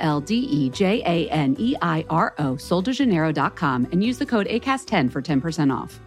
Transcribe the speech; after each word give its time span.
L 0.00 0.20
D 0.20 0.34
E 0.34 0.70
J 0.70 1.02
A 1.04 1.28
N 1.30 1.56
E 1.58 1.76
I 1.80 2.04
R 2.08 2.34
O, 2.38 2.56
soldejaneiro.com, 2.56 3.86
and 3.92 4.02
use 4.02 4.18
the 4.18 4.26
code 4.26 4.46
ACAST10 4.48 5.10
for 5.10 5.22
10% 5.22 5.70
off. 5.72 6.00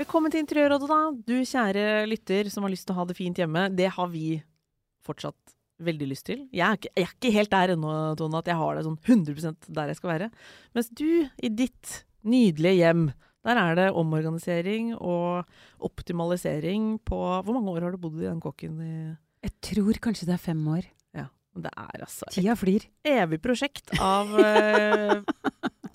Velkommen 0.00 0.32
til 0.32 0.40
Interiørrådet, 0.42 0.88
da. 0.90 0.96
Du 1.22 1.36
kjære 1.46 2.06
lytter 2.10 2.48
som 2.50 2.64
har 2.66 2.72
lyst 2.72 2.88
til 2.88 2.96
å 2.96 2.98
ha 2.98 3.04
det 3.06 3.14
fint 3.14 3.38
hjemme. 3.38 3.68
Det 3.78 3.92
har 3.94 4.08
vi 4.10 4.40
fortsatt 5.06 5.49
veldig 5.84 6.10
lyst 6.10 6.26
til. 6.28 6.44
Jeg 6.54 6.66
er 6.66 6.78
ikke, 6.78 6.92
jeg 6.96 7.06
er 7.06 7.16
ikke 7.16 7.32
helt 7.34 7.54
der 7.54 7.74
ennå, 7.74 7.94
Tone, 8.20 8.42
at 8.42 8.50
jeg 8.50 8.60
har 8.60 8.76
det 8.76 8.84
sånn 8.86 9.00
100% 9.00 9.72
der 9.76 9.90
jeg 9.92 9.98
skal 10.00 10.12
være. 10.14 10.30
Mens 10.76 10.92
du, 11.00 11.08
i 11.26 11.50
ditt 11.50 12.00
nydelige 12.26 12.80
hjem, 12.82 13.10
der 13.46 13.56
er 13.56 13.76
det 13.78 13.88
omorganisering 13.96 14.92
og 14.98 15.48
optimalisering 15.80 16.98
på 17.08 17.16
Hvor 17.16 17.56
mange 17.56 17.72
år 17.72 17.86
har 17.86 17.94
du 17.94 18.00
bodd 18.02 18.18
i 18.20 18.26
den 18.26 18.42
kåken? 18.42 18.80
i 18.84 19.46
Jeg 19.46 19.54
tror 19.64 20.00
kanskje 20.04 20.28
det 20.28 20.36
er 20.36 20.42
fem 20.42 20.60
år. 20.68 20.84
Ja, 21.16 21.30
det 21.56 21.72
er 21.72 22.04
altså 22.04 22.28
Tida 22.34 22.56
flyr. 22.60 22.84
evig 23.00 23.40
prosjekt 23.40 23.94
av 23.96 24.34
eh, 24.44 25.24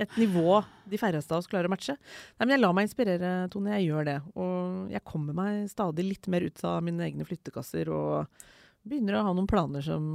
et 0.02 0.18
nivå 0.18 0.64
de 0.90 1.00
færreste 1.00 1.34
av 1.34 1.44
oss 1.44 1.50
klarer 1.50 1.70
å 1.70 1.74
matche. 1.74 1.96
Nei, 2.40 2.48
men 2.48 2.56
jeg 2.56 2.64
lar 2.64 2.76
meg 2.78 2.90
inspirere, 2.90 3.32
Tone. 3.54 3.78
Jeg 3.78 3.92
gjør 3.92 4.10
det. 4.10 4.18
Og 4.42 4.92
jeg 4.94 5.06
kommer 5.08 5.38
meg 5.38 5.70
stadig 5.72 6.06
litt 6.10 6.30
mer 6.32 6.46
ut 6.46 6.66
av 6.68 6.82
mine 6.86 7.06
egne 7.06 7.28
flyttekasser 7.28 7.94
og 7.94 8.46
begynner 8.86 9.18
å 9.18 9.26
ha 9.28 9.34
noen 9.34 9.50
planer 9.50 9.84
som 9.86 10.06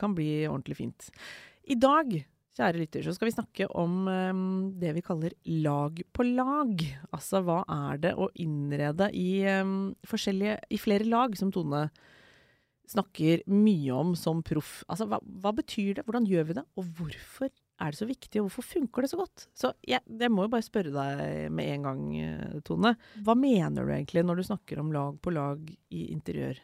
kan 0.00 0.14
bli 0.16 0.44
ordentlig 0.48 0.78
fint. 0.80 1.08
I 1.70 1.76
dag, 1.78 2.12
kjære 2.58 2.82
lytter, 2.82 3.06
så 3.06 3.14
skal 3.14 3.30
vi 3.30 3.34
snakke 3.36 3.68
om 3.78 4.04
um, 4.08 4.44
det 4.80 4.94
vi 4.96 5.04
kaller 5.06 5.36
lag 5.62 6.00
på 6.12 6.26
lag. 6.26 6.84
Altså 7.14 7.42
hva 7.46 7.62
er 7.90 8.00
det 8.02 8.14
å 8.18 8.30
innrede 8.42 9.10
i 9.16 9.42
um, 9.60 9.92
I 10.02 10.80
flere 10.80 11.06
lag, 11.08 11.36
som 11.38 11.52
Tone 11.54 11.88
snakker 12.90 13.44
mye 13.46 13.94
om 13.94 14.16
som 14.18 14.40
proff. 14.42 14.80
Altså, 14.90 15.06
hva, 15.06 15.20
hva 15.22 15.52
betyr 15.54 16.00
det? 16.00 16.06
Hvordan 16.08 16.26
gjør 16.26 16.48
vi 16.48 16.56
det? 16.58 16.64
Og 16.80 16.88
hvorfor 16.98 17.50
er 17.80 17.92
det 17.92 18.00
så 18.00 18.08
viktig, 18.08 18.40
og 18.40 18.48
hvorfor 18.48 18.66
funker 18.66 19.04
det 19.04 19.12
så 19.12 19.20
godt? 19.20 19.46
Så 19.56 19.70
jeg, 19.86 20.02
jeg 20.04 20.32
må 20.32 20.44
jo 20.44 20.52
bare 20.52 20.66
spørre 20.66 20.92
deg 20.92 21.52
med 21.54 21.70
en 21.76 21.86
gang, 21.86 22.02
Tone. 22.66 22.96
Hva 23.24 23.36
mener 23.38 23.86
du 23.86 23.94
egentlig 23.94 24.26
når 24.26 24.40
du 24.40 24.48
snakker 24.50 24.82
om 24.82 24.90
lag 24.92 25.16
på 25.22 25.32
lag 25.32 25.62
i 25.70 26.08
interiør? 26.10 26.58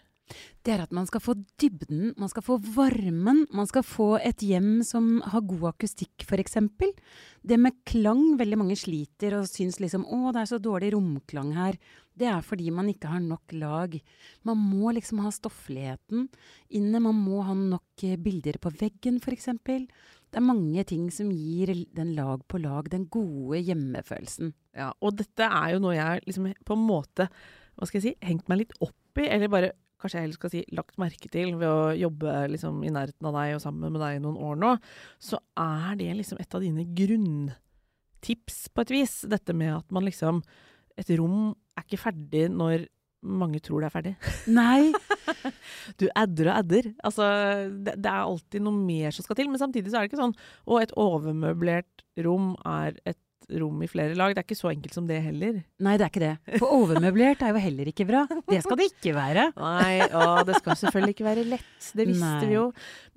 Det 0.67 0.73
er 0.75 0.83
at 0.83 0.95
man 0.95 1.07
skal 1.07 1.23
få 1.23 1.37
dybden, 1.61 2.11
man 2.19 2.31
skal 2.31 2.43
få 2.43 2.57
varmen, 2.75 3.45
man 3.55 3.69
skal 3.71 3.85
få 3.87 4.09
et 4.19 4.43
hjem 4.43 4.81
som 4.87 5.21
har 5.23 5.45
god 5.47 5.69
akustikk, 5.75 6.25
f.eks. 6.27 6.59
Det 7.47 7.59
med 7.61 7.79
klang, 7.87 8.35
veldig 8.41 8.59
mange 8.59 8.79
sliter 8.79 9.39
og 9.39 9.47
syns 9.51 9.79
liksom 9.83 10.07
å, 10.09 10.33
det 10.35 10.43
er 10.43 10.51
så 10.51 10.59
dårlig 10.63 10.91
romklang 10.97 11.55
her. 11.55 11.79
Det 12.17 12.27
er 12.31 12.43
fordi 12.43 12.73
man 12.75 12.89
ikke 12.91 13.13
har 13.13 13.23
nok 13.23 13.55
lag. 13.61 13.95
Man 14.49 14.61
må 14.73 14.91
liksom 14.97 15.21
ha 15.23 15.31
stoffligheten 15.35 16.27
inne, 16.75 17.03
man 17.05 17.19
må 17.21 17.43
ha 17.47 17.55
nok 17.57 18.07
eh, 18.09 18.19
bilder 18.19 18.59
på 18.63 18.73
veggen, 18.81 19.21
f.eks. 19.23 19.53
Det 19.57 20.41
er 20.41 20.45
mange 20.45 20.83
ting 20.89 21.07
som 21.15 21.31
gir 21.31 21.71
den 21.95 22.15
lag 22.17 22.43
på 22.51 22.59
lag, 22.61 22.89
den 22.91 23.07
gode 23.13 23.61
hjemmefølelsen. 23.63 24.55
Ja, 24.77 24.91
og 24.99 25.21
dette 25.21 25.47
er 25.47 25.77
jo 25.77 25.83
noe 25.85 25.95
jeg 25.97 26.27
liksom 26.27 26.51
på 26.67 26.77
en 26.77 26.87
måte, 26.89 27.31
hva 27.77 27.87
skal 27.87 28.01
jeg 28.01 28.09
si, 28.09 28.19
hengt 28.27 28.49
meg 28.51 28.65
litt 28.65 28.75
opp 28.83 29.21
i, 29.21 29.29
eller 29.29 29.53
bare 29.53 29.75
kanskje 30.01 30.19
jeg 30.19 30.27
heller 30.27 30.39
skal 30.39 30.53
si 30.53 30.63
lagt 30.77 30.99
merke 31.01 31.31
til 31.33 31.55
ved 31.61 31.69
å 31.69 31.93
jobbe 31.97 32.35
liksom 32.53 32.83
i 32.85 32.93
nærheten 32.93 33.29
av 33.31 33.37
deg 33.39 33.55
og 33.57 33.63
sammen 33.65 33.95
med 33.95 34.03
deg 34.05 34.19
i 34.19 34.25
noen 34.25 34.41
år 34.49 34.59
nå, 34.61 34.73
så 35.23 35.41
er 35.61 35.97
det 36.01 36.11
liksom 36.19 36.41
et 36.43 36.57
av 36.57 36.65
dine 36.65 36.87
grunntips 36.99 38.67
på 38.73 38.85
et 38.85 38.95
vis. 38.99 39.17
Dette 39.31 39.57
med 39.57 39.79
at 39.79 39.95
man 39.95 40.07
liksom 40.07 40.45
Et 40.97 41.11
rom 41.19 41.51
er 41.77 41.85
ikke 41.85 42.01
ferdig 42.01 42.47
når 42.49 42.87
mange 43.21 43.59
tror 43.61 43.83
det 43.83 43.89
er 43.91 43.93
ferdig. 43.93 44.13
Nei, 44.49 44.93
Du 46.01 46.07
adder 46.17 46.49
og 46.49 46.55
adder. 46.55 46.89
Altså, 47.05 47.27
det, 47.69 47.99
det 48.01 48.11
er 48.11 48.23
alltid 48.23 48.65
noe 48.65 48.81
mer 48.81 49.13
som 49.13 49.27
skal 49.27 49.37
til. 49.37 49.51
Men 49.51 49.61
samtidig 49.61 49.93
så 49.93 49.99
er 49.99 50.07
det 50.07 50.13
ikke 50.13 50.23
sånn 50.23 50.37
Og 50.65 50.81
et 50.81 50.95
overmøblert 50.97 52.07
rom 52.25 52.55
er 52.65 52.97
et 53.05 53.21
rom 53.61 53.83
i 53.85 53.89
flere 53.91 54.17
lag. 54.19 54.35
Det 54.35 54.43
er 54.43 54.47
ikke 54.49 54.59
så 54.59 54.71
enkelt 54.73 54.97
som 54.97 55.07
det 55.09 55.21
heller. 55.25 55.61
nei, 55.83 55.95
det 55.97 56.07
er 56.07 56.11
ikke 56.11 56.23
det. 56.23 56.59
For 56.61 56.73
overmøblert 56.81 57.45
er 57.47 57.53
jo 57.55 57.63
heller 57.63 57.91
ikke 57.93 58.07
bra. 58.09 58.25
Det 58.49 58.59
skal 58.65 58.81
det 58.81 58.89
ikke 58.91 59.15
være. 59.17 59.47
Nei, 59.57 59.93
og 60.09 60.43
det 60.49 60.59
skal 60.59 60.79
selvfølgelig 60.81 61.17
ikke 61.17 61.29
være 61.29 61.47
lett. 61.47 61.91
Det 61.97 62.09
visste 62.09 62.33
Nei. 62.33 62.49
vi 62.51 62.57
jo. 62.59 62.65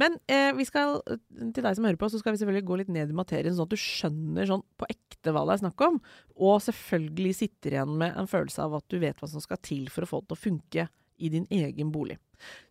Men 0.02 0.20
eh, 0.30 0.52
vi 0.58 0.68
skal, 0.70 1.00
til 1.40 1.66
deg 1.66 1.80
som 1.80 1.88
hører 1.90 2.00
på, 2.02 2.12
så 2.14 2.22
skal 2.22 2.36
vi 2.36 2.42
selvfølgelig 2.44 2.68
gå 2.70 2.80
litt 2.84 2.94
ned 2.94 3.14
i 3.14 3.18
materien, 3.18 3.56
sånn 3.58 3.70
at 3.70 3.74
du 3.74 3.82
skjønner 3.82 4.50
sånn 4.50 4.66
på 4.80 4.90
ekte 4.92 5.34
hva 5.36 5.46
det 5.50 5.58
er 5.58 5.64
snakk 5.66 5.86
om. 5.90 6.00
Og 6.40 6.60
selvfølgelig 6.68 7.36
sitter 7.42 7.80
igjen 7.80 7.98
med 8.02 8.18
en 8.20 8.30
følelse 8.30 8.66
av 8.66 8.80
at 8.80 8.88
du 8.92 9.00
vet 9.02 9.20
hva 9.20 9.30
som 9.32 9.44
skal 9.44 9.62
til 9.66 9.90
for 9.94 10.06
å 10.06 10.12
få 10.14 10.22
det 10.24 10.32
til 10.32 10.38
å 10.40 10.44
funke 10.46 10.88
i 11.20 11.32
din 11.34 11.48
egen 11.52 11.92
bolig. 11.92 12.20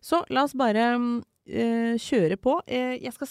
Så 0.01 0.23
la 0.33 0.47
oss 0.47 0.55
bare 0.57 0.87
eh, 1.45 1.95
kjøre 2.01 2.37
på. 2.41 2.59
Eh, 2.65 2.95
jeg 3.03 3.13
skal 3.15 3.29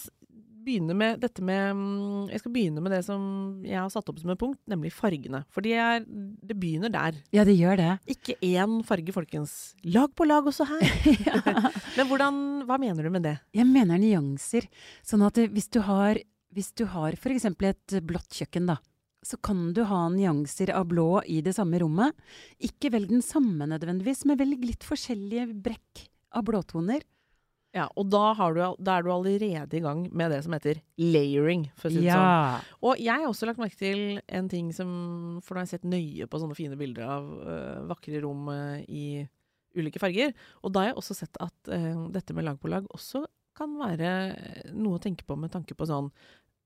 begynne 0.68 0.94
med 0.96 1.20
dette 1.22 1.44
med 1.44 1.76
mm, 1.76 2.28
Jeg 2.32 2.42
skal 2.42 2.54
begynne 2.54 2.82
med 2.84 2.92
det 2.94 3.00
som 3.06 3.22
jeg 3.66 3.78
har 3.80 3.90
satt 3.92 4.08
opp 4.12 4.20
som 4.20 4.32
et 4.32 4.40
punkt, 4.40 4.60
nemlig 4.70 4.92
fargene. 4.94 5.42
For 5.54 5.64
det, 5.64 5.74
er, 5.80 6.04
det 6.06 6.56
begynner 6.58 6.92
der. 6.92 7.18
Ja, 7.34 7.46
det 7.48 7.56
gjør 7.58 7.80
det. 7.80 7.92
Ikke 8.14 8.36
én 8.44 8.78
farge, 8.86 9.14
folkens. 9.16 9.56
Lag 9.88 10.12
på 10.16 10.28
lag 10.28 10.46
også 10.48 10.68
her. 10.68 10.84
Men 11.96 12.10
hvordan, 12.10 12.42
hva 12.68 12.78
mener 12.80 13.08
du 13.08 13.14
med 13.14 13.26
det? 13.26 13.38
Jeg 13.56 13.68
mener 13.68 14.00
nyanser. 14.00 14.68
Sånn 15.06 15.24
at 15.26 15.40
hvis 15.48 15.70
du 15.74 15.80
har, 15.88 16.20
hvis 16.54 16.70
du 16.76 16.86
har 16.92 17.16
f.eks. 17.18 17.48
et 17.48 17.98
blått 18.06 18.40
kjøkken, 18.40 18.68
da, 18.70 18.78
så 19.24 19.38
kan 19.42 19.72
du 19.74 19.82
ha 19.88 20.04
nyanser 20.12 20.72
av 20.76 20.88
blå 20.92 21.22
i 21.26 21.40
det 21.44 21.56
samme 21.56 21.80
rommet. 21.82 22.16
Ikke 22.62 22.92
velg 22.94 23.10
den 23.10 23.24
samme 23.24 23.66
nødvendigvis, 23.70 24.24
men 24.28 24.38
velg 24.40 24.64
litt 24.64 24.86
forskjellige 24.86 25.50
brekk 25.64 26.06
av 26.38 26.46
blåtoner. 26.48 27.02
Ja, 27.76 27.84
og 28.00 28.08
da, 28.08 28.30
har 28.38 28.54
du, 28.56 28.60
da 28.80 28.94
er 28.96 29.04
du 29.04 29.10
allerede 29.12 29.76
i 29.76 29.82
gang 29.84 30.06
med 30.16 30.32
det 30.32 30.40
som 30.46 30.54
heter 30.56 30.80
layering, 31.00 31.66
for 31.76 31.90
å 31.90 31.92
si 31.92 32.00
det 32.00 32.14
sånn. 32.14 32.68
Og 32.80 33.00
jeg 33.02 33.12
har 33.12 33.28
også 33.28 33.48
lagt 33.48 33.60
merke 33.60 33.76
til 33.76 34.22
en 34.24 34.48
ting 34.48 34.70
som 34.72 34.90
For 35.44 35.52
nå 35.52 35.60
har 35.60 35.68
jeg 35.68 35.74
sett 35.76 35.88
nøye 35.88 36.28
på 36.30 36.40
sånne 36.40 36.56
fine 36.56 36.78
bilder 36.80 37.10
av 37.18 37.26
øh, 37.42 37.82
vakre 37.90 38.22
rom 38.24 38.48
øh, 38.54 38.78
i 38.88 39.26
ulike 39.76 40.00
farger. 40.00 40.32
Og 40.64 40.72
da 40.72 40.82
har 40.86 40.92
jeg 40.92 41.00
også 41.02 41.18
sett 41.20 41.36
at 41.44 41.72
øh, 41.74 42.06
dette 42.14 42.36
med 42.36 42.48
lag 42.48 42.56
på 42.60 42.72
lag 42.72 42.88
også 42.94 43.26
kan 43.58 43.74
være 43.76 44.72
noe 44.78 44.96
å 44.96 45.02
tenke 45.02 45.26
på 45.28 45.36
med 45.36 45.52
tanke 45.52 45.76
på 45.76 45.88
sånn 45.88 46.08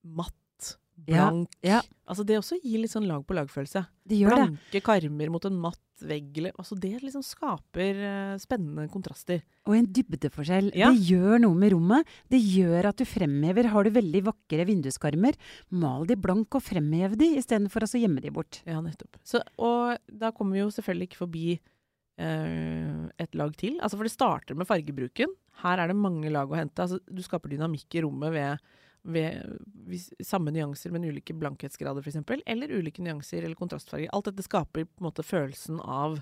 matt, 0.02 0.36
Ja, 0.36 0.51
blank 0.94 1.56
ja. 1.64 1.80
Altså 2.06 2.24
det 2.26 2.36
også 2.38 2.58
gir 2.60 2.82
litt 2.82 2.92
sånn 2.92 3.08
lag 3.08 3.22
på 3.24 3.34
lag-følelse. 3.36 3.84
Blanke 4.10 4.58
det. 4.74 4.82
Karmer 4.84 5.30
mot 5.32 5.44
en 5.48 5.56
matt 5.62 5.80
vegg. 6.04 6.38
Altså 6.50 6.76
det 6.78 6.92
liksom 7.00 7.22
skaper 7.24 7.98
uh, 8.02 8.34
spennende 8.42 8.88
kontraster. 8.92 9.42
Og 9.68 9.76
en 9.78 9.88
dybdeforskjell. 9.96 10.72
Ja. 10.76 10.90
Det 10.92 11.06
gjør 11.08 11.42
noe 11.44 11.58
med 11.58 11.72
rommet. 11.74 12.14
Det 12.32 12.40
gjør 12.42 12.90
at 12.90 13.00
du 13.00 13.06
fremhever. 13.08 13.70
Har 13.72 13.86
du 13.86 13.94
veldig 13.94 14.24
vakre 14.28 14.66
vinduskarmer, 14.68 15.38
mal 15.70 16.06
de 16.10 16.18
blank 16.20 16.58
og 16.58 16.64
fremhev 16.66 17.16
de, 17.20 17.32
istedenfor 17.40 17.82
å 17.84 17.88
altså 17.88 18.02
gjemme 18.02 18.24
de 18.24 18.32
bort. 18.34 18.60
Ja, 18.68 18.82
nettopp. 18.84 19.20
Så, 19.26 19.42
og 19.62 19.96
da 20.08 20.32
kommer 20.36 20.58
vi 20.58 20.64
jo 20.64 20.72
selvfølgelig 20.74 21.10
ikke 21.10 21.22
forbi 21.22 21.46
uh, 21.56 23.08
et 23.22 23.38
lag 23.38 23.56
til. 23.56 23.78
Altså, 23.80 23.98
for 23.98 24.08
det 24.08 24.14
starter 24.14 24.58
med 24.58 24.68
fargebruken. 24.68 25.32
Her 25.62 25.80
er 25.80 25.92
det 25.92 25.98
mange 25.98 26.32
lag 26.32 26.50
å 26.50 26.58
hente. 26.58 26.84
Altså, 26.84 27.00
du 27.06 27.22
skaper 27.24 27.54
dynamikk 27.54 27.96
i 27.96 28.04
rommet 28.04 28.34
ved, 28.34 28.72
ved 29.02 29.58
hvis, 29.88 30.10
samme 30.22 30.52
nyanser, 30.54 30.92
men 30.94 31.06
ulike 31.08 31.34
blankhetsgrader, 31.36 32.04
f.eks. 32.04 32.20
Eller 32.46 32.74
ulike 32.76 33.02
nyanser 33.04 33.42
eller 33.42 33.58
kontrastfarger. 33.58 34.10
Alt 34.14 34.30
dette 34.30 34.46
skaper 34.46 34.86
på 34.86 35.02
en 35.02 35.08
måte 35.08 35.24
følelsen 35.26 35.80
av 35.82 36.20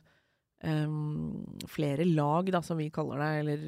um, 0.64 1.44
flere 1.68 2.06
lag, 2.08 2.50
da, 2.52 2.62
som 2.64 2.80
vi 2.80 2.88
kaller 2.94 3.20
det. 3.20 3.30
Eller 3.42 3.66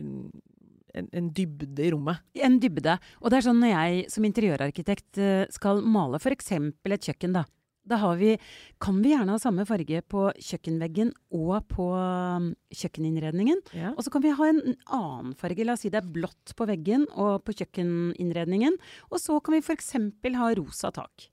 en, 0.95 1.09
en 1.13 1.33
dybde 1.35 1.85
i 1.85 1.91
rommet. 1.93 2.23
En 2.41 2.59
dybde. 2.63 2.97
Og 3.21 3.33
det 3.33 3.41
er 3.41 3.47
sånn 3.49 3.61
når 3.63 3.75
jeg 3.75 4.07
som 4.13 4.29
interiørarkitekt 4.29 5.21
eh, 5.21 5.45
skal 5.53 5.85
male 5.85 6.21
f.eks. 6.21 6.53
et 6.57 7.11
kjøkken, 7.11 7.37
da. 7.37 7.47
Da 7.89 7.99
har 7.99 8.17
vi, 8.21 8.37
kan 8.83 9.01
vi 9.03 9.11
gjerne 9.11 9.35
ha 9.35 9.43
samme 9.43 9.65
farge 9.67 10.03
på 10.07 10.29
kjøkkenveggen 10.39 11.11
og 11.35 11.67
på 11.73 11.89
um, 11.91 12.53
kjøkkeninnredningen. 12.71 13.63
Ja. 13.75 13.91
Og 13.97 14.07
så 14.07 14.13
kan 14.15 14.23
vi 14.23 14.35
ha 14.39 14.49
en 14.49 14.63
annen 14.87 15.35
farge. 15.39 15.67
La 15.67 15.75
oss 15.75 15.83
si 15.83 15.91
det 15.91 16.03
er 16.03 16.13
blått 16.15 16.55
på 16.59 16.69
veggen 16.71 17.09
og 17.11 17.43
på 17.47 17.57
kjøkkeninnredningen. 17.59 18.79
Og 19.11 19.19
så 19.23 19.41
kan 19.43 19.59
vi 19.59 19.65
f.eks. 19.65 19.97
ha 20.39 20.53
rosa 20.59 20.93
tak. 20.95 21.29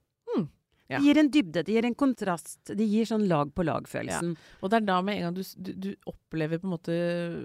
Ja. 0.90 0.98
Det 0.98 1.06
gir 1.06 1.18
en 1.22 1.28
dybde, 1.30 1.62
det 1.64 1.74
gir 1.76 1.86
en 1.86 1.94
kontrast. 1.96 2.72
Det 2.74 2.86
gir 2.90 3.06
sånn 3.06 3.28
lag 3.30 3.52
på 3.54 3.62
lag-følelsen. 3.64 4.32
Og 4.64 4.72
det 4.72 4.78
er 4.80 4.86
da 4.88 4.96
med 5.06 5.20
en 5.20 5.28
gang 5.28 5.36
du, 5.38 5.44
du, 5.62 5.72
du 5.86 5.90
opplever 6.10 6.58
på 6.58 6.66
en 6.66 6.74
måte 6.74 6.96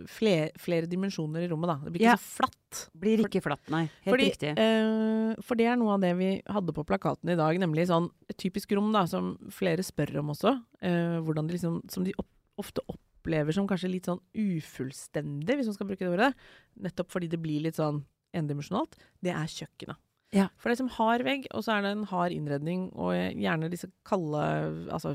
flere, 0.09 0.47
flere 0.57 0.89
dimensjoner 0.89 1.45
i 1.45 1.51
rommet, 1.51 1.69
da. 1.69 1.77
Det 1.85 1.93
blir 1.93 2.01
ikke 2.07 2.15
Ja. 2.15 2.17
så 2.17 2.39
flatt. 2.41 2.81
Blir 2.97 3.21
ikke 3.27 3.43
flatt, 3.45 3.69
nei. 3.71 3.83
Helt 4.07 4.15
Fordi, 4.15 4.31
riktig. 4.33 4.55
eh, 4.59 5.35
for 5.45 5.55
det 5.61 5.67
er 5.69 5.77
noe 5.77 5.93
av 5.95 6.01
det 6.01 6.15
vi 6.17 6.31
hadde 6.49 6.73
på 6.73 6.87
plakaten 6.89 7.29
i 7.31 7.37
dag, 7.37 7.61
nemlig 7.61 7.85
sånn 7.93 8.09
et 8.29 8.37
typisk 8.41 8.73
rom 8.73 8.89
da, 8.97 9.05
som 9.07 9.35
flere 9.53 9.85
spør 9.85 10.17
om 10.25 10.33
også. 10.33 10.55
eh, 10.81 11.21
hvordan 11.21 11.47
de 11.47 11.55
liksom, 11.59 11.83
som 11.91 12.05
de 12.05 12.13
opp, 12.19 12.29
ofte 12.59 12.81
opplever 12.89 13.53
som 13.53 13.69
kanskje 13.69 13.91
litt 13.93 14.09
sånn 14.09 14.21
ufullstendig, 14.35 15.57
hvis 15.59 15.69
man 15.71 15.77
skal 15.77 15.89
bruke 15.89 16.05
det 16.05 16.13
ordet. 16.13 16.33
Nettopp 16.81 17.13
fordi 17.13 17.29
det 17.33 17.41
blir 17.43 17.61
litt 17.65 17.77
sånn 17.79 18.03
endimensjonalt. 18.35 18.97
Det 19.23 19.33
er 19.33 19.47
kjøkkenet. 19.53 20.01
Ja. 20.35 20.49
For 20.59 20.69
det 20.69 20.77
er 20.77 20.83
som 20.83 20.93
hard 20.97 21.23
vegg, 21.27 21.47
og 21.55 21.63
så 21.65 21.77
er 21.77 21.87
det 21.87 21.95
en 21.95 22.05
hard 22.11 22.35
innredning, 22.35 22.89
og 22.99 23.15
gjerne 23.15 23.71
disse 23.73 23.89
kalde 24.07 24.43
Altså 24.91 25.15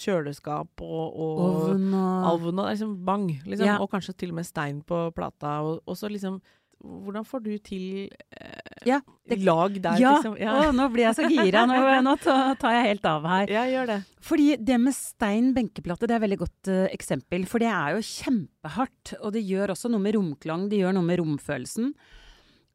kjøleskap 0.00 0.82
og, 0.84 1.12
og 1.12 1.44
Ovn 1.44 1.92
og 1.92 2.26
Ovn 2.32 2.62
og 2.62 2.66
er 2.66 2.74
liksom 2.76 2.96
bang, 3.06 3.28
liksom. 3.44 3.68
Ja. 3.68 3.76
Og 3.82 3.90
kanskje 3.92 4.14
til 4.22 4.32
og 4.32 4.38
med 4.40 4.48
stein 4.48 4.82
på 4.86 5.04
plata. 5.16 5.60
Og, 5.66 5.82
og 5.86 5.98
så 5.98 6.10
liksom 6.12 6.40
Hvordan 6.82 7.22
får 7.22 7.42
du 7.44 7.50
til 7.62 8.08
eh, 8.10 8.86
Ja, 8.88 8.96
det- 9.30 9.36
lag 9.46 9.76
der, 9.84 10.00
ja, 10.02 10.16
liksom? 10.16 10.34
Å, 10.34 10.72
nå 10.74 10.88
blir 10.90 11.04
jeg 11.04 11.14
så 11.14 11.28
gira. 11.30 11.62
Nå, 11.70 11.76
nå 12.08 12.14
tar 12.18 12.74
jeg 12.74 12.88
helt 12.88 13.06
av 13.06 13.28
her. 13.30 13.52
ja, 13.54 13.62
gjør 13.70 13.86
det. 13.92 13.98
Fordi 14.26 14.48
det 14.58 14.80
med 14.82 14.96
stein 14.96 15.52
benkeplate, 15.54 16.08
det 16.08 16.16
er 16.16 16.18
et 16.18 16.24
veldig 16.24 16.40
godt 16.40 16.70
uh, 16.72 16.88
eksempel. 16.90 17.46
For 17.46 17.62
det 17.62 17.70
er 17.70 17.94
jo 17.94 18.02
kjempehardt. 18.02 19.14
Og 19.20 19.30
det 19.36 19.44
gjør 19.46 19.76
også 19.76 19.92
noe 19.94 20.02
med 20.02 20.16
romklang, 20.18 20.66
det 20.72 20.82
gjør 20.82 20.96
noe 20.98 21.06
med 21.06 21.22
romfølelsen. 21.22 21.92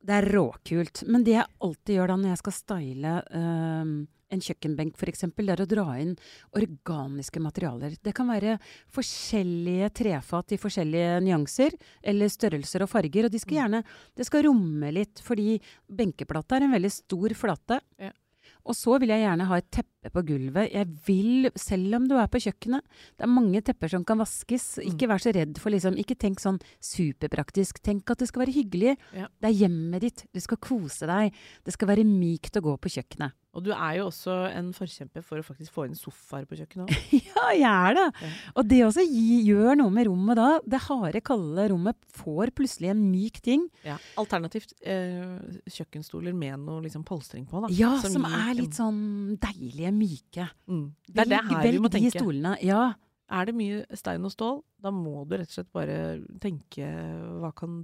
Det 0.08 0.16
er 0.16 0.30
råkult. 0.32 1.04
Men 1.12 1.26
det 1.28 1.36
jeg 1.36 1.52
alltid 1.64 1.98
gjør 1.98 2.14
da 2.14 2.20
når 2.22 2.32
jeg 2.32 2.42
skal 2.44 2.56
style 2.56 3.16
um, 3.36 3.98
en 4.34 4.44
kjøkkenbenk 4.44 4.96
f.eks., 5.00 5.26
er 5.28 5.64
å 5.64 5.68
dra 5.70 5.86
inn 6.02 6.14
organiske 6.58 7.42
materialer. 7.44 7.98
Det 8.04 8.14
kan 8.16 8.30
være 8.32 8.58
forskjellige 8.96 9.90
trefat 10.02 10.56
i 10.56 10.60
forskjellige 10.62 11.20
nyanser, 11.26 11.76
eller 12.04 12.32
størrelser 12.32 12.86
og 12.86 12.92
farger. 12.92 13.28
Og 13.28 13.34
de 13.34 13.42
skal 13.44 13.62
gjerne 13.62 13.84
Det 14.16 14.28
skal 14.28 14.48
romme 14.48 14.94
litt, 14.96 15.20
fordi 15.24 15.58
benkeplata 15.88 16.58
er 16.58 16.68
en 16.68 16.78
veldig 16.78 16.94
stor 16.94 17.36
flate. 17.38 17.82
Ja. 18.00 18.14
Og 18.68 18.76
så 18.76 18.98
vil 19.00 19.12
jeg 19.14 19.24
gjerne 19.24 19.48
ha 19.48 19.60
et 19.60 19.70
teppe 19.72 19.97
på 20.14 20.24
gulvet. 20.28 20.72
Jeg 20.74 20.90
vil, 21.08 21.50
selv 21.60 21.98
om 22.00 22.08
du 22.10 22.16
er 22.18 22.30
på 22.32 22.42
kjøkkenet 22.44 22.86
Det 23.18 23.26
er 23.26 23.32
mange 23.32 23.62
tepper 23.66 23.92
som 23.92 24.06
kan 24.08 24.20
vaskes. 24.22 24.78
Ikke 24.86 25.10
vær 25.10 25.24
så 25.24 25.34
redd 25.36 25.60
for 25.62 25.74
liksom 25.74 25.98
Ikke 26.02 26.18
tenk 26.20 26.42
sånn 26.44 26.60
superpraktisk. 26.84 27.82
Tenk 27.84 28.10
at 28.14 28.24
det 28.24 28.30
skal 28.32 28.46
være 28.46 28.56
hyggelig. 28.56 28.96
Ja. 29.16 29.28
Det 29.42 29.52
er 29.52 29.60
hjemmet 29.66 30.06
ditt. 30.06 30.26
Du 30.34 30.42
skal 30.44 30.62
kose 30.62 31.10
deg. 31.10 31.36
Det 31.66 31.76
skal 31.76 31.92
være 31.94 32.08
mykt 32.08 32.60
å 32.60 32.66
gå 32.66 32.78
på 32.82 32.96
kjøkkenet. 32.98 33.36
Og 33.58 33.64
du 33.66 33.72
er 33.74 33.96
jo 33.98 34.04
også 34.12 34.34
en 34.54 34.68
forkjemper 34.76 35.24
for 35.26 35.42
å 35.42 35.46
faktisk 35.46 35.74
få 35.74 35.88
inn 35.88 35.96
sofaer 35.98 36.46
på 36.46 36.60
kjøkkenet 36.60 36.92
òg. 36.92 37.16
Ja, 37.38 37.48
jeg 37.54 37.70
er 37.70 37.96
det. 37.98 38.06
Ja. 38.22 38.30
Og 38.60 38.68
det 38.70 38.80
også 38.86 39.04
gjør 39.08 39.78
noe 39.80 39.94
med 39.94 40.08
rommet 40.10 40.38
da. 40.38 40.50
Det 40.62 40.82
harde, 40.86 41.22
kalde 41.26 41.66
rommet 41.72 41.98
får 42.18 42.52
plutselig 42.58 42.92
en 42.94 43.02
myk 43.10 43.40
ting. 43.46 43.66
Ja. 43.86 43.98
Alternativt 44.22 44.76
eh, 44.86 45.40
kjøkkenstoler 45.74 46.36
med 46.38 46.68
noe 46.68 46.84
liksom 46.86 47.06
polstring 47.08 47.48
på, 47.50 47.64
da. 47.64 47.72
Ja, 47.74 47.96
som, 48.04 48.28
gir 48.28 48.38
er 48.44 48.60
litt 48.60 48.78
sånn 48.78 49.02
deilige, 49.42 49.94
myke. 49.98 50.48
mm. 50.70 50.88
Det 51.08 51.24
er 51.26 51.32
det 51.34 51.44
her 51.50 51.70
vi 51.72 51.82
må 51.84 51.92
velg 51.92 52.08
de 52.08 52.14
stolene. 52.16 52.56
Ja. 52.66 52.82
Er 53.28 53.50
det 53.50 53.58
mye 53.60 53.84
stein 54.00 54.24
og 54.24 54.32
stål, 54.32 54.62
da 54.80 54.92
må 54.94 55.26
du 55.28 55.36
rett 55.36 55.50
og 55.52 55.58
slett 55.58 55.72
bare 55.76 55.98
tenke 56.40 56.88
hva 57.42 57.52
kan 57.56 57.82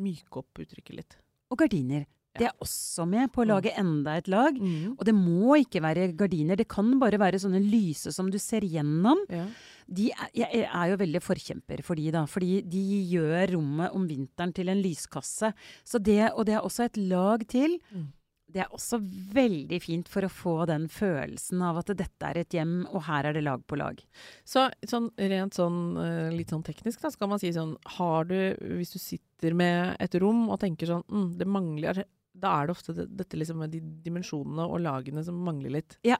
myke 0.00 0.40
opp 0.42 0.62
uttrykket 0.62 0.96
litt. 0.96 1.20
Og 1.50 1.60
gardiner. 1.62 2.08
Det 2.38 2.46
er 2.46 2.62
også 2.62 3.04
med 3.10 3.32
på 3.34 3.42
å 3.42 3.48
lage 3.48 3.72
enda 3.78 4.14
et 4.20 4.28
lag. 4.30 4.54
Mm. 4.54 4.94
Og 4.94 5.02
det 5.06 5.14
må 5.16 5.56
ikke 5.58 5.82
være 5.82 6.12
gardiner, 6.18 6.58
det 6.58 6.68
kan 6.70 6.92
bare 7.00 7.18
være 7.20 7.40
sånne 7.42 7.58
lyse 7.64 8.12
som 8.14 8.30
du 8.30 8.38
ser 8.38 8.66
gjennom. 8.70 9.24
Ja. 9.30 9.48
De 9.90 10.06
er, 10.14 10.30
jeg 10.38 10.62
er 10.68 10.92
jo 10.92 11.00
veldig 11.00 11.22
forkjemper 11.24 11.82
for 11.86 11.98
de, 11.98 12.06
da. 12.14 12.22
Fordi 12.30 12.60
de 12.70 12.84
gjør 13.10 13.56
rommet 13.56 13.96
om 13.98 14.06
vinteren 14.06 14.54
til 14.54 14.70
en 14.70 14.82
lyskasse. 14.84 15.50
Så 15.82 15.98
det, 15.98 16.22
og 16.30 16.46
det 16.46 16.54
er 16.54 16.66
også 16.66 16.86
et 16.86 17.00
lag 17.10 17.42
til. 17.50 17.80
Mm. 17.90 18.06
Det 18.50 18.62
er 18.64 18.74
også 18.74 19.00
veldig 19.34 19.80
fint 19.82 20.10
for 20.10 20.26
å 20.26 20.32
få 20.32 20.54
den 20.70 20.86
følelsen 20.92 21.62
av 21.64 21.80
at 21.82 21.92
dette 21.98 22.30
er 22.30 22.42
et 22.42 22.56
hjem, 22.56 22.82
og 22.90 23.04
her 23.08 23.28
er 23.28 23.36
det 23.36 23.44
lag 23.46 23.62
på 23.66 23.78
lag. 23.80 24.00
Så 24.44 24.66
sånn, 24.88 25.10
rent 25.30 25.56
sånn 25.56 25.80
eh, 26.00 26.30
litt 26.34 26.52
sånn 26.52 26.64
teknisk, 26.66 27.00
da, 27.02 27.12
skal 27.14 27.30
man 27.30 27.40
si 27.42 27.52
sånn 27.54 27.76
Har 27.96 28.26
du, 28.28 28.38
hvis 28.78 28.94
du 28.94 29.00
sitter 29.00 29.54
med 29.56 29.96
et 30.02 30.16
rom 30.20 30.48
og 30.50 30.60
tenker 30.62 30.90
sånn 30.90 31.04
mm, 31.08 31.28
Det 31.40 31.46
mangler 31.48 32.02
Da 32.36 32.52
er 32.58 32.68
det 32.68 32.74
ofte 32.74 32.94
det, 32.96 33.06
dette 33.18 33.38
liksom 33.38 33.60
med 33.62 33.72
de 33.74 33.80
dimensjonene 34.04 34.66
og 34.66 34.82
lagene 34.84 35.22
som 35.26 35.38
mangler 35.44 35.74
litt. 35.78 35.96
Ja. 36.06 36.18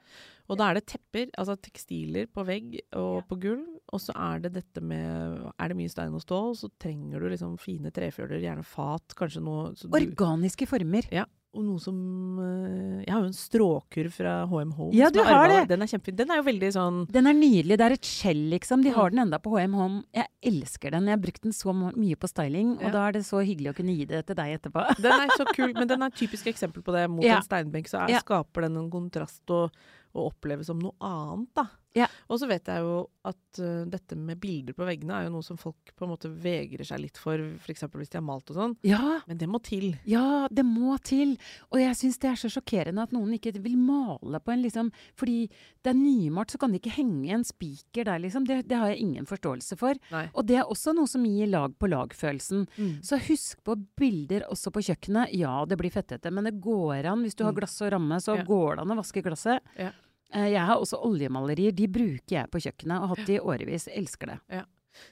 Og 0.51 0.59
da 0.59 0.71
er 0.71 0.79
det 0.79 0.89
tepper, 0.91 1.29
altså 1.39 1.57
tekstiler 1.63 2.31
på 2.31 2.45
vegg 2.49 2.81
og 2.99 3.23
på 3.31 3.39
gulv. 3.45 3.67
Og 3.91 4.03
så 4.03 4.15
er 4.15 4.45
det 4.45 4.53
dette 4.55 4.83
med 4.85 5.51
Er 5.57 5.71
det 5.71 5.79
mye 5.79 5.91
stein 5.91 6.15
og 6.15 6.23
stål, 6.23 6.55
så 6.59 6.71
trenger 6.83 7.23
du 7.23 7.31
liksom 7.33 7.57
fine 7.63 7.93
trefjøler, 7.95 8.43
gjerne 8.43 8.67
fat, 8.67 9.17
kanskje 9.19 9.43
noe 9.47 9.71
så 9.79 9.91
du, 9.91 9.97
Organiske 9.99 10.69
former. 10.71 11.09
Ja. 11.15 11.27
Og 11.51 11.65
noe 11.67 11.81
som 11.83 11.97
eh, 12.39 13.01
Jeg 13.03 13.11
har 13.11 13.25
jo 13.25 13.27
en 13.27 13.35
stråkurv 13.35 14.13
fra 14.15 14.35
HM 14.47 14.71
Home. 14.77 14.93
Ja, 14.95 15.09
du 15.11 15.19
har 15.27 15.49
det. 15.51 15.65
Den 15.73 15.83
er 15.83 15.89
kjempefin. 15.91 16.15
Den 16.21 16.31
er 16.31 16.39
jo 16.39 16.45
veldig 16.47 16.69
sånn 16.77 17.01
Den 17.11 17.27
er 17.27 17.35
nydelig. 17.35 17.75
Det 17.81 17.87
er 17.89 17.95
et 17.97 18.07
skjell, 18.07 18.45
liksom. 18.53 18.85
De 18.87 18.93
har 18.95 19.11
den 19.11 19.25
enda 19.25 19.41
på 19.43 19.51
HM 19.57 19.75
Home. 19.75 20.03
Jeg 20.15 20.29
elsker 20.53 20.95
den. 20.95 21.09
Jeg 21.11 21.17
har 21.19 21.25
brukt 21.25 21.43
den 21.43 21.57
så 21.57 21.75
mye 21.75 22.15
på 22.23 22.31
styling, 22.31 22.77
og 22.79 22.87
Ja. 22.87 22.93
da 22.95 23.03
er 23.09 23.13
det 23.19 23.25
så 23.27 23.43
hyggelig 23.43 23.73
å 23.73 23.77
kunne 23.81 23.97
gi 23.99 24.07
det 24.07 24.23
til 24.31 24.39
deg 24.39 24.61
etterpå. 24.61 24.85
Den 25.03 25.27
er 25.27 25.35
så 25.35 25.45
kul, 25.51 25.73
men 25.75 25.89
den 25.91 26.03
er 26.03 26.07
et 26.15 26.21
typisk 26.23 26.47
eksempel 26.55 26.83
på 26.87 26.95
det. 26.95 27.09
Mot 27.11 27.25
Ja. 27.27 27.41
en 27.41 27.43
steinbenk 27.49 27.91
så 27.91 28.05
er, 28.05 28.15
Ja. 28.15 28.21
skaper 28.23 28.69
den 28.69 28.77
en 28.77 28.91
kontrast 28.91 29.43
og, 29.51 29.75
og 30.15 30.31
oppleves 30.33 30.67
som 30.71 30.79
noe 30.79 30.95
annet, 31.03 31.51
da. 31.59 31.67
Ja. 31.95 32.07
Og 32.31 32.39
så 32.39 32.47
vet 32.47 32.69
jeg 32.71 32.85
jo 32.85 33.09
at 33.27 33.59
uh, 33.59 33.85
dette 33.91 34.17
med 34.17 34.39
bilder 34.41 34.73
på 34.79 34.87
veggene 34.87 35.11
er 35.19 35.25
jo 35.27 35.33
noe 35.35 35.43
som 35.43 35.57
folk 35.59 35.91
på 35.99 36.05
en 36.07 36.13
måte 36.13 36.29
vegrer 36.31 36.87
seg 36.87 37.01
litt 37.03 37.19
for, 37.19 37.35
f.eks. 37.65 37.83
hvis 37.91 38.13
de 38.13 38.17
har 38.21 38.23
malt 38.25 38.49
og 38.53 38.57
sånn. 38.61 38.77
Ja, 38.87 39.21
Men 39.27 39.39
det 39.39 39.49
må 39.51 39.59
til. 39.63 39.97
ja, 40.07 40.47
det 40.51 40.65
må 40.65 40.97
til. 41.03 41.37
Og 41.73 41.81
jeg 41.83 41.97
syns 41.99 42.19
det 42.23 42.31
er 42.31 42.39
så 42.39 42.49
sjokkerende 42.53 43.03
at 43.03 43.13
noen 43.13 43.35
ikke 43.35 43.53
vil 43.61 43.77
male 43.77 44.39
på 44.41 44.53
en 44.55 44.63
liksom 44.63 44.93
Fordi 45.19 45.49
det 45.83 45.91
er 45.91 45.99
nymalt, 45.99 46.51
så 46.55 46.59
kan 46.63 46.71
det 46.73 46.81
ikke 46.83 46.95
henge 47.01 47.33
en 47.35 47.45
spiker 47.45 48.05
der, 48.05 48.19
liksom. 48.23 48.45
Det, 48.47 48.61
det 48.69 48.77
har 48.79 48.89
jeg 48.93 49.01
ingen 49.01 49.27
forståelse 49.27 49.77
for. 49.81 49.95
Nei. 50.13 50.27
Og 50.35 50.47
det 50.47 50.57
er 50.61 50.69
også 50.71 50.93
noe 50.95 51.09
som 51.11 51.25
gir 51.25 51.49
lag 51.51 51.73
på 51.81 51.89
lag-følelsen. 51.91 52.67
Mm. 52.77 52.93
Så 53.03 53.19
husk 53.27 53.63
på 53.65 53.75
bilder 53.99 54.45
også 54.51 54.71
på 54.75 54.83
kjøkkenet. 54.87 55.33
Ja, 55.41 55.65
det 55.67 55.79
blir 55.81 55.91
fettete, 55.91 56.31
men 56.31 56.45
det 56.47 56.61
går 56.63 57.09
an. 57.11 57.23
Hvis 57.25 57.35
du 57.35 57.45
har 57.45 57.53
Mm. 57.53 57.59
glass 57.61 57.81
og 57.83 57.93
ramme, 57.93 58.21
så 58.21 58.37
Ja. 58.39 58.45
går 58.45 58.77
det 58.77 58.81
an 58.85 58.93
å 58.95 59.01
vaske 59.01 59.23
glasset. 59.25 59.61
Ja. 59.79 59.91
Eh, 60.33 60.49
Jeg 60.53 60.65
har 60.67 60.77
også 60.79 61.01
oljemalerier. 61.07 61.73
De 61.75 61.87
bruker 61.91 62.37
jeg 62.37 62.51
på 62.51 62.61
kjøkkenet 62.63 62.97
og 63.01 63.09
har 63.09 63.17
hatt 63.17 63.27
de 63.27 63.35
i 63.39 63.41
årevis. 63.43 63.89
Elsker 63.93 64.35
det. 64.35 64.65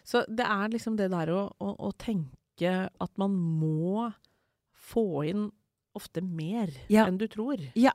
Så 0.04 0.24
det 0.28 0.44
er 0.46 0.68
liksom 0.72 0.96
det 0.98 1.10
der 1.10 1.30
å, 1.34 1.44
å, 1.62 1.74
å 1.88 1.92
tenke 1.98 2.88
at 3.00 3.12
man 3.20 3.30
må 3.34 4.08
få 4.74 5.24
inn 5.28 5.48
ofte 5.98 6.22
mer 6.22 6.70
Ja. 6.90 7.06
enn 7.06 7.18
du 7.18 7.26
tror. 7.30 7.58
Ja. 7.78 7.92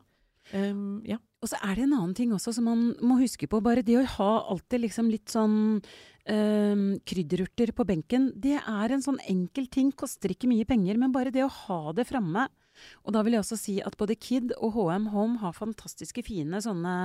Um, 0.53 1.01
ja. 1.07 1.17
Og 1.43 1.49
så 1.51 1.57
er 1.63 1.75
det 1.75 1.83
en 1.83 1.93
annen 1.95 2.13
ting 2.15 2.31
også 2.35 2.53
som 2.55 2.65
man 2.67 2.81
må 3.03 3.17
huske 3.19 3.47
på. 3.51 3.59
Bare 3.63 3.83
det 3.83 3.97
å 3.99 4.05
ha 4.17 4.31
alltid 4.51 4.81
liksom 4.85 5.09
litt 5.11 5.27
sånn 5.31 5.81
um, 6.27 6.83
krydderurter 7.07 7.71
på 7.75 7.85
benken, 7.87 8.29
det 8.39 8.57
er 8.61 8.91
en 8.95 9.03
sånn 9.03 9.19
enkel 9.27 9.67
ting. 9.71 9.91
Koster 9.91 10.31
ikke 10.31 10.47
mye 10.51 10.65
penger, 10.67 10.97
men 10.99 11.11
bare 11.15 11.31
det 11.35 11.43
å 11.43 11.51
ha 11.51 11.91
det 11.95 12.07
framme. 12.07 12.47
Og 13.03 13.15
da 13.15 13.23
vil 13.23 13.37
jeg 13.37 13.43
også 13.43 13.59
si 13.59 13.77
at 13.83 13.97
både 13.99 14.17
Kid 14.19 14.55
og 14.59 14.75
HM 14.77 15.11
Home 15.13 15.39
har 15.43 15.55
fantastiske 15.57 16.23
fine 16.25 16.61
sånne 16.63 16.95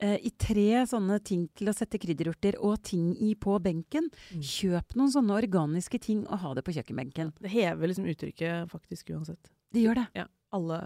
eh, 0.00 0.18
i 0.26 0.32
tre 0.40 0.84
sånne 0.90 1.20
ting 1.26 1.46
til 1.56 1.70
å 1.70 1.76
sette 1.76 2.00
krydderurter 2.02 2.58
og 2.64 2.80
ting 2.86 3.12
i 3.16 3.32
på 3.38 3.56
benken. 3.62 4.10
Mm. 4.34 4.44
Kjøp 4.52 4.98
noen 4.98 5.14
sånne 5.14 5.38
organiske 5.38 6.02
ting 6.02 6.26
og 6.26 6.44
ha 6.44 6.54
det 6.58 6.66
på 6.66 6.74
kjøkkenbenken. 6.76 7.34
Det 7.40 7.54
hever 7.54 7.92
liksom 7.92 8.08
uttrykket 8.10 8.70
faktisk 8.72 9.14
uansett. 9.14 9.52
Det 9.70 9.84
gjør 9.84 10.02
det. 10.02 10.06
Ja, 10.18 10.28
alle, 10.56 10.80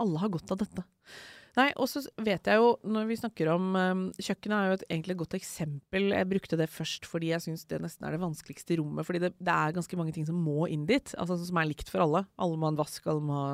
alle 0.00 0.22
har 0.22 0.32
godt 0.32 0.54
av 0.54 0.62
dette. 0.62 0.86
Nei, 1.58 1.66
og 1.76 1.84
så 1.90 2.00
vet 2.24 2.48
jeg 2.48 2.56
jo, 2.56 2.68
når 2.88 3.08
vi 3.10 3.16
snakker 3.20 3.50
om 3.52 3.74
um, 3.76 4.04
Kjøkkenet 4.16 4.54
er 4.56 4.70
jo 4.70 4.76
et, 4.78 4.84
egentlig 4.88 5.12
et 5.12 5.20
godt 5.20 5.34
eksempel. 5.36 6.06
Jeg 6.16 6.28
brukte 6.30 6.56
det 6.56 6.70
først 6.72 7.04
fordi 7.04 7.28
jeg 7.34 7.44
syns 7.44 7.66
det 7.68 7.82
nesten 7.84 8.06
er 8.08 8.16
det 8.16 8.22
vanskeligste 8.22 8.78
rommet. 8.80 9.04
Fordi 9.04 9.20
det, 9.20 9.34
det 9.36 9.52
er 9.52 9.74
ganske 9.76 9.98
mange 10.00 10.14
ting 10.16 10.24
som 10.28 10.38
må 10.40 10.64
inn 10.72 10.86
dit, 10.88 11.12
altså 11.20 11.36
som 11.44 11.60
er 11.60 11.68
likt 11.68 11.92
for 11.92 12.06
alle. 12.06 12.24
Alle 12.40 12.56
må 12.56 12.70
ha 12.70 12.72
en 12.72 12.80
vask, 12.80 13.04
alle 13.06 13.20
må 13.28 13.36
ha 13.36 13.50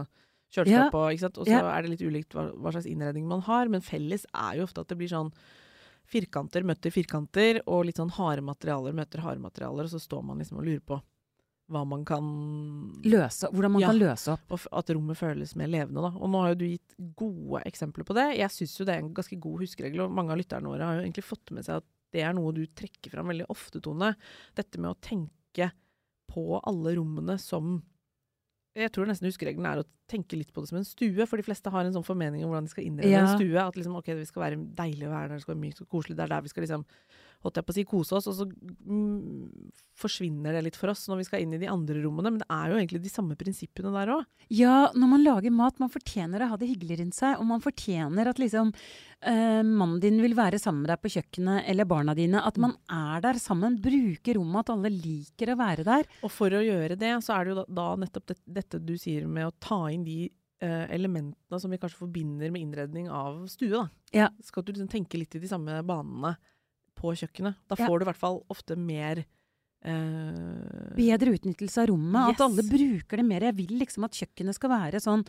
kjøleskap 0.54 0.94
og 0.94 1.08
ikke 1.16 1.24
sant. 1.26 1.40
Og 1.42 1.50
så 1.50 1.56
Ja. 1.58 1.64
er 1.74 1.82
det 1.82 1.90
litt 1.96 2.06
ulikt 2.06 2.38
hva, 2.38 2.46
hva 2.54 2.70
slags 2.72 2.86
innredning 2.86 3.26
man 3.26 3.42
har, 3.50 3.68
men 3.68 3.82
felles 3.84 4.24
er 4.30 4.60
jo 4.60 4.68
ofte 4.68 4.80
at 4.86 4.88
det 4.94 4.96
blir 5.00 5.10
sånn 5.10 5.32
firkanter 6.08 6.64
møter 6.64 6.94
firkanter, 6.94 7.60
og 7.66 7.84
litt 7.84 7.98
sånn 8.00 8.14
harde 8.16 8.40
materialer 8.46 8.94
møter 8.96 9.20
harde 9.20 9.42
materialer, 9.42 9.84
og 9.84 9.92
så 9.92 10.00
står 10.00 10.22
man 10.24 10.38
liksom 10.40 10.62
og 10.62 10.64
lurer 10.70 10.80
på 10.86 11.02
hva 11.68 11.82
man 11.86 12.04
kan 12.08 12.24
Løse, 13.04 13.50
hvordan 13.52 13.72
man 13.72 13.82
Ja. 13.82 13.88
kan 13.92 13.98
løse 14.00 14.32
opp. 14.32 14.40
og 14.50 14.60
at 14.72 14.86
rommet 14.94 15.16
føles 15.18 15.54
mer 15.56 15.66
levende. 15.68 16.00
Da. 16.00 16.12
Og 16.18 16.30
nå 16.30 16.40
har 16.40 16.54
jo 16.54 16.60
du 16.62 16.66
gitt 16.66 16.94
gode 17.16 17.62
eksempler 17.68 18.04
på 18.08 18.14
det. 18.16 18.38
Jeg 18.38 18.48
syns 18.50 18.78
jo 18.78 18.84
det 18.86 18.94
er 18.94 19.02
en 19.04 19.14
ganske 19.14 19.38
god 19.38 19.60
huskeregel, 19.60 20.00
og 20.06 20.10
mange 20.12 20.30
av 20.32 20.38
lytterne 20.38 20.64
våre 20.70 20.80
har 20.88 20.96
jo 20.96 21.04
egentlig 21.04 21.24
fått 21.28 21.50
med 21.52 21.64
seg 21.64 21.76
at 21.76 21.84
det 22.12 22.22
er 22.24 22.32
noe 22.32 22.52
du 22.56 22.64
trekker 22.66 23.10
fram 23.12 23.26
veldig 23.28 23.46
ofte, 23.50 23.82
Tone. 23.82 24.14
Dette 24.56 24.78
med 24.80 24.90
å 24.96 25.00
tenke 25.00 25.72
på 26.30 26.60
alle 26.64 26.94
rommene 26.96 27.38
som 27.38 27.82
jeg 28.78 28.92
tror 28.92 29.06
nesten 29.08 29.26
huskeregelen 29.26 29.66
er 29.66 29.80
å 29.82 29.86
tenke 30.08 30.36
litt 30.38 30.52
på 30.54 30.60
det 30.62 30.68
som 30.70 30.78
en 30.78 30.84
stue, 30.84 31.26
for 31.26 31.36
de 31.36 31.42
fleste 31.42 31.68
har 31.72 31.84
en 31.84 31.92
sånn 31.92 32.04
formening 32.06 32.44
om 32.44 32.50
hvordan 32.52 32.64
de 32.68 32.70
skal 32.70 32.84
innrede 32.84 33.10
Ja. 33.10 33.24
en 33.26 33.36
stue. 33.36 33.58
At 33.58 33.74
liksom, 33.74 33.96
ok, 33.96 34.06
det 34.14 34.28
skal 34.28 34.42
være 34.44 34.74
deilig 34.74 35.08
å 35.08 35.10
være 35.10 35.28
der, 35.28 35.34
det 35.36 35.42
skal 35.42 35.54
være 35.56 35.64
mykt 35.64 35.80
og 35.82 35.88
koselig. 35.88 36.16
Det 36.16 36.24
er 36.24 36.28
der 36.28 36.42
vi 36.42 36.48
skal 36.48 36.62
liksom, 36.62 36.84
holdt 37.44 37.60
jeg 37.60 37.66
på 37.66 37.74
å 37.74 37.76
si, 37.76 37.84
kose 37.88 38.16
oss. 38.18 38.28
Og 38.30 38.36
så 38.40 38.46
mm, 38.48 39.72
forsvinner 39.98 40.56
det 40.56 40.62
litt 40.66 40.78
for 40.78 40.92
oss 40.92 41.06
når 41.10 41.20
vi 41.20 41.26
skal 41.28 41.44
inn 41.44 41.54
i 41.54 41.60
de 41.60 41.70
andre 41.70 42.00
rommene. 42.02 42.32
Men 42.32 42.42
det 42.42 42.48
er 42.54 42.72
jo 42.72 42.78
egentlig 42.78 43.02
de 43.04 43.12
samme 43.12 43.36
prinsippene 43.38 43.92
der 43.94 44.12
òg. 44.16 44.24
Ja, 44.54 44.88
når 44.94 45.12
man 45.12 45.24
lager 45.24 45.54
mat, 45.54 45.78
man 45.82 45.92
fortjener 45.92 46.44
å 46.44 46.50
ha 46.52 46.58
det 46.60 46.70
hyggelig 46.70 47.00
rundt 47.02 47.18
seg. 47.18 47.36
Og 47.38 47.48
man 47.50 47.62
fortjener 47.64 48.30
at 48.30 48.42
liksom 48.42 48.72
eh, 48.74 49.62
mannen 49.62 50.00
din 50.02 50.20
vil 50.24 50.36
være 50.38 50.60
sammen 50.62 50.84
med 50.84 50.92
deg 50.92 51.04
på 51.04 51.12
kjøkkenet, 51.14 51.62
eller 51.70 51.88
barna 51.90 52.16
dine. 52.18 52.42
At 52.42 52.58
man 52.62 52.74
er 52.92 53.22
der 53.24 53.40
sammen, 53.42 53.78
bruker 53.84 54.38
rommet, 54.40 54.66
at 54.66 54.74
alle 54.74 54.92
liker 54.94 55.54
å 55.54 55.60
være 55.60 55.86
der. 55.86 56.10
Og 56.26 56.34
for 56.34 56.54
å 56.54 56.64
gjøre 56.64 56.98
det, 56.98 57.14
så 57.24 57.38
er 57.38 57.46
det 57.46 57.54
jo 57.54 57.60
da, 57.62 57.68
da 57.80 57.88
nettopp 58.02 58.28
det, 58.32 58.40
dette 58.60 58.82
du 58.82 58.96
sier 58.98 59.30
med 59.30 59.48
å 59.48 59.56
ta 59.62 59.84
inn 59.94 60.06
de 60.06 60.24
eh, 60.26 60.84
elementene 60.94 61.60
som 61.62 61.70
vi 61.70 61.78
kanskje 61.80 62.02
forbinder 62.02 62.50
med 62.54 62.66
innredning 62.66 63.10
av 63.10 63.44
stue. 63.50 63.70
da. 63.74 63.86
Ja. 64.14 64.30
Skal 64.44 64.66
du 64.66 64.72
liksom 64.74 64.90
tenke 64.90 65.20
litt 65.20 65.34
i 65.38 65.42
de 65.42 65.50
samme 65.50 65.82
banene 65.86 66.36
på 66.98 67.14
kjøkkenet. 67.22 67.56
Da 67.70 67.78
Ja. 67.78 67.86
får 67.86 67.98
du 68.00 68.04
i 68.06 68.10
hvert 68.12 68.22
fall 68.26 68.40
ofte 68.50 68.76
mer 68.76 69.24
Uh, 69.86 70.90
Bedre 70.98 71.30
utnyttelse 71.36 71.78
av 71.84 71.86
rommet. 71.92 72.32
Yes. 72.32 72.34
At 72.34 72.40
alle 72.48 72.64
bruker 72.66 73.20
det 73.20 73.24
mer. 73.28 73.44
Jeg 73.46 73.56
vil 73.60 73.74
liksom 73.78 74.06
at 74.08 74.16
kjøkkenet 74.18 74.56
skal 74.58 74.72
være 74.72 74.98
sånn 75.02 75.22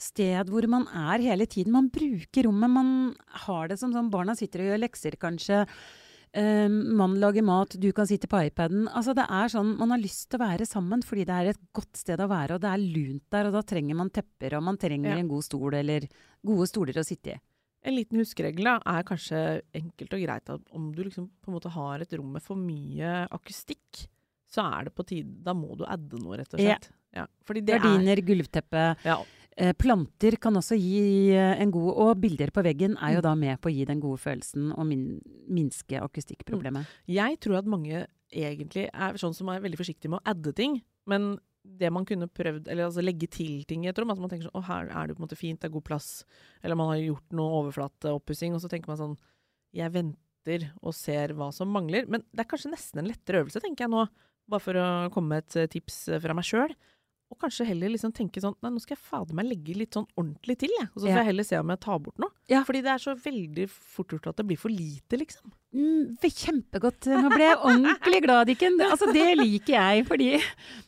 sted 0.00 0.48
hvor 0.48 0.66
man 0.72 0.86
er 0.88 1.20
hele 1.20 1.44
tiden. 1.44 1.74
Man 1.76 1.90
bruker 1.92 2.46
rommet. 2.48 2.72
Man 2.72 2.92
har 3.44 3.68
det 3.68 3.76
som 3.78 3.92
sånn 3.92 4.08
barna 4.10 4.32
sitter 4.38 4.64
og 4.64 4.70
gjør 4.72 4.80
lekser, 4.86 5.18
kanskje. 5.20 5.66
Uh, 6.32 6.68
man 6.70 7.16
lager 7.20 7.42
mat, 7.44 7.76
du 7.76 7.90
kan 7.92 8.06
sitte 8.08 8.28
på 8.30 8.40
iPaden. 8.46 8.86
Altså 8.88 9.12
det 9.18 9.26
er 9.28 9.48
sånn, 9.52 9.76
Man 9.76 9.90
har 9.90 9.98
lyst 10.00 10.30
til 10.30 10.38
å 10.40 10.46
være 10.48 10.64
sammen 10.66 11.02
fordi 11.04 11.26
det 11.26 11.36
er 11.36 11.50
et 11.52 11.60
godt 11.74 11.96
sted 12.00 12.20
å 12.24 12.28
være, 12.30 12.54
og 12.56 12.60
det 12.64 12.70
er 12.72 12.78
lunt 12.80 13.24
der. 13.30 13.46
Og 13.50 13.52
da 13.58 13.62
trenger 13.62 13.96
man 14.00 14.08
tepper, 14.10 14.56
og 14.56 14.62
man 14.64 14.78
trenger 14.78 15.10
Ja. 15.12 15.16
en 15.18 15.28
god 15.28 15.42
stol, 15.44 15.74
eller 15.74 16.08
gode 16.46 16.66
stoler 16.70 16.94
å 16.96 17.04
sitte 17.04 17.34
i. 17.36 17.40
En 17.82 17.94
liten 17.96 18.18
huskeregel 18.20 18.64
da, 18.64 18.76
er 18.84 19.02
kanskje 19.08 19.62
enkelt 19.74 20.12
og 20.12 20.20
greit 20.20 20.50
at 20.52 20.60
om 20.76 20.90
du 20.92 21.02
liksom 21.06 21.30
på 21.40 21.48
en 21.50 21.54
måte 21.56 21.70
har 21.72 22.00
et 22.04 22.12
rom 22.18 22.32
med 22.36 22.42
for 22.44 22.56
mye 22.60 23.26
akustikk, 23.32 24.06
så 24.50 24.64
er 24.80 24.84
det 24.88 24.94
på 24.94 25.06
tide 25.06 25.42
Da 25.46 25.54
må 25.54 25.76
du 25.78 25.84
adde 25.86 26.18
noe, 26.20 26.36
rett 26.36 26.52
og 26.54 26.60
slett. 26.60 26.90
Ja. 27.14 27.24
Er 27.24 27.60
Gardiner, 27.62 28.20
gulvteppe. 28.22 28.96
ja, 29.04 29.18
Eh, 29.60 29.72
planter 29.74 30.36
kan 30.40 30.54
også 30.56 30.76
gi 30.78 31.32
eh, 31.34 31.60
en 31.60 31.72
god 31.74 31.88
Og 31.98 32.20
bilder 32.22 32.50
på 32.54 32.62
veggen 32.62 32.92
er 32.96 33.10
Mm. 33.10 33.14
jo 33.16 33.20
da 33.20 33.34
med 33.34 33.60
på 33.60 33.68
å 33.68 33.74
gi 33.74 33.84
den 33.84 34.00
gode 34.00 34.18
følelsen 34.22 34.70
og 34.78 34.86
min, 34.86 35.20
minske 35.50 36.00
akustikkproblemet. 36.00 36.86
Jeg 37.08 37.40
tror 37.40 37.58
at 37.58 37.66
mange 37.66 38.06
egentlig 38.32 38.88
er 38.94 39.18
sånn 39.18 39.34
som 39.34 39.48
er 39.48 39.60
veldig 39.60 39.76
forsiktige 39.76 40.08
med 40.08 40.20
å 40.20 40.30
adde 40.30 40.54
ting, 40.54 40.80
men 41.06 41.38
det 41.78 41.90
man 41.92 42.04
kunne 42.08 42.26
prøvd, 42.28 42.68
eller 42.68 42.86
altså 42.88 43.02
legge 43.04 43.28
til 43.30 43.64
ting 43.68 43.84
i 43.84 43.88
et 43.88 43.98
rom, 43.98 44.10
altså 44.10 44.20
man 44.24 44.30
tenker 44.32 44.48
sånn, 44.50 44.58
å 44.60 44.66
her 44.66 44.88
er 44.90 45.06
det 45.10 45.16
på 45.16 45.22
en 45.22 45.26
måte 45.28 45.38
fint, 45.38 45.60
det 45.60 45.68
er 45.70 45.74
god 45.76 45.84
plass, 45.86 46.24
eller 46.62 46.76
man 46.76 46.88
har 46.92 46.98
gjort 47.02 47.32
noe 47.38 47.60
overflateoppussing, 47.62 48.54
og 48.54 48.60
så 48.64 48.68
tenker 48.72 48.88
man 48.92 49.00
sånn, 49.00 49.18
jeg 49.76 49.92
venter 49.94 50.66
og 50.82 50.94
ser 50.96 51.34
hva 51.38 51.50
som 51.54 51.68
mangler, 51.70 52.08
men 52.10 52.24
det 52.32 52.40
er 52.44 52.50
kanskje 52.50 52.72
nesten 52.72 52.98
en 53.02 53.10
lettere 53.10 53.44
øvelse, 53.44 53.60
tenker 53.62 53.86
jeg 53.86 53.92
nå, 53.94 54.06
bare 54.50 54.60
for 54.64 54.74
å 54.80 54.86
komme 55.14 55.36
med 55.36 55.46
et 55.56 55.70
tips 55.70 56.08
fra 56.24 56.34
meg 56.34 56.44
sjøl. 56.48 56.72
Og 57.30 57.38
kanskje 57.38 57.62
heller 57.68 57.92
liksom 57.92 58.10
tenke 58.10 58.40
sånn 58.42 58.56
Nei, 58.58 58.72
nå 58.74 58.80
skal 58.82 58.96
jeg 58.96 59.04
fader 59.06 59.36
meg 59.38 59.46
legge 59.46 59.76
litt 59.78 59.94
sånn 59.94 60.08
ordentlig 60.18 60.56
til, 60.58 60.72
jeg. 60.74 60.88
Og 60.90 60.96
så 60.98 61.04
får 61.06 61.12
Ja. 61.12 61.18
jeg 61.20 61.28
heller 61.28 61.46
se 61.46 61.58
om 61.62 61.68
jeg 61.70 61.80
tar 61.84 61.98
bort 62.02 62.18
noe. 62.18 62.30
Ja. 62.50 62.64
Fordi 62.66 62.80
det 62.82 62.90
er 62.90 62.98
så 62.98 63.14
veldig 63.14 63.68
fort 63.70 64.08
gjort 64.10 64.26
at 64.26 64.36
det 64.40 64.46
blir 64.48 64.58
for 64.58 64.68
lite, 64.68 65.14
liksom. 65.20 65.52
Mm, 65.70 66.16
kjempegodt. 66.18 67.06
Nå 67.14 67.28
ble 67.30 67.44
jeg 67.46 67.58
ordentlig 67.62 68.20
glad, 68.24 68.48
Dikken. 68.50 68.74
Altså, 68.82 69.06
det 69.14 69.26
liker 69.38 69.76
jeg, 69.76 70.02
fordi 70.08 70.30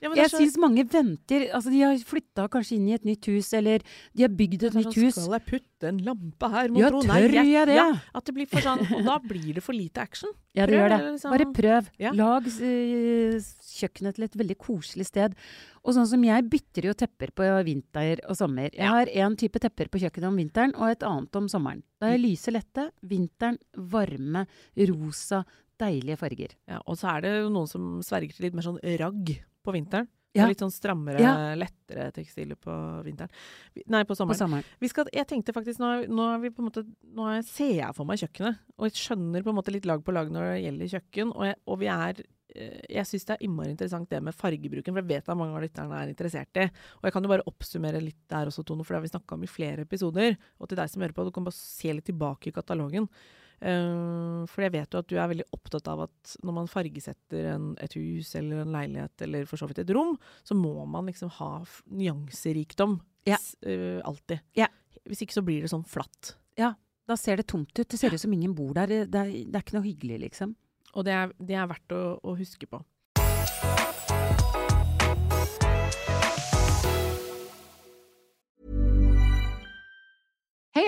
Ja, 0.02 0.10
jeg 0.18 0.30
syns 0.32 0.56
mange 0.58 0.82
venter 0.90 1.44
Altså, 1.54 1.70
de 1.70 1.84
har 1.84 2.00
flytta 2.02 2.48
kanskje 2.50 2.80
inn 2.80 2.88
i 2.90 2.96
et 2.96 3.06
nytt 3.06 3.28
hus, 3.30 3.52
eller 3.54 3.84
de 4.10 4.24
har 4.26 4.32
bygd 4.34 4.64
et 4.66 4.74
nytt 4.80 4.88
sånn, 4.90 5.04
hus. 5.06 5.14
Skal 5.20 5.36
jeg 5.38 5.46
putte 5.52 5.86
en 5.92 6.00
lampe 6.02 6.50
her? 6.50 6.72
mon 6.74 6.82
Ja, 6.82 6.90
tro? 6.90 7.02
tør 7.06 7.30
jeg 7.38 7.66
det? 7.70 7.76
Ja, 7.78 7.86
at 8.12 8.26
det 8.26 8.34
blir 8.34 8.50
for 8.50 8.64
sånn, 8.66 8.82
og 8.98 9.04
da 9.06 9.18
blir 9.22 9.54
det 9.54 9.62
for 9.62 9.72
lite 9.78 10.02
action. 10.02 10.34
Ja, 10.52 10.66
det 10.66 10.74
Prøv, 10.74 10.80
gjør 10.82 10.88
det. 10.96 11.00
liksom- 11.12 11.30
Bare 11.36 11.52
prøv. 11.60 11.90
Ja. 12.02 12.10
Lag 12.18 12.42
uh, 12.50 13.38
kjøkkenet 13.78 14.14
til 14.18 14.24
et 14.26 14.36
veldig 14.42 14.58
koselig 14.58 15.06
sted. 15.06 15.34
Og 15.82 15.94
sånn 15.94 16.06
som 16.10 16.22
jeg 16.26 16.48
bytter 16.50 16.90
jo 16.90 16.92
tepper 16.94 17.30
på 17.34 17.46
vinter 17.66 18.20
og 18.28 18.36
sommer. 18.36 18.68
Jeg 18.74 18.86
har 18.86 19.06
én 19.06 19.38
type 19.38 19.58
tepper 19.62 19.88
på 19.88 20.02
kjøkkenet 20.02 20.28
om 20.28 20.36
vinteren, 20.36 20.74
og 20.76 20.90
et 20.90 21.02
annet 21.06 21.34
om 21.38 21.48
sommeren. 21.50 21.82
Da 22.02 22.10
er 22.10 22.18
lyse 22.18 22.50
lette, 22.50 22.88
vinteren 23.06 23.60
varme, 23.92 24.42
rosa, 24.90 25.44
deilige 25.78 26.18
farger. 26.18 26.56
Ja, 26.66 26.80
og 26.82 26.98
så 26.98 27.12
er 27.16 27.22
det 27.24 27.30
jo 27.36 27.52
noen 27.54 27.70
som 27.70 27.86
sverger 28.02 28.34
til 28.34 28.48
litt 28.48 28.56
mer 28.58 28.66
sånn 28.66 28.80
ragg 28.98 29.30
på 29.62 29.74
vinteren. 29.76 30.08
Ja. 30.32 30.46
Litt 30.48 30.62
sånn 30.64 30.72
strammere, 30.72 31.20
Ja. 31.20 31.54
lettere 31.54 32.06
tekstiler 32.16 32.56
på 32.56 32.72
vinteren. 33.04 33.28
Nei, 33.86 34.02
på 34.08 34.16
sommeren. 34.16 34.32
På 34.34 34.40
sommeren. 34.48 34.88
skal, 34.88 35.04
jeg 35.12 35.26
tenkte 35.28 35.52
faktisk, 35.52 35.78
nå, 35.78 36.08
nå, 36.08 36.34
er 36.34 36.38
vi 36.40 36.48
på 36.50 36.60
en 36.64 36.70
måte, 36.70 36.86
nå 37.04 37.26
er- 37.36 37.42
ser 37.42 37.74
jeg 37.74 37.94
for 37.94 38.04
meg 38.06 38.18
kjøkkenet, 38.18 38.58
og 38.78 38.88
jeg 38.88 38.92
skjønner 38.96 39.42
på 39.44 39.50
en 39.50 39.56
måte 39.60 39.72
litt 39.72 39.84
lag 39.84 40.02
på 40.02 40.12
lag 40.12 40.30
når 40.32 40.54
det 40.54 40.64
gjelder 40.64 40.92
kjøkken, 41.00 41.36
og, 41.36 41.44
jeg, 41.44 41.56
og 41.68 41.78
vi 41.78 41.86
er 41.86 42.22
jeg 42.52 43.08
syns 43.08 43.26
det 43.28 43.36
er 43.36 43.44
innmari 43.46 43.72
interessant 43.72 44.10
det 44.12 44.20
med 44.24 44.36
fargebruken, 44.36 44.94
for 44.94 45.02
jeg 45.02 45.10
vet 45.10 45.28
at 45.28 45.38
mange 45.38 45.56
av 45.56 45.64
lytterne 45.64 46.00
er 46.00 46.12
interessert 46.12 46.60
i. 46.60 46.66
Og 47.00 47.06
jeg 47.08 47.14
kan 47.16 47.26
jo 47.26 47.32
bare 47.32 47.46
oppsummere 47.50 48.02
litt 48.02 48.20
der 48.30 48.50
også, 48.50 48.64
Tone, 48.66 48.84
for 48.84 48.94
det 48.94 49.00
har 49.00 49.06
vi 49.06 49.12
snakka 49.14 49.38
om 49.38 49.46
i 49.46 49.50
flere 49.50 49.86
episoder. 49.86 50.36
Og 50.60 50.68
til 50.70 50.80
deg 50.80 50.90
som 50.92 51.04
hører 51.04 51.16
på, 51.16 51.26
du 51.26 51.32
kan 51.34 51.46
bare 51.46 51.58
se 51.58 51.94
litt 51.94 52.08
tilbake 52.10 52.50
i 52.50 52.56
katalogen. 52.56 53.08
Uh, 53.62 54.42
for 54.50 54.64
jeg 54.64 54.74
vet 54.74 54.90
jo 54.90 54.98
at 54.98 55.06
du 55.06 55.14
er 55.20 55.28
veldig 55.30 55.44
opptatt 55.54 55.86
av 55.92 56.00
at 56.08 56.32
når 56.42 56.56
man 56.56 56.70
fargesetter 56.70 57.52
en, 57.52 57.68
et 57.78 57.92
hus 57.94 58.32
eller 58.40 58.64
en 58.64 58.74
leilighet, 58.74 59.14
eller 59.22 59.46
for 59.46 59.60
så 59.60 59.68
vidt 59.70 59.84
et 59.84 59.92
rom, 59.94 60.16
så 60.42 60.56
må 60.58 60.74
man 60.90 61.06
liksom 61.10 61.30
ha 61.38 61.52
nyanserikdom. 61.86 62.98
Ja. 63.28 63.38
Eh, 63.62 64.00
alltid. 64.02 64.42
Ja. 64.58 64.66
Hvis 65.06 65.22
ikke 65.22 65.36
så 65.38 65.44
blir 65.46 65.62
det 65.62 65.70
sånn 65.70 65.86
flatt. 65.86 66.34
Ja. 66.58 66.74
Da 67.06 67.16
ser 67.18 67.38
det 67.38 67.48
tomt 67.50 67.74
ut. 67.74 67.86
Det 67.86 67.98
ser 67.98 68.14
ut 68.14 68.22
som 68.22 68.34
ingen 68.34 68.54
bor 68.54 68.74
der. 68.78 69.06
Det 69.10 69.18
er, 69.18 69.30
det 69.30 69.58
er 69.58 69.64
ikke 69.64 69.78
noe 69.78 69.86
hyggelig, 69.86 70.18
liksom. 70.26 70.54
Og 70.92 71.06
det 71.06 71.14
er, 71.16 71.32
det 71.40 71.56
er 71.56 71.68
verdt 71.70 71.94
å, 71.96 72.02
å 72.22 72.34
huske 72.38 72.68
på. 72.68 72.82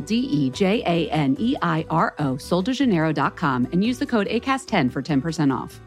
D 0.00 0.14
E 0.14 0.50
J 0.50 0.82
A 0.86 1.10
N 1.10 1.36
E 1.38 1.56
I 1.62 1.84
R 1.90 2.14
O, 2.18 2.36
soldejaneiro.com, 2.36 3.68
and 3.72 3.84
use 3.84 3.98
the 3.98 4.06
code 4.06 4.26
ACAST10 4.28 4.90
for 4.92 5.02
10% 5.02 5.52
off. 5.52 5.80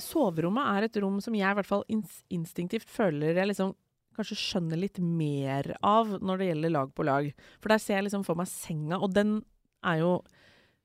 Soverommet 0.00 0.76
er 0.76 0.88
et 0.88 0.98
rom 1.02 1.20
som 1.22 1.36
jeg 1.36 1.46
i 1.46 1.56
hvert 1.56 1.68
fall 1.68 1.84
instinktivt 1.88 2.88
føler 2.90 3.38
jeg 3.38 3.52
liksom 3.52 3.74
kanskje 4.16 4.38
skjønner 4.38 4.80
litt 4.80 4.98
mer 5.02 5.72
av 5.86 6.16
når 6.20 6.40
det 6.40 6.50
gjelder 6.50 6.74
lag 6.74 6.92
på 6.94 7.06
lag. 7.06 7.30
For 7.60 7.72
der 7.72 7.82
ser 7.82 7.98
jeg 7.98 8.08
liksom 8.08 8.26
for 8.26 8.38
meg 8.38 8.50
senga, 8.50 8.98
og 9.00 9.14
den 9.16 9.38
er 9.86 10.00
jo 10.02 10.10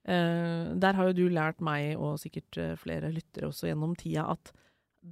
eh, 0.08 0.72
Der 0.80 0.96
har 0.96 1.10
jo 1.10 1.18
du 1.18 1.26
lært 1.30 1.64
meg, 1.64 1.96
og 1.98 2.20
sikkert 2.22 2.62
eh, 2.62 2.76
flere 2.80 3.12
lyttere 3.14 3.50
også 3.50 3.70
gjennom 3.70 3.96
tida, 4.00 4.30
at 4.36 4.54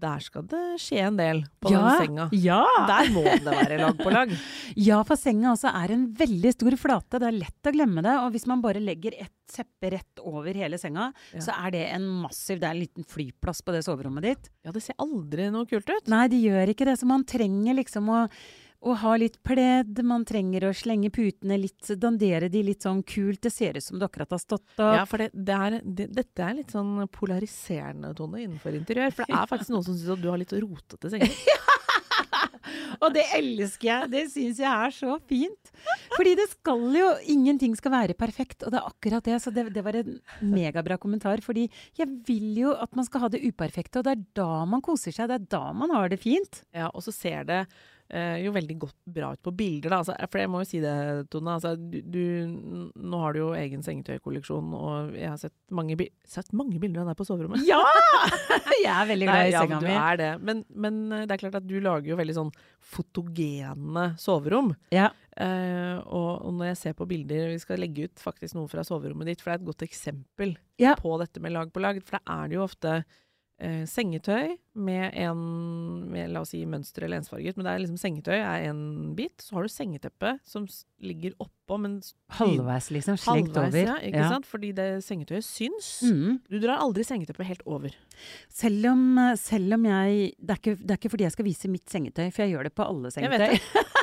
der 0.02 0.20
skal 0.26 0.44
det 0.50 0.62
skje 0.82 1.00
en 1.08 1.18
del 1.20 1.44
på 1.62 1.70
den 1.72 1.86
senga. 2.02 2.26
Ja! 2.36 2.62
Der 2.90 3.10
må 3.14 3.22
det 3.28 3.44
være 3.46 3.78
lag 3.80 4.00
på 4.02 4.12
lag. 4.14 4.34
Ja, 4.88 4.98
for 5.06 5.20
senga 5.20 5.52
også 5.54 5.70
er 5.70 5.94
en 5.94 6.08
veldig 6.18 6.52
stor 6.56 6.76
flate. 6.82 7.20
Det 7.22 7.28
er 7.30 7.38
lett 7.38 7.70
å 7.70 7.74
glemme 7.76 8.02
det. 8.04 8.16
Og 8.24 8.32
hvis 8.34 8.48
man 8.50 8.64
bare 8.64 8.82
legger 8.84 9.14
ett 9.22 9.32
teppe 9.54 9.92
rett 9.94 10.24
over 10.24 10.56
hele 10.58 10.80
senga, 10.82 11.12
Ja. 11.36 11.44
så 11.46 11.54
er 11.68 11.72
det 11.76 11.84
en 11.94 12.08
massiv 12.24 12.60
Det 12.60 12.68
er 12.68 12.74
en 12.74 12.82
liten 12.82 13.06
flyplass 13.06 13.62
på 13.62 13.76
det 13.76 13.84
soverommet 13.86 14.24
ditt. 14.26 14.50
Ja, 14.66 14.72
det 14.74 14.82
ser 14.84 14.98
aldri 15.04 15.50
noe 15.54 15.68
kult 15.70 15.88
ut. 15.92 16.08
Nei, 16.12 16.26
det 16.32 16.42
gjør 16.42 16.74
ikke 16.74 16.88
det. 16.90 16.98
Så 17.00 17.06
man 17.10 17.24
trenger 17.30 17.78
liksom 17.78 18.10
å, 18.10 18.24
å 18.84 18.96
ha 19.00 19.16
litt 19.20 19.40
pledd. 19.46 20.02
Man 20.06 20.26
trenger 20.28 20.68
å 20.68 20.74
slenge 20.76 21.12
putene 21.14 21.58
litt, 21.60 21.94
dandere 22.00 22.50
de 22.52 22.64
litt 22.68 22.86
sånn 22.86 23.04
kult. 23.08 23.42
Det 23.46 23.54
ser 23.54 23.80
ut 23.80 23.86
som 23.86 24.00
du 24.00 24.08
akkurat 24.08 24.36
har 24.36 24.42
stått 24.42 24.66
opp. 24.76 24.84
Ja, 25.00 25.06
for 25.10 25.24
det, 25.24 25.32
det 25.34 25.60
er, 25.68 25.80
det, 25.84 26.10
dette 26.16 26.48
er 26.48 26.60
litt 26.60 26.74
sånn 26.76 27.08
polariserende 27.14 28.14
tone 28.18 28.44
innenfor 28.44 28.76
interiør. 28.78 29.16
For 29.16 29.30
det 29.30 29.40
er 29.40 29.52
faktisk 29.52 29.76
noen 29.76 29.88
som 29.88 29.98
syns 29.98 30.18
at 30.18 30.24
du 30.24 30.32
har 30.32 30.42
litt 30.42 30.56
rotete 30.58 31.14
senger. 31.14 31.38
Og 33.04 33.14
det 33.16 33.24
elsker 33.38 33.88
jeg. 33.88 34.12
Det 34.14 34.24
syns 34.34 34.60
jeg 34.62 34.70
er 34.70 34.96
så 34.96 35.18
fint. 35.30 35.72
Fordi 36.16 36.36
det 36.40 36.48
skal 36.52 36.84
jo 36.98 37.10
Ingenting 37.34 37.76
skal 37.78 37.94
være 37.94 38.18
perfekt, 38.18 38.66
og 38.66 38.74
det 38.74 38.80
er 38.80 38.90
akkurat 38.90 39.28
det. 39.28 39.40
Så 39.44 39.54
det, 39.54 39.68
det 39.76 39.84
var 39.86 39.98
en 40.00 40.20
megabra 40.54 40.98
kommentar. 41.02 41.44
Fordi 41.46 41.68
jeg 42.00 42.10
vil 42.28 42.52
jo 42.64 42.76
at 42.76 42.94
man 42.98 43.08
skal 43.08 43.26
ha 43.26 43.32
det 43.34 43.44
uperfekte, 43.46 44.02
og 44.02 44.08
det 44.08 44.16
er 44.16 44.26
da 44.40 44.64
man 44.70 44.84
koser 44.86 45.16
seg. 45.16 45.32
Det 45.32 45.40
er 45.40 45.50
da 45.58 45.66
man 45.78 45.94
har 45.96 46.12
det 46.14 46.22
fint. 46.24 46.64
Ja, 46.76 46.90
og 46.92 47.06
så 47.06 47.16
ser 47.16 47.48
det 47.50 47.64
jo 48.14 48.52
veldig 48.54 48.76
godt 48.78 48.98
bra 49.10 49.32
ut 49.34 49.42
på 49.42 49.52
bilder, 49.58 49.90
da. 49.90 49.98
Altså, 50.04 50.14
for 50.30 50.42
jeg 50.42 50.50
må 50.52 50.60
jo 50.62 50.68
si 50.70 50.82
det, 50.84 50.94
Tone. 51.34 51.56
Altså, 51.56 51.74
du, 51.78 51.98
du, 52.06 52.20
nå 52.94 53.22
har 53.24 53.34
du 53.34 53.40
jo 53.40 53.48
egen 53.58 53.82
sengetøykolleksjon, 53.86 54.74
og 54.78 55.16
jeg 55.18 55.32
har 55.32 55.40
sett 55.42 55.56
mange, 55.74 55.98
bi 55.98 56.10
sett 56.30 56.52
mange 56.54 56.78
bilder 56.82 57.04
av 57.04 57.12
deg 57.12 57.18
på 57.20 57.28
soverommet. 57.28 57.64
Ja! 57.68 57.82
Jeg 58.84 58.92
er 58.92 59.08
veldig 59.08 59.28
glad 59.28 59.48
i 59.48 59.54
senga 59.56 59.78
ja, 59.78 59.82
mi. 59.84 59.94
Er 59.96 60.20
det. 60.20 60.30
Men, 60.44 60.62
men 60.86 61.00
eh, 61.12 61.26
det 61.28 61.36
er 61.36 61.42
klart 61.46 61.58
at 61.60 61.68
du 61.68 61.76
lager 61.84 62.14
jo 62.14 62.18
veldig 62.20 62.36
sånn 62.36 62.52
fotogene 62.94 64.06
soverom. 64.20 64.74
Ja. 64.94 65.10
Uh, 65.34 65.98
og, 66.14 66.32
og 66.46 66.52
når 66.60 66.68
jeg 66.68 66.78
ser 66.78 66.94
på 66.94 67.08
bilder 67.10 67.48
Vi 67.50 67.62
skal 67.64 67.80
legge 67.82 68.04
ut 68.06 68.22
faktisk 68.22 68.54
noe 68.54 68.70
fra 68.70 68.84
soverommet 68.86 69.32
ditt, 69.32 69.42
for 69.42 69.50
det 69.50 69.56
er 69.56 69.62
et 69.64 69.70
godt 69.72 69.86
eksempel 69.88 70.52
Ja. 70.78 70.94
på 71.00 71.16
dette 71.18 71.42
med 71.42 71.56
lag 71.56 71.72
på 71.74 71.82
lag. 71.82 71.98
For 72.06 72.20
da 72.20 72.38
er 72.44 72.52
det 72.52 72.60
jo 72.60 72.66
ofte 72.68 73.00
eh, 73.64 73.84
sengetøy 73.90 74.58
med 74.74 75.14
en 75.24 75.42
med, 76.12 76.32
La 76.34 76.42
oss 76.44 76.52
si 76.54 76.64
mønster 76.70 77.06
eller 77.06 77.22
ensfarget, 77.22 77.58
men 77.58 77.68
det 77.68 77.74
er 77.74 77.84
liksom 77.84 78.00
sengetøy 78.02 78.36
er 78.38 78.68
en 78.70 79.14
bit. 79.18 79.36
Så 79.42 79.58
har 79.58 79.66
du 79.66 79.72
sengeteppe 79.72 80.36
som 80.48 80.68
ligger 81.04 81.36
oppå, 81.44 81.78
men 81.82 82.00
Halvveis, 82.38 82.90
liksom. 82.94 83.18
Slengt 83.22 83.58
over. 83.60 83.80
Ja, 83.80 83.98
ikke 84.04 84.28
sant? 84.32 84.50
Fordi 84.50 84.74
det 84.76 84.88
sengetøyet 85.06 85.48
syns. 85.48 85.92
Mm. 86.06 86.40
Du 86.50 86.60
drar 86.64 86.84
aldri 86.84 87.06
sengeteppet 87.08 87.50
helt 87.50 87.64
over. 87.70 87.96
Selv 88.52 88.92
om, 88.92 89.06
selv 89.40 89.80
om 89.80 89.88
jeg 89.90 90.34
det 90.38 90.58
er, 90.58 90.62
ikke, 90.62 90.78
det 90.80 90.92
er 90.92 91.02
ikke 91.02 91.14
fordi 91.16 91.30
jeg 91.30 91.38
skal 91.38 91.50
vise 91.50 91.72
mitt 91.72 91.88
sengetøy, 91.90 92.28
for 92.30 92.46
jeg 92.46 92.56
gjør 92.56 92.70
det 92.70 92.76
på 92.78 92.88
alle 92.88 93.14
sengetøy. 93.14 93.40
Jeg 93.40 93.58
vet 93.58 93.72
sengetøy. 93.72 94.02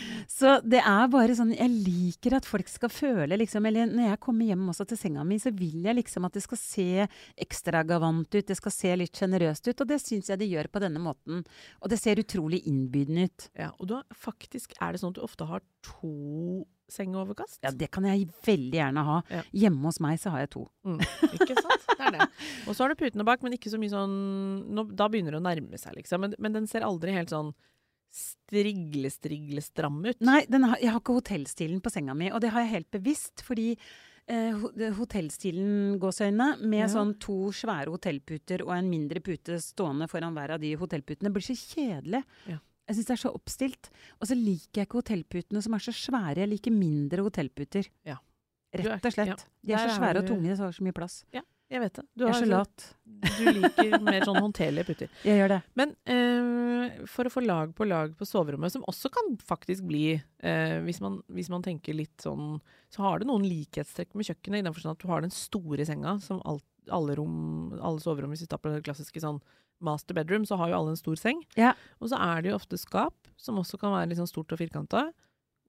Så 0.34 0.56
det 0.66 0.80
er 0.82 1.10
bare 1.12 1.34
sånn 1.36 1.52
Jeg 1.54 1.70
liker 1.70 2.34
at 2.38 2.48
folk 2.48 2.70
skal 2.70 2.90
føle 2.92 3.38
liksom 3.38 3.66
Eller 3.68 3.90
når 3.90 4.08
jeg 4.08 4.20
kommer 4.24 4.48
hjem 4.48 4.66
også 4.72 4.86
til 4.90 4.98
senga 4.98 5.24
mi, 5.26 5.38
så 5.42 5.52
vil 5.54 5.84
jeg 5.86 5.98
liksom 6.00 6.26
at 6.26 6.34
det 6.34 6.42
skal 6.44 6.60
se 6.60 7.06
ekstragavant 7.44 8.28
ut. 8.34 8.46
Det 8.48 8.56
skal 8.58 8.74
se 8.74 8.94
litt 8.98 9.18
sjenerøst 9.18 9.68
ut, 9.70 9.82
og 9.84 9.90
det 9.90 10.00
syns 10.02 10.30
jeg 10.30 10.40
det 10.40 10.48
gjør 10.50 10.68
på 10.72 10.82
denne 10.82 11.02
måten. 11.02 11.42
Og 11.80 11.90
det 11.92 11.98
ser 12.02 12.20
utrolig 12.22 12.64
innbydende 12.70 13.28
ut. 13.28 13.48
Ja, 13.58 13.70
og 13.78 13.90
da, 13.90 14.00
faktisk 14.18 14.74
er 14.80 14.94
det 14.94 15.02
sånn 15.02 15.14
at 15.14 15.20
du 15.20 15.24
ofte 15.26 15.46
har 15.48 15.62
to 15.86 16.64
sengeoverkast. 16.90 17.60
Ja, 17.64 17.72
det 17.74 17.90
kan 17.94 18.06
jeg 18.08 18.26
veldig 18.44 18.80
gjerne 18.80 19.04
ha. 19.06 19.18
Ja. 19.32 19.44
Hjemme 19.64 19.88
hos 19.88 20.00
meg 20.04 20.18
så 20.22 20.34
har 20.34 20.44
jeg 20.44 20.52
to. 20.56 20.64
Mm, 20.86 21.00
ikke 21.30 21.56
sant? 21.58 21.86
Det 21.94 22.00
er 22.00 22.16
det. 22.18 22.26
Og 22.66 22.74
så 22.74 22.84
har 22.84 22.92
du 22.92 23.00
putene 23.00 23.26
bak, 23.26 23.44
men 23.44 23.54
ikke 23.56 23.72
så 23.72 23.78
mye 23.80 23.92
sånn 23.92 24.16
nå, 24.74 24.88
Da 24.98 25.08
begynner 25.12 25.36
det 25.36 25.40
å 25.40 25.46
nærme 25.46 25.80
seg, 25.80 25.94
liksom. 26.00 26.26
Men, 26.26 26.36
men 26.42 26.58
den 26.58 26.68
ser 26.70 26.86
aldri 26.86 27.14
helt 27.16 27.32
sånn 27.32 27.54
strigle-strigle-stram 28.14 30.04
ut. 30.06 30.20
Nei, 30.24 30.44
den 30.50 30.64
har, 30.68 30.78
jeg 30.82 30.92
har 30.94 31.00
ikke 31.02 31.16
hotellstilen 31.18 31.80
på 31.84 31.90
senga 31.92 32.14
mi, 32.16 32.30
og 32.32 32.40
det 32.44 32.50
har 32.54 32.64
jeg 32.64 32.72
helt 32.76 32.90
bevisst, 32.94 33.42
fordi 33.46 33.72
eh, 34.26 34.52
ho- 34.56 34.72
det- 34.74 34.92
hotellstilen, 34.96 35.98
gåsøyne, 36.00 36.58
med 36.62 36.80
Ja. 36.80 36.86
sånn 36.88 37.18
to 37.20 37.50
svære 37.52 37.90
hotellputer 37.92 38.62
og 38.62 38.70
en 38.76 38.88
mindre 38.90 39.20
pute 39.20 39.58
stående 39.60 40.08
foran 40.08 40.32
hver 40.34 40.54
av 40.54 40.60
de 40.60 40.74
hotellputene, 40.76 41.32
blir 41.32 41.42
så 41.44 41.54
kjedelig. 41.56 42.22
Ja. 42.46 42.58
Jeg 42.88 42.96
syns 42.96 43.06
det 43.06 43.10
er 43.18 43.28
så 43.28 43.34
oppstilt. 43.34 43.90
Og 44.20 44.28
så 44.28 44.34
liker 44.36 44.80
jeg 44.82 44.86
ikke 44.88 45.00
hotellputene 45.02 45.62
som 45.62 45.72
er 45.74 45.78
så 45.78 45.92
svære. 45.92 46.36
Jeg 46.36 46.48
liker 46.50 46.70
mindre 46.70 47.22
hotellputer. 47.24 47.88
Ja. 48.04 48.16
Rett 48.74 49.04
og 49.06 49.12
slett. 49.12 49.26
ja. 49.28 49.36
De 49.64 49.72
er 49.72 49.88
så 49.88 49.96
svære 49.98 50.18
og 50.18 50.26
tunge, 50.28 50.56
så 50.56 50.64
har 50.64 50.72
så 50.72 50.82
mye 50.84 50.92
plass. 50.92 51.24
Jeg 51.74 51.82
vet 51.82 51.96
det. 51.98 52.04
Du, 52.14 52.22
Jeg 52.22 52.30
er 52.30 52.44
så 52.44 52.46
lat. 52.46 52.84
du 53.34 53.48
liker 53.56 53.96
mer 54.06 54.22
sånn 54.22 54.38
håndterlige 54.38 54.86
puter. 54.86 55.10
Jeg 55.26 55.40
gjør 55.40 55.54
det. 55.56 55.58
Men 55.80 55.94
eh, 56.06 57.00
for 57.10 57.26
å 57.26 57.32
få 57.34 57.42
lag 57.42 57.72
på 57.74 57.88
lag 57.88 58.12
på 58.18 58.28
soverommet, 58.28 58.70
som 58.74 58.86
også 58.90 59.10
kan 59.14 59.34
faktisk 59.42 59.86
bli 59.88 60.04
eh, 60.14 60.76
hvis, 60.86 61.00
man, 61.02 61.18
hvis 61.34 61.50
man 61.50 61.64
tenker 61.66 61.96
litt 61.98 62.14
sånn 62.22 62.60
Så 62.94 63.02
har 63.02 63.18
det 63.18 63.26
noen 63.26 63.46
likhetstrekk 63.48 64.14
med 64.14 64.28
kjøkkenet, 64.28 64.62
i 64.62 64.68
den 64.68 64.76
forstand 64.76 64.94
at 64.94 65.02
du 65.02 65.10
har 65.10 65.24
den 65.24 65.34
store 65.34 65.86
senga, 65.88 66.14
som 66.22 66.38
alt, 66.46 66.66
alle, 66.94 67.18
rom, 67.18 67.74
alle 67.80 68.02
soverom, 68.04 68.30
hvis 68.36 68.46
vi 68.46 68.50
tar 68.54 68.62
på 68.62 68.70
det 68.70 68.84
klassiske 68.86 69.24
sånn 69.24 69.42
master 69.84 70.14
bedroom, 70.14 70.46
så 70.46 70.56
har 70.60 70.70
jo 70.70 70.78
alle 70.78 70.94
en 70.94 71.00
stor 71.00 71.18
seng. 71.18 71.42
Ja. 71.58 71.74
Og 71.98 72.12
så 72.12 72.20
er 72.22 72.44
det 72.44 72.52
jo 72.52 72.58
ofte 72.60 72.78
skap, 72.78 73.16
som 73.40 73.58
også 73.58 73.80
kan 73.80 73.92
være 73.96 74.12
litt 74.12 74.20
sånn 74.20 74.30
stort 74.30 74.54
og 74.54 74.60
firkanta. 74.62 75.08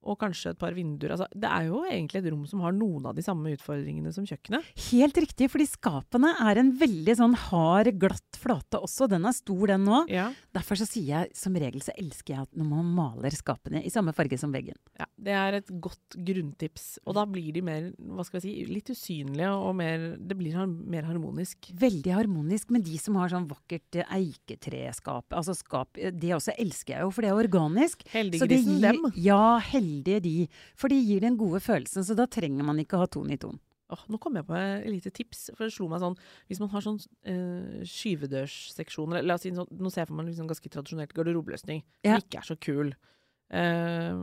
Og 0.06 0.20
kanskje 0.22 0.54
et 0.54 0.60
par 0.62 0.76
vinduer. 0.78 1.16
Altså, 1.16 1.28
det 1.34 1.50
er 1.50 1.68
jo 1.70 1.82
egentlig 1.90 2.22
et 2.22 2.30
rom 2.32 2.46
som 2.50 2.62
har 2.66 2.76
noen 2.76 3.08
av 3.10 3.16
de 3.18 3.24
samme 3.26 3.54
utfordringene 3.56 4.14
som 4.14 4.28
kjøkkenet. 4.28 4.68
Helt 4.92 5.18
riktig, 5.18 5.50
fordi 5.54 5.68
skapene 5.70 6.36
er 6.46 6.62
en 6.62 6.72
veldig 6.80 7.16
sånn 7.18 7.38
hard, 7.48 7.90
glatt 8.02 8.40
flate 8.40 8.82
også. 8.86 9.10
Den 9.12 9.26
er 9.26 9.36
stor, 9.36 9.66
den 9.74 9.86
nå. 9.88 10.04
Ja. 10.12 10.28
Derfor 10.56 10.80
så 10.80 10.88
sier 10.90 11.10
jeg 11.10 11.34
som 11.38 11.58
regel 11.58 11.82
så 11.84 11.96
elsker 11.98 12.36
jeg 12.36 12.46
at 12.46 12.58
når 12.58 12.70
man 12.70 12.92
maler 12.98 13.36
skapene 13.36 13.82
i 13.86 13.92
samme 13.94 14.14
farge 14.16 14.38
som 14.42 14.54
veggen. 14.54 14.78
Ja, 15.00 15.08
det 15.28 15.36
er 15.36 15.60
et 15.60 15.74
godt 15.84 16.18
grunntips. 16.28 16.88
Og 17.06 17.18
da 17.18 17.26
blir 17.30 17.50
de 17.56 17.64
mer, 17.66 17.90
hva 17.98 18.26
skal 18.28 18.40
vi 18.40 18.46
si, 18.46 18.56
litt 18.70 18.92
usynlige 18.94 19.52
og 19.56 19.74
mer 19.78 20.06
Det 20.16 20.38
blir 20.38 20.56
mer 20.66 21.08
harmonisk. 21.08 21.70
Veldig 21.80 22.14
harmonisk 22.14 22.72
med 22.74 22.86
de 22.86 22.98
som 23.02 23.18
har 23.20 23.32
sånn 23.34 23.48
vakkert 23.50 24.00
eiketreskap. 24.06 25.34
Altså 25.36 25.56
skap 25.58 25.96
Det 25.96 26.34
også 26.36 26.56
elsker 26.62 26.98
jeg 26.98 27.06
jo, 27.06 27.12
for 27.14 27.26
det 27.26 27.32
er 27.32 27.42
organisk. 27.42 28.06
Heldiggrisen 28.14 28.82
dem. 28.84 29.10
Ja, 29.20 29.58
heldige 29.96 30.22
de. 30.22 30.48
For 30.76 30.88
de 30.92 31.00
gir 31.02 31.22
den 31.22 31.38
gode 31.38 31.60
følelsen, 31.64 32.04
så 32.06 32.16
da 32.16 32.26
trenger 32.28 32.64
man 32.68 32.78
ikke 32.80 32.98
ha 33.00 33.08
ton 33.08 33.32
i 33.32 33.38
ton. 33.38 33.60
Oh, 33.94 34.02
nå 34.10 34.18
kom 34.18 34.34
jeg 34.36 34.48
på 34.48 34.56
et 34.58 34.88
lite 34.90 35.12
tips, 35.14 35.52
for 35.54 35.66
det 35.68 35.74
slo 35.76 35.86
meg 35.88 36.00
sånn 36.02 36.16
Hvis 36.50 36.58
man 36.60 36.72
har 36.72 36.82
sånn 36.82 36.96
eh, 37.30 37.84
skyvedørsseksjoner 37.86 39.22
La 39.22 39.36
oss 39.38 39.44
si 39.46 39.52
sånn, 39.54 39.70
Nå 39.78 39.92
ser 39.94 40.02
jeg 40.02 40.10
for 40.10 40.18
meg 40.18 40.32
liksom 40.32 40.48
ganske 40.50 40.72
tradisjonelt 40.74 41.14
garderobeløsning 41.14 41.84
Ja. 42.02 42.16
som 42.16 42.24
ikke 42.26 42.40
er 42.42 42.48
så 42.50 42.58
kul. 42.58 42.96
Eh, 43.54 44.18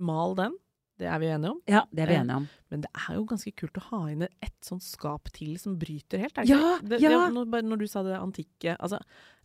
mal 0.00 0.34
den. 0.40 0.56
Det 0.98 1.08
er 1.10 1.18
vi 1.18 1.26
enige 1.34 1.50
om. 1.50 1.60
Ja, 1.66 1.82
det 1.90 2.04
er 2.04 2.06
vi 2.12 2.14
Eh, 2.14 2.20
enige 2.22 2.36
om. 2.36 2.48
Men 2.70 2.80
det 2.84 2.90
er 2.94 3.14
jo 3.16 3.24
ganske 3.26 3.50
kult 3.58 3.78
å 3.80 3.82
ha 3.90 4.00
inn 4.12 4.22
et 4.22 4.58
sånt 4.62 4.82
skap 4.82 5.30
til 5.34 5.56
som 5.58 5.76
bryter 5.78 6.18
helt. 6.22 6.38
Er 6.38 6.42
det 6.46 6.50
Ja, 6.50 6.78
det? 6.82 7.00
ja. 7.02 7.28
det 7.30 7.64
når, 7.64 7.78
du 7.78 7.86
sa 7.90 8.02
det 8.06 8.18
antikke 8.18 8.76
altså 8.78 9.00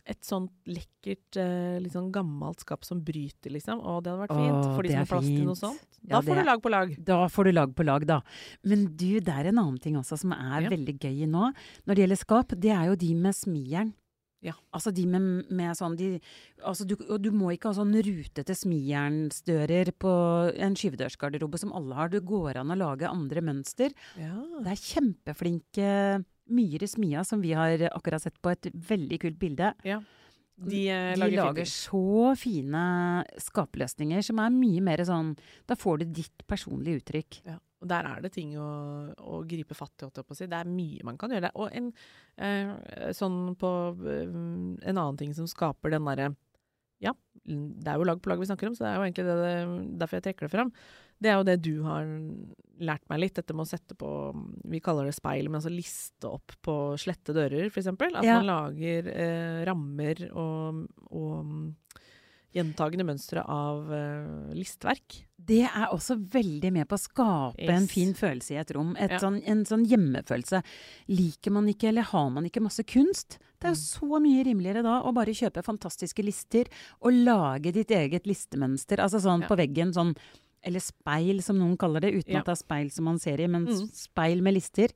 Et 0.08 0.24
sånt 0.24 0.50
lekkert, 0.66 1.36
eh, 1.36 1.76
litt 1.78 1.92
sånn 1.92 2.10
gammelt 2.10 2.58
skap 2.64 2.86
som 2.88 3.02
bryter, 3.04 3.50
liksom. 3.52 3.82
Å, 3.84 3.98
det 4.02 4.10
hadde 4.10 4.22
vært 4.22 4.32
fint. 4.32 4.64
Åh, 4.64 4.74
for 4.74 4.82
de 4.82 4.88
som 4.88 4.98
har 5.02 5.06
plass 5.10 5.26
til 5.26 5.44
noe 5.44 5.58
sånt. 5.60 5.82
Da 6.00 6.14
ja, 6.16 6.20
får 6.24 6.34
du 6.40 6.42
lag 6.48 6.62
på 6.62 6.70
lag. 6.72 6.94
Da 7.04 7.18
får 7.28 7.44
du 7.44 7.52
lag 7.52 7.74
på 7.76 7.84
lag, 7.84 8.06
da. 8.08 8.20
Men 8.64 8.86
du, 8.96 9.20
det 9.20 9.28
er 9.28 9.50
en 9.52 9.58
annen 9.60 9.78
ting 9.78 9.98
også 10.00 10.16
som 10.18 10.32
er 10.32 10.70
veldig 10.72 10.96
gøy 10.98 11.26
nå 11.28 11.52
når 11.84 11.94
det 11.94 12.02
gjelder 12.06 12.16
skap. 12.16 12.48
Det 12.56 12.72
er 12.72 12.86
jo 12.88 12.96
de 12.96 13.14
med 13.14 13.36
smijern. 13.36 13.92
Ja. 14.44 14.54
Altså 14.72 14.92
de 14.96 15.04
med, 15.10 15.50
med 15.52 15.76
sånn 15.76 15.98
de, 16.00 16.14
altså 16.64 16.86
du, 16.88 16.94
Og 17.10 17.18
du 17.20 17.28
må 17.34 17.50
ikke 17.52 17.70
ha 17.70 17.76
sånn 17.76 17.92
rutete 17.92 18.54
smijernsdører 18.56 19.92
på 20.00 20.12
en 20.56 20.76
skyvedørsgarderobe 20.80 21.60
som 21.60 21.74
alle 21.76 21.98
har. 21.98 22.12
Det 22.12 22.22
går 22.28 22.62
an 22.62 22.72
å 22.72 22.78
lage 22.80 23.10
andre 23.10 23.44
mønster. 23.44 23.92
Ja. 24.16 24.38
Det 24.64 24.72
er 24.72 24.84
kjempeflinke 24.86 25.90
Myhre 26.50 26.88
Smia 26.90 27.22
som 27.26 27.44
vi 27.44 27.52
har 27.54 27.84
akkurat 27.92 28.24
sett 28.24 28.40
på 28.42 28.52
et 28.54 28.70
veldig 28.72 29.20
kult 29.22 29.38
bilde. 29.40 29.74
De, 30.60 30.80
eh, 30.92 31.12
De 31.14 31.20
lager, 31.20 31.36
lager 31.40 31.68
så 31.68 32.34
fine 32.36 32.82
skapløsninger 33.40 34.24
som 34.24 34.42
er 34.42 34.52
mye 34.52 34.82
mer 34.84 35.00
sånn 35.08 35.32
Da 35.68 35.76
får 35.78 36.02
du 36.02 36.10
ditt 36.20 36.44
personlige 36.50 37.00
uttrykk. 37.00 37.40
Ja. 37.48 37.56
Og 37.80 37.88
der 37.88 38.04
er 38.04 38.20
det 38.20 38.32
ting 38.34 38.52
å, 38.60 38.68
å 39.16 39.40
gripe 39.48 39.76
fatt 39.76 40.04
i, 40.04 40.10
si. 40.36 40.46
Det 40.50 40.58
er 40.58 40.68
mye 40.68 41.06
man 41.08 41.16
kan 41.20 41.32
gjøre. 41.32 41.48
der. 41.48 41.56
Og 41.56 41.72
en 41.72 41.90
eh, 42.36 43.10
sånn 43.16 43.54
på 43.60 43.70
eh, 44.04 44.28
En 44.28 44.96
annen 45.00 45.16
ting 45.20 45.32
som 45.36 45.48
skaper 45.48 45.94
den 45.94 46.04
derre 46.04 46.34
Ja, 47.00 47.14
det 47.48 47.88
er 47.88 47.96
jo 47.96 48.04
lag 48.04 48.20
på 48.20 48.28
lag 48.28 48.40
vi 48.42 48.48
snakker 48.50 48.68
om, 48.68 48.74
så 48.76 48.84
det 48.84 48.90
er 48.90 48.98
jo 48.98 49.04
egentlig 49.06 49.24
det, 49.24 49.36
det, 49.40 49.54
derfor 50.02 50.18
jeg 50.18 50.26
trekker 50.26 50.44
det 50.46 50.52
fram. 50.52 50.72
Det 51.20 51.30
er 51.32 51.38
jo 51.38 51.46
det 51.48 51.56
du 51.64 51.72
har 51.86 52.04
lært 52.84 53.06
meg 53.08 53.22
litt, 53.22 53.34
dette 53.36 53.56
med 53.56 53.64
å 53.64 53.70
sette 53.70 53.96
på 53.96 54.10
Vi 54.72 54.80
kaller 54.84 55.08
det 55.08 55.16
speil, 55.16 55.48
men 55.48 55.58
altså 55.62 55.72
liste 55.72 56.28
opp 56.28 56.52
på 56.64 56.74
slette 57.00 57.32
dører, 57.36 57.68
f.eks. 57.72 57.88
At 57.92 58.24
Ja. 58.24 58.36
man 58.42 58.48
lager 58.48 59.08
eh, 59.12 59.62
rammer 59.68 60.20
og, 60.32 60.84
og 61.08 61.56
gjentagende 62.54 63.04
mønstre 63.06 63.42
av 63.46 63.90
uh, 63.90 64.52
listverk. 64.56 65.20
Det 65.40 65.62
er 65.68 65.86
også 65.94 66.16
veldig 66.32 66.72
med 66.72 66.88
på 66.90 66.96
å 66.98 67.00
skape 67.00 67.68
en 67.72 67.86
fin 67.90 68.12
følelse 68.14 68.54
i 68.54 68.58
et 68.60 68.72
rom. 68.76 68.96
Et 68.98 69.10
Ja. 69.10 69.18
sånn, 69.22 69.40
en 69.46 69.64
sånn 69.64 69.86
hjemmefølelse. 69.86 70.62
Liker 71.08 71.50
man 71.52 71.66
ikke, 71.68 71.88
eller 71.88 72.02
har 72.10 72.28
man 72.30 72.44
ikke 72.44 72.60
masse 72.62 72.82
kunst? 72.84 73.38
Det 73.60 73.68
er 73.70 73.74
jo 73.74 73.80
så 73.80 74.20
mye 74.20 74.44
rimeligere 74.44 74.82
da 74.82 75.02
å 75.02 75.12
bare 75.14 75.32
kjøpe 75.36 75.62
fantastiske 75.64 76.22
lister 76.24 76.66
og 77.02 77.12
lage 77.12 77.72
ditt 77.72 77.88
eget 77.90 78.24
listemønster. 78.26 78.98
Altså 78.98 79.20
sånn 79.20 79.42
Ja. 79.42 79.48
på 79.48 79.56
veggen, 79.56 79.92
sånn 79.92 80.16
Eller 80.62 80.80
speil, 80.80 81.42
som 81.42 81.56
noen 81.56 81.74
kaller 81.78 82.00
det, 82.00 82.12
uten 82.12 82.32
Ja. 82.34 82.38
at 82.40 82.44
det 82.44 82.52
er 82.52 82.64
speil 82.66 82.90
som 82.92 83.04
man 83.06 83.18
ser 83.18 83.40
i, 83.40 83.46
men 83.46 83.64
Mm. 83.66 83.88
speil 83.94 84.42
med 84.42 84.52
lister. 84.52 84.88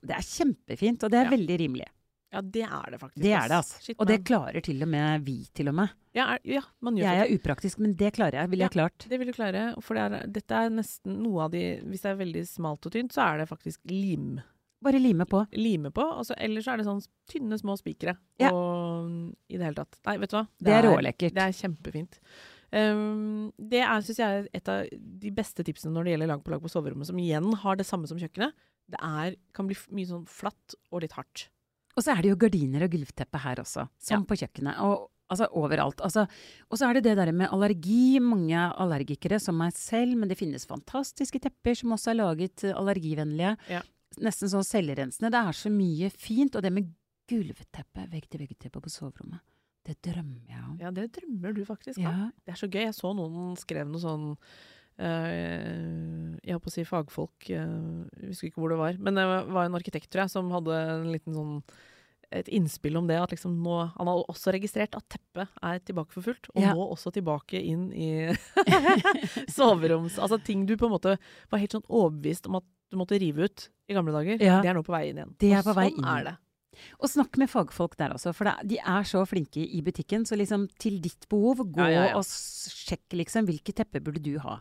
Det 0.00 0.10
er 0.14 0.22
kjempefint, 0.22 1.02
og 1.02 1.10
det 1.10 1.26
er 1.26 1.30
veldig 1.36 1.58
rimelig. 1.58 1.86
Ja, 2.32 2.40
det 2.40 2.62
er 2.64 2.94
det 2.94 2.98
faktisk. 3.02 3.22
Det 3.22 3.32
er 3.36 3.50
det, 3.50 3.58
altså. 3.58 3.80
Shit, 3.84 3.98
Og 4.00 4.08
det 4.08 4.22
klarer 4.24 4.64
til 4.64 4.80
og 4.84 4.88
med 4.88 5.26
vi, 5.26 5.36
til 5.52 5.68
og 5.68 5.76
med. 5.76 5.92
ja, 6.16 6.30
er, 6.34 6.40
ja, 6.48 6.62
Jeg 6.80 7.18
er 7.26 7.34
upraktisk, 7.34 7.78
men 7.78 7.92
det 8.00 8.14
klarer 8.16 8.40
jeg. 8.40 8.50
Ville 8.52 8.64
jeg 8.64 8.72
klart. 8.72 9.04
Det 9.08 9.18
vil 9.20 9.28
du 9.28 9.34
klare. 9.36 9.66
For 9.84 9.98
det 9.98 10.06
er, 10.06 10.32
dette 10.32 10.62
er 10.64 10.72
nesten 10.72 11.20
noe 11.20 11.44
av 11.44 11.52
de 11.52 11.62
Hvis 11.84 12.06
det 12.06 12.10
er 12.10 12.18
veldig 12.22 12.46
smalt 12.48 12.88
og 12.88 12.96
tynt, 12.96 13.12
så 13.12 13.26
er 13.26 13.42
det 13.42 13.50
faktisk 13.50 13.80
lim. 13.90 14.40
Bare 14.82 14.98
lime 14.98 15.26
på. 15.28 15.44
lime 15.52 15.92
på. 15.94 16.02
Og 16.02 16.26
så, 16.26 16.34
eller 16.40 16.64
er 16.64 16.80
det 16.80 16.88
sånn 16.88 17.04
tynne, 17.30 17.58
små 17.60 17.76
spikere. 17.78 18.16
Ja. 18.40 18.50
Og 18.50 19.12
i 19.52 19.60
det 19.60 19.68
hele 19.68 19.78
tatt. 19.78 20.00
Nei, 20.08 20.16
vet 20.24 20.32
du 20.32 20.40
hva? 20.40 20.46
Det 20.58 20.74
er 20.74 20.88
rålekkert. 20.88 21.36
Det 21.36 21.44
er 21.44 21.56
kjempefint. 21.60 22.18
Um, 22.72 23.52
det 23.60 23.82
er, 23.84 24.00
synes 24.00 24.18
jeg, 24.22 24.42
er 24.42 24.48
et 24.56 24.68
av 24.72 24.88
de 24.88 25.30
beste 25.36 25.64
tipsene 25.68 25.92
når 25.92 26.08
det 26.08 26.14
gjelder 26.14 26.30
lag 26.32 26.44
på 26.44 26.54
lag 26.54 26.62
på 26.64 26.72
soverommet, 26.72 27.10
som 27.10 27.20
igjen 27.20 27.52
har 27.62 27.76
det 27.76 27.86
samme 27.86 28.08
som 28.08 28.20
kjøkkenet. 28.20 28.56
Det 28.92 29.00
er, 29.04 29.36
kan 29.54 29.68
bli 29.68 29.76
mye 29.92 30.08
sånn 30.08 30.24
flatt 30.28 30.78
og 30.90 31.04
litt 31.04 31.14
hardt. 31.18 31.50
Og 31.96 32.04
så 32.04 32.14
er 32.16 32.22
det 32.24 32.30
jo 32.32 32.36
gardiner 32.40 32.86
og 32.86 32.90
gulvteppe 32.94 33.38
her 33.44 33.60
også, 33.60 33.88
som 34.00 34.22
Ja. 34.22 34.26
på 34.26 34.36
kjøkkenet. 34.40 34.78
Og 34.80 35.10
altså 35.32 35.46
overalt. 35.52 36.00
Altså, 36.00 36.26
og 36.70 36.78
så 36.78 36.88
er 36.88 36.94
det 36.94 37.04
det 37.04 37.16
der 37.16 37.32
med 37.32 37.48
allergi. 37.52 38.18
Mange 38.20 38.56
allergikere, 38.76 39.38
som 39.40 39.56
meg 39.56 39.72
selv, 39.76 40.16
men 40.16 40.28
det 40.28 40.38
finnes 40.38 40.66
fantastiske 40.66 41.40
tepper 41.40 41.76
som 41.76 41.90
også 41.92 42.10
er 42.12 42.18
laget 42.20 42.64
eh, 42.64 42.72
allergivennlige. 42.76 43.56
Ja. 43.68 43.82
Nesten 44.20 44.48
sånn 44.52 44.64
selvrensende. 44.64 45.30
Det 45.32 45.40
er 45.40 45.52
så 45.56 45.70
mye 45.72 46.10
fint. 46.12 46.56
Og 46.56 46.62
det 46.62 46.72
med 46.72 46.90
gulvteppe, 47.28 48.08
vegg-til-vegg-teppe 48.12 48.80
på 48.82 48.90
soverommet, 48.92 49.40
det 49.86 49.96
drømmer 50.04 50.48
jeg 50.48 50.62
om. 50.68 50.76
Ja, 50.80 50.90
det 50.94 51.08
drømmer 51.16 51.54
du 51.56 51.64
faktisk 51.64 51.98
om. 51.98 52.04
Ja. 52.04 52.30
Det 52.44 52.52
er 52.54 52.60
så 52.60 52.68
gøy. 52.70 52.82
Jeg 52.84 52.94
så 52.94 53.12
noen 53.16 53.56
skrev 53.58 53.88
noe 53.88 54.00
sånn 54.02 54.36
Jeg 54.98 56.52
holdt 56.54 56.64
på 56.66 56.70
å 56.70 56.74
si 56.74 56.84
fagfolk, 56.88 57.48
eh, 57.50 57.72
jeg 58.20 58.28
husker 58.32 58.50
ikke 58.50 58.60
hvor 58.62 58.72
det 58.74 58.78
var. 58.80 58.98
Men 58.98 59.14
det 59.18 59.24
var 59.54 59.64
en 59.68 59.78
arkitekt, 59.78 60.10
tror 60.12 60.24
jeg, 60.26 60.30
som 60.34 60.50
hadde 60.54 60.76
en 60.98 61.10
liten 61.12 61.34
sånn 61.36 61.56
et 62.32 62.48
innspill 62.48 62.96
om 62.96 63.06
det. 63.10 63.18
At 63.20 63.32
liksom 63.34 63.58
nå, 63.60 63.74
han 63.96 64.08
har 64.08 64.22
også 64.32 64.54
registrert 64.56 64.94
at 64.96 65.04
teppet 65.12 65.48
er 65.62 65.82
tilbake 65.84 66.14
for 66.14 66.24
fullt. 66.24 66.48
Og 66.54 66.62
Ja. 66.62 66.72
nå 66.72 66.86
også 66.94 67.12
tilbake 67.12 67.60
inn 67.60 67.90
i 67.92 68.32
soveroms... 69.52 70.18
Altså 70.18 70.38
ting 70.42 70.64
du 70.66 70.76
på 70.80 70.88
en 70.88 70.94
måte 70.94 71.18
var 71.52 71.60
helt 71.62 71.74
sånn 71.76 71.84
overbevist 71.88 72.48
om 72.48 72.56
at 72.60 72.64
du 72.92 72.96
måtte 73.00 73.18
rive 73.20 73.48
ut 73.48 73.66
i 73.88 73.96
gamle 73.96 74.12
dager. 74.16 74.40
Ja. 74.40 74.60
Det 74.64 74.70
er 74.72 74.76
nå 74.78 74.82
på 74.86 74.92
vei 74.94 75.06
inn 75.10 75.20
igjen. 75.20 75.34
Det 75.40 75.52
er 75.52 75.60
Og 75.62 75.68
på 75.70 75.76
vei 75.76 75.88
sånn 75.90 76.00
inn. 76.00 76.08
er 76.14 76.24
det. 76.30 76.34
Og 77.00 77.10
snakk 77.10 77.36
med 77.40 77.50
fagfolk 77.52 77.96
der 78.00 78.14
også, 78.16 78.32
for 78.36 78.48
de 78.64 78.78
er 78.80 79.06
så 79.08 79.22
flinke 79.28 79.62
i 79.62 79.82
butikken. 79.84 80.26
Så 80.28 80.38
liksom 80.40 80.68
til 80.82 81.00
ditt 81.04 81.28
behov, 81.32 81.64
gå 81.66 81.84
Ja, 81.84 81.90
ja, 81.90 82.04
ja. 82.12 82.18
og 82.18 82.26
sjekk 82.26 83.16
liksom 83.18 83.48
hvilke 83.48 83.74
tepper 83.76 84.04
burde 84.04 84.22
du 84.24 84.36
ha. 84.42 84.60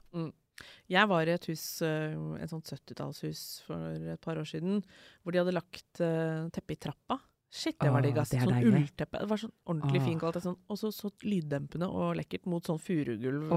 Jeg 0.91 1.07
var 1.09 1.25
i 1.25 1.33
et 1.33 1.45
hus, 1.49 1.81
eh, 1.81 2.13
et 2.43 2.51
sånt 2.51 2.67
70-tallshus 2.69 3.63
for 3.65 4.11
et 4.13 4.21
par 4.21 4.37
år 4.37 4.45
siden, 4.45 4.83
hvor 5.23 5.33
de 5.33 5.39
hadde 5.41 5.55
lagt 5.55 6.01
eh, 6.03 6.49
teppe 6.53 6.75
i 6.75 6.81
trappa. 6.81 7.17
Shit, 7.51 7.75
det 7.81 7.91
var 7.91 8.03
digg, 8.05 8.15
ass. 8.21 8.31
Sånn 8.31 8.61
ullteppe. 8.63 9.19
Det 9.19 9.27
var 9.27 9.39
sånn 9.41 9.51
ordentlig 9.67 9.99
Åh. 9.99 10.05
fin 10.07 10.19
kvalitet. 10.21 10.45
Sånn, 10.45 10.59
og 10.71 10.77
så 10.79 10.91
så 10.95 11.09
lyddempende 11.27 11.89
og 11.91 12.13
lekkert 12.15 12.45
mot 12.47 12.63
sånn 12.63 12.79
furugulv. 12.79 13.49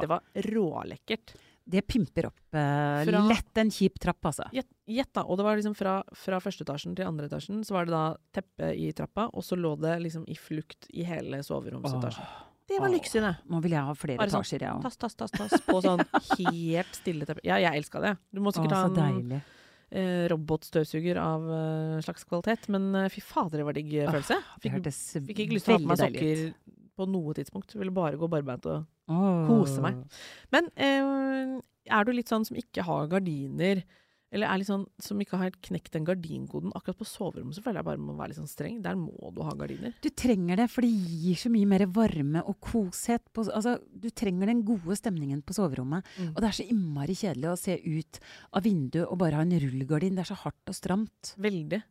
Det 0.00 0.08
var 0.08 0.24
rålekkert. 0.46 1.34
Det 1.66 1.82
pimper 1.90 2.28
opp 2.28 2.54
eh, 2.54 3.02
Fra- 3.08 3.22
lett 3.26 3.58
en 3.58 3.70
kjip 3.74 3.96
trapp, 4.02 4.22
altså. 4.30 4.44
Gjett, 4.54 5.10
da. 5.16 5.24
Og 5.26 5.38
det 5.40 5.46
var 5.48 5.58
liksom 5.58 5.74
fra, 5.74 5.96
fra 6.14 6.38
første 6.42 6.62
etasjen 6.62 6.94
til 6.98 7.08
andre 7.08 7.26
etasjen, 7.26 7.64
så 7.66 7.74
var 7.74 7.88
det 7.88 7.94
da 7.96 8.04
teppe 8.38 8.68
i 8.78 8.92
trappa, 8.94 9.24
og 9.34 9.42
så 9.42 9.58
lå 9.58 9.72
det 9.82 9.96
liksom 10.04 10.28
i 10.30 10.36
flukt 10.38 10.86
i 10.94 11.02
hele 11.08 11.40
soveromsetasjen. 11.42 12.28
Det 12.66 12.78
var 12.82 12.90
Åh. 12.90 13.02
det. 13.22 13.34
Nå 13.50 13.60
vil 13.62 13.74
jeg 13.76 13.86
ha 13.86 13.92
flere 13.94 14.18
Bare 14.18 14.30
sånn, 14.32 14.42
etasjer, 14.46 14.62
jeg 14.66 14.74
òg. 14.74 14.86
Tass, 14.86 14.96
tass, 14.98 15.14
tass, 15.18 15.34
tass 15.34 15.60
på 15.66 15.76
sånn 15.84 16.02
helt 16.40 16.96
stille 16.98 17.26
teppe. 17.28 17.44
Ja, 17.46 17.58
jeg 17.62 17.82
elska 17.82 18.02
det. 18.02 18.16
Du 18.34 18.40
må 18.42 18.50
sikkert 18.54 18.74
Åh, 18.74 18.88
ha 18.98 19.10
en 19.10 19.36
eh, 19.36 20.24
robotstøvsuger 20.32 21.18
av 21.22 21.46
eh, 21.46 22.00
slags 22.06 22.26
kvalitet, 22.26 22.66
men 22.74 22.88
eh, 22.94 23.10
fy 23.14 23.22
fader, 23.22 23.62
det 23.62 23.68
var 23.68 23.76
digg 23.78 23.92
følelse. 24.06 24.38
Det 24.62 24.70
Fikk, 24.70 25.30
fikk 25.30 25.44
ikke 25.46 25.58
lyst 25.58 25.68
til 25.70 25.76
å 25.76 25.78
ha 25.78 25.84
på 25.84 25.92
meg 25.92 26.02
sokker 26.02 26.42
på 26.96 27.06
noe 27.12 27.34
tidspunkt. 27.38 27.74
Ville 27.78 27.94
bare 27.94 28.18
gå 28.18 28.30
barbeint 28.32 28.66
og 28.70 28.86
Åh. 29.06 29.46
kose 29.46 29.82
meg. 29.84 30.02
Men 30.54 30.72
eh, 30.74 31.56
er 31.86 32.06
du 32.06 32.12
litt 32.14 32.32
sånn 32.32 32.46
som 32.46 32.58
ikke 32.58 32.84
har 32.86 33.08
gardiner, 33.10 33.84
eller 34.34 34.50
er 34.50 34.58
litt 34.58 34.68
sånn 34.68 34.84
som 35.00 35.20
ikke 35.22 35.38
har 35.38 35.54
knekt 35.64 35.94
den 35.94 36.06
gardinkoden 36.06 36.72
akkurat 36.74 36.98
på 36.98 37.06
soverommet, 37.08 37.56
så 37.56 37.62
føler 37.62 37.80
jeg 37.80 37.88
bare 37.88 38.02
må 38.02 38.16
være 38.18 38.32
litt 38.32 38.40
sånn 38.40 38.50
streng. 38.50 38.80
Der 38.84 38.98
må 38.98 39.30
du 39.32 39.40
ha 39.46 39.54
gardiner. 39.56 39.94
Du 40.02 40.10
trenger 40.10 40.58
det, 40.60 40.66
for 40.72 40.84
det 40.84 40.90
gir 40.90 41.38
så 41.40 41.52
mye 41.54 41.70
mer 41.70 41.86
varme 41.94 42.42
og 42.42 42.58
koshet. 42.66 43.22
På, 43.30 43.46
altså, 43.46 43.76
du 43.86 44.10
trenger 44.10 44.50
den 44.50 44.64
gode 44.66 44.98
stemningen 44.98 45.44
på 45.46 45.56
soverommet. 45.56 46.06
Mm. 46.18 46.32
Og 46.34 46.42
det 46.42 46.50
er 46.50 46.58
så 46.58 46.66
innmari 46.66 47.16
kjedelig 47.16 47.52
å 47.52 47.58
se 47.60 47.78
ut 47.78 48.20
av 48.50 48.66
vinduet 48.66 49.06
og 49.06 49.20
bare 49.22 49.38
ha 49.38 49.46
en 49.46 49.60
rullegardin. 49.62 50.18
Det 50.18 50.26
er 50.26 50.32
så 50.34 50.40
hardt 50.42 50.74
og 50.74 50.80
stramt. 50.82 51.36
Veldig. 51.46 51.84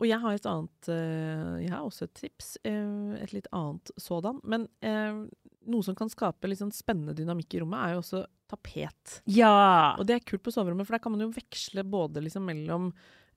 Og 0.00 0.06
jeg 0.08 0.18
har 0.22 0.34
et 0.34 0.46
annet 0.50 0.88
eh, 0.90 1.54
Jeg 1.64 1.70
har 1.74 1.86
også 1.86 2.08
et 2.08 2.14
tips. 2.18 2.52
eh, 2.64 3.22
et 3.22 3.32
litt 3.36 3.48
annet 3.52 3.92
sådan. 4.00 4.40
Men 4.44 4.68
eh, 4.82 5.22
noe 5.70 5.86
som 5.86 5.94
kan 5.98 6.10
skape 6.12 6.48
litt 6.50 6.58
sånn 6.62 6.74
spennende 6.74 7.14
dynamikk 7.14 7.54
i 7.54 7.62
rommet, 7.62 7.78
er 7.80 7.94
jo 7.96 8.02
også 8.02 8.24
tapet. 8.52 9.20
Ja! 9.30 9.94
Og 9.98 10.06
det 10.08 10.16
er 10.18 10.26
kult 10.28 10.42
på 10.44 10.52
soverommet, 10.52 10.86
for 10.88 10.96
der 10.98 11.02
kan 11.04 11.14
man 11.14 11.22
jo 11.24 11.32
veksle 11.34 11.84
både 11.88 12.24
liksom 12.24 12.46
mellom 12.48 12.92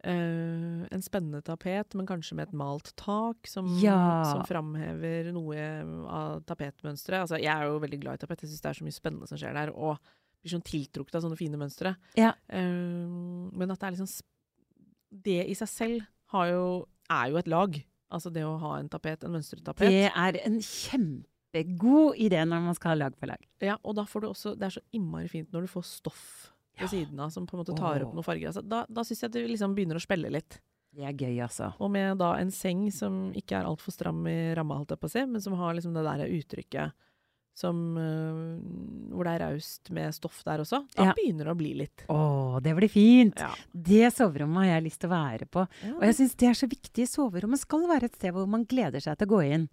Uh, 0.05 0.83
en 0.93 1.01
spennende 1.01 1.39
tapet, 1.41 1.95
men 1.97 2.05
kanskje 2.05 2.35
med 2.37 2.49
et 2.49 2.53
malt 2.53 2.91
tak, 2.99 3.47
som, 3.49 3.65
Ja. 3.81 4.21
som 4.27 4.43
framhever 4.45 5.31
noe 5.33 5.57
av 6.05 6.43
tapetmønsteret. 6.45 7.23
Altså, 7.23 7.39
jeg 7.41 7.49
er 7.49 7.65
jo 7.65 7.79
veldig 7.81 7.99
glad 8.03 8.19
i 8.19 8.21
tapet, 8.21 8.43
jeg 8.43 8.51
syns 8.51 8.61
det 8.61 8.69
er 8.69 8.77
så 8.77 8.85
mye 8.85 8.93
spennende 8.99 9.27
som 9.31 9.39
skjer 9.41 9.55
der. 9.57 9.71
Og 9.73 9.97
blir 10.43 10.53
sånn 10.53 10.61
tiltrukket 10.67 11.15
av 11.17 11.23
sånne 11.25 11.39
fine 11.39 11.57
mønstre. 11.57 11.95
Ja. 12.19 12.35
Uh, 12.53 13.49
men 13.55 13.71
at 13.73 13.79
det 13.81 13.87
er 13.87 13.95
liksom 13.97 14.21
Det 15.25 15.39
i 15.49 15.55
seg 15.57 15.71
selv 15.73 16.05
jo, 16.49 16.63
er 17.11 17.29
jo 17.31 17.39
et 17.41 17.51
lag. 17.51 17.77
Altså 18.15 18.31
det 18.33 18.43
å 18.45 18.55
ha 18.61 18.75
en 18.79 18.89
tapet, 18.91 19.23
en 19.25 19.33
mønstret 19.33 19.63
tapet. 19.65 19.89
Det 19.91 20.09
er 20.11 20.39
en 20.45 20.59
kjempegod 20.63 22.19
idé 22.21 22.43
når 22.45 22.67
man 22.67 22.77
skal 22.77 22.93
ha 22.93 22.99
lag 23.05 23.15
på 23.17 23.29
lag. 23.29 23.41
Ja, 23.63 23.77
og 23.83 23.95
da 23.97 24.05
får 24.07 24.23
du 24.23 24.27
også 24.29 24.53
Det 24.59 24.67
er 24.67 24.75
så 24.77 24.83
innmari 24.95 25.31
fint 25.31 25.51
når 25.55 25.65
du 25.65 25.71
får 25.71 25.87
stoff 25.89 26.27
ved 26.75 26.91
siden 26.91 27.19
av 27.23 27.31
som 27.31 27.45
på 27.47 27.55
en 27.55 27.61
måte 27.63 27.75
tar 27.77 28.03
opp 28.03 28.15
noen 28.15 28.25
farger. 28.25 28.51
Altså, 28.51 28.61
da 28.61 28.83
da 28.91 29.03
syns 29.07 29.23
jeg 29.23 29.31
det 29.31 29.45
liksom 29.47 29.75
begynner 29.77 29.95
å 29.99 30.03
spille 30.03 30.31
litt. 30.33 30.59
Det 30.95 31.03
er 31.03 31.15
gøy, 31.15 31.39
altså. 31.43 31.73
Og 31.83 31.89
med 31.91 32.19
da 32.21 32.33
en 32.39 32.51
seng 32.55 32.85
som 32.95 33.29
ikke 33.35 33.57
er 33.59 33.67
altfor 33.67 33.91
stram 33.95 34.21
i 34.31 34.53
ramma, 34.55 34.77
holdt 34.79 34.93
jeg 34.93 35.01
på 35.01 35.09
å 35.09 35.11
si, 35.11 35.23
men 35.27 35.43
som 35.43 35.57
har 35.59 35.75
liksom 35.75 35.95
det 35.95 36.03
der 36.07 36.23
uttrykket 36.27 37.07
som 37.55 37.77
uh, 37.95 38.55
Hvor 39.15 39.23
det 39.27 39.33
er 39.37 39.43
raust 39.45 39.91
med 39.95 40.11
stoff 40.15 40.41
der 40.43 40.59
også. 40.65 40.81
Da 40.95 41.05
Ja. 41.09 41.13
begynner 41.15 41.47
det 41.47 41.53
å 41.53 41.59
bli 41.59 41.73
litt. 41.79 42.03
Å, 42.11 42.59
det 42.63 42.73
blir 42.75 42.91
fint! 42.91 43.39
Ja. 43.39 43.53
Det 43.71 44.09
soverommet 44.13 44.65
har 44.65 44.73
jeg 44.75 44.87
lyst 44.89 44.99
til 45.03 45.09
å 45.09 45.15
være 45.15 45.47
på. 45.47 45.63
Og 45.95 46.03
jeg 46.03 46.17
syns 46.19 46.35
det 46.35 46.49
er 46.51 46.57
så 46.59 46.67
viktig. 46.67 47.07
Soverommet 47.07 47.61
skal 47.63 47.87
være 47.87 48.09
et 48.11 48.19
sted 48.19 48.35
hvor 48.35 48.49
man 48.51 48.65
gleder 48.67 48.99
seg 49.03 49.17
til 49.17 49.29
å 49.29 49.33
gå 49.37 49.41
inn. 49.47 49.69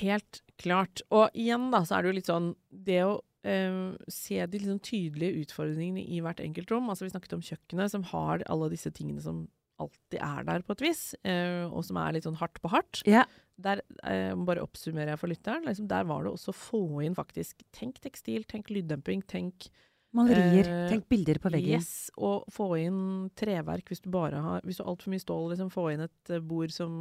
Helt 0.00 0.40
klart. 0.62 1.02
Og 1.12 1.28
igjen 1.36 1.68
da, 1.74 1.82
så 1.84 1.98
er 1.98 2.02
det 2.06 2.12
jo 2.12 2.18
litt 2.20 2.32
sånn 2.32 2.54
Det 2.70 3.02
å 3.04 3.20
Uh, 3.42 3.96
se 4.06 4.36
de 4.46 4.58
liksom 4.60 4.78
tydelige 4.86 5.40
utfordringene 5.42 5.98
i 6.14 6.20
hvert 6.22 6.38
enkelt 6.38 6.70
rom. 6.70 6.86
Altså 6.92 7.02
Vi 7.02 7.10
snakket 7.10 7.32
om 7.34 7.40
kjøkkenet, 7.42 7.90
som 7.90 8.04
har 8.12 8.44
alle 8.46 8.68
disse 8.70 8.92
tingene 8.94 9.18
som 9.18 9.48
alltid 9.84 10.18
er 10.22 10.48
der 10.48 10.64
på 10.66 10.76
et 10.76 10.84
vis, 10.88 11.02
eh, 11.28 11.62
og 11.68 11.84
som 11.86 12.00
er 12.02 12.16
litt 12.16 12.26
sånn 12.28 12.38
hardt 12.40 12.60
på 12.62 12.72
hardt. 12.72 13.02
Yeah. 13.08 13.30
Der 13.62 13.82
eh, 14.08 14.32
bare 14.48 14.64
oppsummerer 14.64 15.12
jeg 15.12 15.20
for 15.20 15.30
lytteren. 15.30 15.66
Liksom, 15.68 15.86
der 15.90 16.06
var 16.08 16.24
det 16.24 16.32
også 16.32 16.50
å 16.54 16.56
få 16.56 16.84
inn 17.06 17.16
faktisk 17.18 17.60
Tenk 17.76 18.00
tekstil, 18.02 18.46
tenk 18.48 18.72
lyddemping, 18.72 19.22
tenk 19.28 19.68
Malerier. 20.12 20.66
Eh, 20.68 20.88
Tenk 20.90 21.06
bilder 21.08 21.38
på 21.40 21.48
veggen. 21.52 21.78
Yes, 21.80 22.10
og 22.20 22.44
få 22.52 22.66
inn 22.82 23.30
treverk 23.38 23.88
hvis 23.88 24.02
du 24.04 24.10
bare 24.12 24.42
har 24.44 24.66
Hvis 24.66 24.76
du 24.76 24.82
har 24.84 24.90
altfor 24.92 25.12
mye 25.14 25.22
stål, 25.22 25.46
liksom, 25.54 25.70
få 25.72 25.86
inn 25.94 26.04
et 26.04 26.32
eh, 26.34 26.42
bord 26.44 26.74
som 26.74 26.92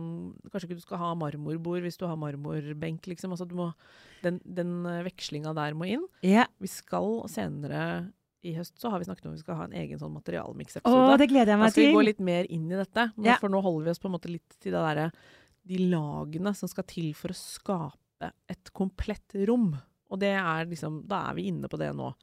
Kanskje 0.47 0.69
ikke 0.69 0.79
du 0.79 0.85
skal 0.85 1.01
ha 1.01 1.09
marmorbord 1.19 1.83
hvis 1.83 1.99
du 1.99 2.05
har 2.07 2.19
marmorbenk, 2.19 3.09
liksom. 3.11 3.35
Altså 3.35 3.47
du 3.49 3.57
må 3.59 3.71
Den, 4.23 4.39
den 4.45 4.85
vekslinga 5.07 5.51
der 5.57 5.75
må 5.75 5.89
inn. 5.91 6.07
Yeah. 6.23 6.47
Vi 6.61 6.71
skal 6.71 7.25
senere 7.31 7.83
i 8.43 8.53
høst 8.55 8.79
så 8.81 8.89
har 8.89 8.99
vi 9.01 9.05
snakket 9.05 9.27
om 9.29 9.35
vi 9.35 9.41
skal 9.43 9.55
ha 9.59 9.65
en 9.67 9.75
egen 9.77 9.99
sånn 10.01 10.13
materialmiksepisode. 10.15 10.89
Da 11.67 11.69
skal 11.75 11.83
vi 11.83 11.87
gå 11.99 12.05
litt 12.07 12.19
mer 12.25 12.47
inn 12.49 12.65
i 12.71 12.75
dette. 12.79 13.11
Men 13.15 13.25
Ja. 13.25 13.37
For 13.41 13.49
nå 13.53 13.61
holder 13.61 13.85
vi 13.85 13.91
oss 13.91 13.99
på 14.01 14.09
en 14.09 14.15
måte 14.17 14.31
litt 14.31 14.57
til 14.59 14.71
det 14.73 14.81
derre 14.81 15.11
De 15.67 15.77
lagene 15.91 16.55
som 16.57 16.67
skal 16.71 16.83
til 16.89 17.11
for 17.13 17.29
å 17.29 17.37
skape 17.37 18.31
et 18.49 18.71
komplett 18.73 19.35
rom. 19.47 19.75
Og 20.09 20.19
det 20.19 20.33
er 20.33 20.65
liksom 20.65 21.07
Da 21.07 21.29
er 21.29 21.35
vi 21.37 21.47
inne 21.51 21.69
på 21.69 21.77
det 21.77 21.91
nå. 21.95 22.13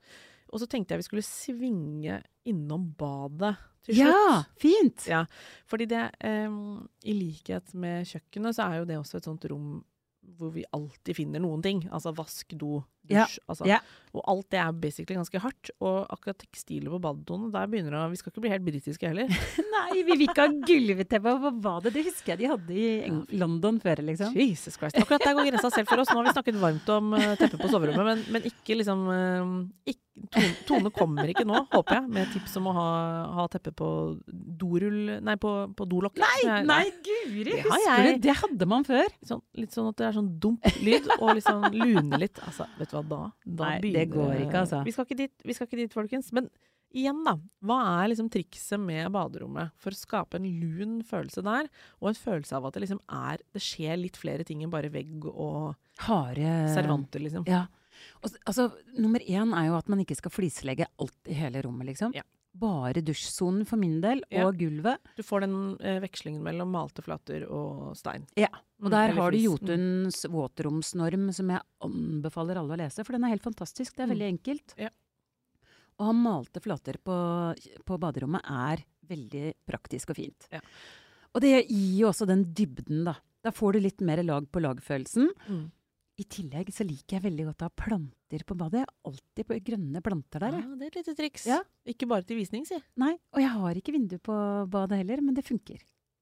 Og 0.52 0.60
så 0.60 0.66
tenkte 0.66 0.94
jeg 0.94 1.02
vi 1.04 1.08
skulle 1.08 1.26
svinge 1.26 2.22
innom 2.48 2.94
badet 2.98 3.56
til 3.84 3.94
slutt. 3.94 4.08
Ja, 4.08 4.44
fint! 4.58 5.06
Ja, 5.06 5.24
fordi 5.68 5.86
det 5.86 6.02
eh, 6.24 6.48
I 7.04 7.14
likhet 7.14 7.74
med 7.74 8.06
kjøkkenet, 8.08 8.56
så 8.56 8.68
er 8.68 8.78
jo 8.80 8.88
det 8.88 8.98
også 8.98 9.18
et 9.20 9.28
sånt 9.28 9.44
rom 9.50 9.84
hvor 10.38 10.50
vi 10.52 10.64
alltid 10.76 11.16
finner 11.16 11.40
noen 11.40 11.62
ting. 11.64 11.82
Altså 11.88 12.12
vask, 12.16 12.52
do, 12.60 12.82
Ja. 13.14 13.26
Altså. 13.48 13.66
ja. 13.68 13.80
Og 14.16 14.22
alt 14.32 14.46
det 14.50 14.58
er 14.62 14.72
basically 14.72 15.18
ganske 15.18 15.40
hardt. 15.42 15.70
Og 15.84 16.06
akkurat 16.14 16.38
tekstilet 16.40 16.88
på 16.90 17.00
badedoene, 17.04 17.50
der 17.52 17.68
begynner 17.70 17.94
det 17.94 18.00
å 18.00 18.10
Vi 18.12 18.20
skal 18.20 18.32
ikke 18.32 18.44
bli 18.46 18.52
helt 18.54 18.66
britiske 18.66 19.10
heller. 19.10 19.28
Nei, 19.74 19.86
vi 19.98 20.04
vil 20.08 20.24
ikke 20.26 20.46
ha 20.46 20.52
gulvteppe. 20.70 21.34
Hva 21.44 21.52
var 21.68 21.84
det? 21.84 21.94
Det 21.98 22.06
husker 22.08 22.34
jeg 22.34 22.42
de 22.42 22.50
hadde 22.54 22.74
i 22.78 22.88
Eng 23.08 23.22
London 23.38 23.80
før, 23.84 24.02
liksom. 24.08 24.34
Jesus 24.36 24.80
Christ. 24.80 24.98
Akkurat 24.98 25.24
der 25.26 25.36
går 25.38 25.50
grensa 25.52 25.70
selv 25.74 25.92
for 25.92 26.02
oss. 26.02 26.12
Nå 26.12 26.22
har 26.22 26.30
vi 26.30 26.36
snakket 26.38 26.60
varmt 26.62 26.92
om 26.96 27.14
uh, 27.16 27.32
teppet 27.40 27.60
på 27.60 27.70
soverommet, 27.72 28.08
men, 28.08 28.26
men 28.38 28.48
ikke 28.48 28.80
liksom 28.80 29.06
uh, 29.12 29.56
ikk- 29.88 30.04
Tone, 30.34 30.54
Tone 30.66 30.90
kommer 30.90 31.30
ikke 31.30 31.44
nå, 31.46 31.60
håper 31.70 32.00
jeg, 32.00 32.10
med 32.10 32.30
tips 32.32 32.56
om 32.58 32.68
å 32.70 32.74
ha, 32.74 32.86
ha 33.36 33.44
teppe 33.52 33.70
på 33.76 33.88
dorull 34.32 35.18
Nei, 35.24 35.36
på, 35.40 35.52
på 35.78 35.86
dolokket. 35.88 36.24
Nei, 36.24 36.56
Nei, 36.66 36.80
guri! 37.04 37.44
Det 37.46 37.60
Husker 37.68 38.08
du? 38.08 38.20
Det 38.26 38.34
hadde 38.40 38.68
man 38.70 38.86
før. 38.88 39.06
Sånn, 39.26 39.42
litt 39.58 39.76
sånn 39.76 39.90
at 39.92 39.98
det 40.00 40.08
er 40.08 40.16
sånn 40.18 40.30
dump 40.42 40.66
lyd, 40.82 41.06
og 41.20 41.36
liksom 41.38 41.68
lune 41.74 42.20
litt. 42.20 42.40
Altså, 42.44 42.66
vet 42.80 42.90
du 42.90 42.96
hva, 42.97 42.97
da, 43.06 43.20
da 43.44 43.68
Nei, 43.74 43.92
det 43.94 44.08
går 44.12 44.44
ikke, 44.44 44.64
altså. 44.64 44.82
Vi 44.86 44.94
skal 44.94 45.06
ikke 45.08 45.20
dit, 45.22 45.34
vi 45.46 45.56
skal 45.56 45.68
ikke 45.68 45.80
dit 45.80 45.94
folkens. 45.94 46.30
Men 46.36 46.48
igjen, 46.96 47.20
da. 47.26 47.34
Hva 47.68 47.78
er 48.02 48.12
liksom 48.12 48.30
trikset 48.32 48.80
med 48.80 49.10
baderommet 49.14 49.74
for 49.80 49.94
å 49.94 49.98
skape 49.98 50.40
en 50.40 50.46
lun 50.60 50.98
følelse 51.06 51.44
der, 51.46 51.68
og 52.00 52.12
en 52.12 52.20
følelse 52.20 52.56
av 52.58 52.68
at 52.68 52.78
det 52.78 52.86
liksom 52.86 53.02
er 53.06 53.44
Det 53.54 53.62
skjer 53.64 54.00
litt 54.00 54.18
flere 54.20 54.46
ting 54.48 54.62
enn 54.64 54.72
bare 54.72 54.92
vegg 54.92 55.28
og 55.30 55.74
Harde 56.06 56.54
servanter, 56.74 57.22
liksom. 57.24 57.46
Ja. 57.50 57.66
Og, 58.22 58.34
altså, 58.46 58.68
nummer 58.98 59.22
én 59.26 59.54
er 59.58 59.68
jo 59.68 59.78
at 59.78 59.88
man 59.90 60.02
ikke 60.04 60.16
skal 60.18 60.32
flislegge 60.32 60.86
alt 61.02 61.30
i 61.30 61.36
hele 61.38 61.62
rommet, 61.66 61.90
liksom. 61.90 62.14
Ja. 62.16 62.24
Bare 62.54 63.02
dusjsonen 63.04 63.66
for 63.66 63.76
min 63.76 64.00
del, 64.00 64.18
og 64.32 64.32
Ja. 64.32 64.50
gulvet. 64.50 64.98
Du 65.16 65.22
får 65.22 65.40
den 65.40 65.76
eh, 65.80 66.00
vekslingen 66.00 66.42
mellom 66.42 66.70
malte 66.72 67.02
flater 67.02 67.44
og 67.50 67.94
stein. 67.96 68.26
Ja. 68.36 68.48
Og 68.82 68.88
Mm, 68.88 68.90
der 68.90 69.08
mm, 69.12 69.16
har 69.18 69.30
du 69.30 69.38
Jotuns 69.38 70.24
Jotuns 70.24 70.24
våtromsnorm, 70.32 71.32
som 71.34 71.48
jeg 71.50 71.60
anbefaler 71.82 72.56
alle 72.56 72.74
å 72.74 72.78
lese, 72.78 73.04
for 73.04 73.12
den 73.12 73.24
er 73.24 73.28
helt 73.34 73.42
fantastisk. 73.42 73.94
Det 73.94 74.00
er 74.00 74.06
Mm. 74.06 74.16
veldig 74.16 74.38
enkelt. 74.38 74.74
Ja. 74.78 74.88
Å 76.00 76.04
ha 76.06 76.12
malte 76.12 76.60
flater 76.62 76.94
på, 77.04 77.54
på 77.84 77.98
baderommet 77.98 78.42
er 78.44 78.84
veldig 79.08 79.54
praktisk 79.66 80.10
og 80.10 80.16
fint. 80.16 80.46
Ja. 80.52 80.60
Og 81.34 81.40
det 81.42 81.66
gir 81.68 81.98
jo 82.00 82.08
også 82.08 82.26
den 82.26 82.44
dybden, 82.54 83.04
da. 83.04 83.16
Da 83.42 83.50
får 83.50 83.72
du 83.74 83.80
litt 83.80 84.00
mer 84.00 84.22
lag 84.22 84.46
på 84.50 84.60
lag-følelsen. 84.60 85.28
Mm. 85.48 85.70
I 86.18 86.24
tillegg 86.26 86.72
så 86.74 86.82
liker 86.86 87.18
jeg 87.18 87.24
veldig 87.28 87.44
godt 87.52 87.62
å 87.62 87.68
ha 87.68 87.74
planter 87.84 88.42
på 88.46 88.56
badet. 88.58 88.80
Jeg 88.80 88.88
har 88.88 89.12
alltid 89.12 89.46
på 89.46 89.58
grønne 89.68 90.02
planter 90.02 90.42
der. 90.42 90.56
Ja, 90.58 90.78
det 90.80 90.88
er 90.88 90.90
et 90.90 90.98
lite 90.98 91.14
triks. 91.18 91.44
Ja. 91.46 91.60
Ikke 91.86 92.08
bare 92.10 92.26
til 92.26 92.40
visning, 92.40 92.64
si. 92.66 92.78
Nei, 92.98 93.12
og 93.36 93.44
jeg 93.44 93.52
har 93.54 93.78
ikke 93.78 93.94
vindu 93.94 94.16
på 94.18 94.34
badet 94.72 94.98
heller, 94.98 95.22
men 95.22 95.38
det 95.38 95.46
funker. 95.46 95.78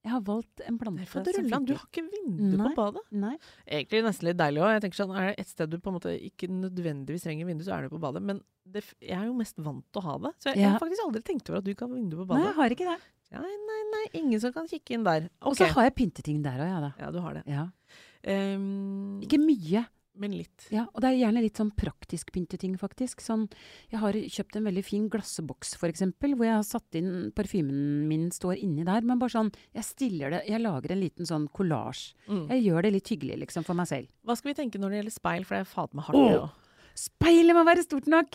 Jeg 0.07 0.13
har 0.13 0.21
valgt 0.23 0.61
en 0.63 0.77
plante 0.79 1.03
som 1.09 1.49
funker. 1.49 1.65
du 1.67 1.73
har 1.75 1.87
ikke 1.89 2.03
vindu 2.05 2.55
Nei. 2.55 2.69
på 2.69 2.77
badet. 2.77 3.01
Nei. 3.11 3.33
Egentlig 3.65 4.03
nesten 4.05 4.29
litt 4.29 4.37
deilig 4.39 4.61
òg. 4.63 4.85
Sånn, 4.95 5.11
Er 5.17 5.33
det 5.33 5.41
et 5.43 5.49
sted 5.51 5.73
du 5.73 5.79
på 5.83 5.91
en 5.91 5.97
måte 5.97 6.13
ikke 6.13 6.47
nødvendigvis 6.47 7.25
trenger 7.25 7.49
vindu, 7.49 7.65
så 7.65 7.75
er 7.75 7.87
det 7.87 7.91
på 7.91 7.99
badet. 7.99 8.21
Men 8.23 8.39
det, 8.63 8.85
jeg 9.01 9.17
er 9.17 9.25
jo 9.27 9.35
mest 9.35 9.59
vant 9.59 9.83
til 9.91 9.99
å 9.99 10.05
ha 10.05 10.15
det. 10.29 10.31
Så 10.39 10.53
jeg, 10.53 10.61
jeg 10.61 10.71
har 10.71 10.79
faktisk 10.79 11.03
aldri 11.09 11.23
tenkt 11.27 11.49
over 11.51 11.59
at 11.59 11.67
du 11.67 11.73
ikke 11.73 11.89
har 11.89 11.91
vindu 11.97 12.15
på 12.21 12.27
badet. 12.29 12.39
Nei, 12.45 12.51
jeg 12.53 12.59
har 12.61 12.77
ikke 12.77 12.87
det. 12.93 12.97
Nei, 13.35 13.55
nei, 13.67 13.81
nei, 13.91 14.05
ingen 14.21 14.39
som 14.39 14.53
kan 14.55 14.69
kikke 14.71 14.95
inn 14.95 15.03
der. 15.03 15.27
Og 15.43 15.57
så 15.59 15.67
har 15.73 15.89
jeg 15.89 15.97
pynteting 15.97 16.39
der 16.45 16.61
òg, 16.63 16.71
jeg, 16.71 16.85
da. 16.85 16.91
Ja, 17.03 17.11
du 17.11 17.19
har 17.25 17.41
det. 17.41 17.43
Ja. 17.51 17.65
Ehm, 18.23 19.19
Ikke 19.23 19.39
mye. 19.41 19.85
men 20.17 20.31
litt. 20.33 20.65
Ja, 20.73 20.87
og 20.95 21.01
det 21.03 21.11
er 21.11 21.19
gjerne 21.19 21.41
litt 21.43 21.59
sånn 21.59 21.69
praktisk 21.77 22.31
pynteting, 22.33 22.73
faktisk. 22.81 23.21
Sånn, 23.21 23.43
jeg 23.91 23.99
har 24.01 24.13
kjøpt 24.13 24.55
en 24.57 24.65
veldig 24.65 24.83
fin 24.83 25.03
glasseboks, 25.13 25.75
for 25.77 25.91
eksempel, 25.93 26.33
hvor 26.33 26.47
jeg 26.47 26.55
har 26.55 26.65
satt 26.65 26.97
inn 26.97 27.31
parfymen 27.37 28.07
min 28.09 28.31
står 28.33 28.57
inni 28.57 28.83
der. 28.87 29.05
Men 29.05 29.19
bare 29.21 29.29
sånn, 29.35 29.51
jeg 29.77 29.85
stiller 29.85 30.33
det, 30.33 30.39
jeg 30.49 30.63
lager 30.63 30.91
en 30.95 31.03
liten 31.03 31.29
sånn 31.29 31.47
kollasj. 31.53 32.15
Mm. 32.27 32.47
Jeg 32.49 32.65
gjør 32.65 32.81
det 32.87 32.93
litt 32.97 33.11
hyggelig, 33.13 33.37
liksom, 33.45 33.63
for 33.63 33.77
meg 33.77 33.91
selv. 33.91 34.09
Hva 34.25 34.35
skal 34.35 34.49
vi 34.53 34.57
tenke 34.63 34.81
når 34.81 34.89
det 34.89 35.03
gjelder 35.03 35.17
speil, 35.19 35.45
for 35.45 35.53
det 35.55 35.61
er 35.61 35.69
fader 35.75 35.99
meg 36.01 36.09
hardt. 36.09 36.33
Det. 36.33 36.49
Speilet 36.97 37.53
må 37.53 37.61
være 37.67 37.83
stort 37.85 38.07
nok! 38.09 38.33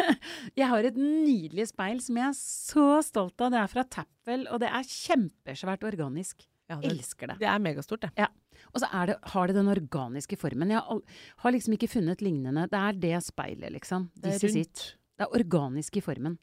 jeg 0.60 0.66
har 0.70 0.86
et 0.86 0.94
nydelig 1.00 1.72
speil 1.72 1.98
som 2.04 2.20
jeg 2.20 2.28
er 2.30 2.36
så 2.38 2.88
stolt 3.02 3.40
av. 3.42 3.50
Det 3.50 3.58
er 3.64 3.72
fra 3.72 3.82
Tapwell, 3.82 4.46
og 4.46 4.62
det 4.62 4.70
er 4.70 4.86
kjempesvært 4.86 5.82
organisk. 5.82 6.46
Ja, 6.66 6.78
det, 6.82 6.90
Elsker 6.90 7.30
det. 7.30 7.38
det 7.42 7.48
er 7.50 7.60
megastort, 7.62 8.02
det. 8.02 8.28
Og 8.72 8.80
så 8.82 8.88
er 8.90 9.12
det, 9.12 9.16
har 9.32 9.48
det 9.48 9.54
den 9.58 9.70
organiske 9.70 10.38
formen. 10.40 10.72
Jeg 10.74 10.82
har, 10.82 11.18
har 11.44 11.54
liksom 11.54 11.76
ikke 11.76 11.90
funnet 11.92 12.24
lignende. 12.24 12.66
Det 12.72 12.80
er 12.80 13.02
det 13.04 13.18
speilet, 13.26 13.70
liksom. 13.76 14.08
Det 14.18 14.34
er 14.34 14.48
rundt. 14.48 14.86
Det 15.16 15.24
er 15.24 15.36
organisk 15.38 16.00
i 16.00 16.04
formen. 16.04 16.34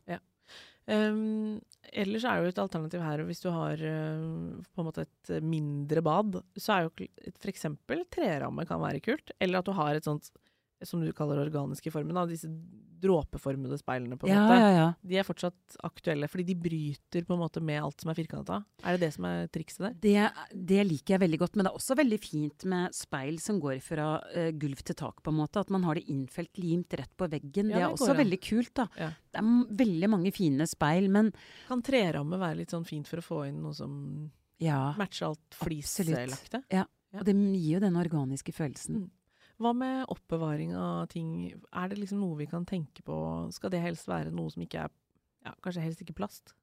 Ehm, 0.91 1.61
ellers 1.95 2.25
er 2.27 2.41
jo 2.41 2.49
et 2.51 2.59
alternativ 2.59 3.03
her, 3.03 3.23
hvis 3.27 3.43
du 3.43 3.49
har 3.53 3.79
uh, 3.79 4.63
på 4.67 4.83
en 4.83 4.87
måte 4.89 5.05
et 5.05 5.31
mindre 5.43 6.03
bad, 6.03 6.41
så 6.59 6.75
er 6.75 6.87
jo 6.87 7.07
f.eks. 7.39 7.69
treramme 8.11 8.65
kan 8.67 8.81
være 8.83 9.03
kult. 9.03 9.31
Eller 9.39 9.61
at 9.61 9.69
du 9.69 9.75
har 9.77 9.95
et 9.95 10.07
sånt, 10.07 10.31
som 10.85 11.01
du 11.01 11.11
kaller 11.15 11.41
organiske 11.43 11.91
formene, 11.91 12.13
formen, 12.13 12.15
da, 12.15 12.25
disse 12.29 12.49
dråpeformede 13.03 13.77
speilene, 13.77 14.17
på 14.17 14.27
en 14.27 14.33
Ja, 14.33 14.41
måte. 14.47 14.59
ja, 14.59 14.69
ja. 14.71 14.93
De 15.03 15.17
er 15.19 15.25
fortsatt 15.27 15.75
aktuelle, 15.83 16.27
fordi 16.31 16.45
de 16.45 16.55
bryter 16.55 17.25
på 17.27 17.33
en 17.35 17.41
måte 17.41 17.61
med 17.61 17.81
alt 17.83 17.99
som 18.01 18.11
er 18.11 18.15
firkanta. 18.15 18.61
Er 18.83 18.95
det 18.95 19.01
det 19.01 19.13
som 19.17 19.25
er 19.25 19.47
trikset 19.51 19.79
der? 19.83 19.93
Det, 19.99 20.55
det 20.71 20.85
liker 20.87 21.15
jeg 21.15 21.23
veldig 21.25 21.39
godt, 21.41 21.55
men 21.55 21.65
det 21.65 21.71
er 21.73 21.79
også 21.81 21.97
veldig 21.99 22.19
fint 22.23 22.65
med 22.71 22.95
speil 22.95 23.39
som 23.43 23.59
går 23.59 23.81
fra 23.83 24.07
uh, 24.23 24.51
gulv 24.51 24.83
til 24.87 24.95
tak, 24.95 25.21
på 25.21 25.33
en 25.33 25.39
måte. 25.41 25.59
At 25.59 25.69
man 25.69 25.83
har 25.83 25.99
det 25.99 26.05
innfelt 26.07 26.57
limt 26.57 26.93
rett 26.93 27.11
på 27.17 27.27
veggen. 27.27 27.67
Det 27.73 27.75
er 27.75 27.87
det 27.89 27.91
også 27.99 28.11
an. 28.13 28.21
veldig 28.23 28.41
kult, 28.41 28.73
da. 28.79 28.87
Det 28.95 29.41
er 29.43 29.75
veldig 29.83 30.09
mange 30.09 30.31
fine 30.31 30.67
speil, 30.69 31.09
men 31.11 31.33
Kan 31.67 31.83
treramme 31.83 32.39
være 32.39 32.61
litt 32.63 32.71
sånn 32.71 32.87
fint 32.87 33.07
for 33.07 33.19
å 33.19 33.25
få 33.25 33.43
inn 33.49 33.61
noe 33.63 33.73
som 33.75 34.31
ja. 34.63 34.93
matcher 34.97 35.27
alt 35.33 35.59
fliselagte? 35.59 36.63
ja. 36.71 36.85
Ja. 37.13 37.19
Og 37.21 37.27
det 37.27 37.35
gir 37.37 37.75
jo 37.75 37.79
den 37.83 37.93
organiske 37.93 38.49
følelsen. 38.55 39.03
Mm. 39.03 39.09
Hva 39.63 39.71
med 39.77 40.05
oppbevaring 40.11 40.73
av 40.75 41.07
ting? 41.13 41.29
Er 41.71 41.87
det 41.91 41.97
liksom 42.01 42.19
noe 42.23 42.35
vi 42.41 42.47
kan 42.51 42.65
tenke 42.67 43.03
på? 43.05 43.15
Skal 43.55 43.71
det 43.73 43.81
helst 43.83 44.07
være 44.11 44.31
noe 44.35 44.51
som 44.53 44.61
ikke 44.65 44.83
er 44.85 44.91
ja, 45.43 45.51
Kanskje 45.63 45.81
helst 45.83 46.01
ikke 46.03 46.15
plast? 46.15 46.53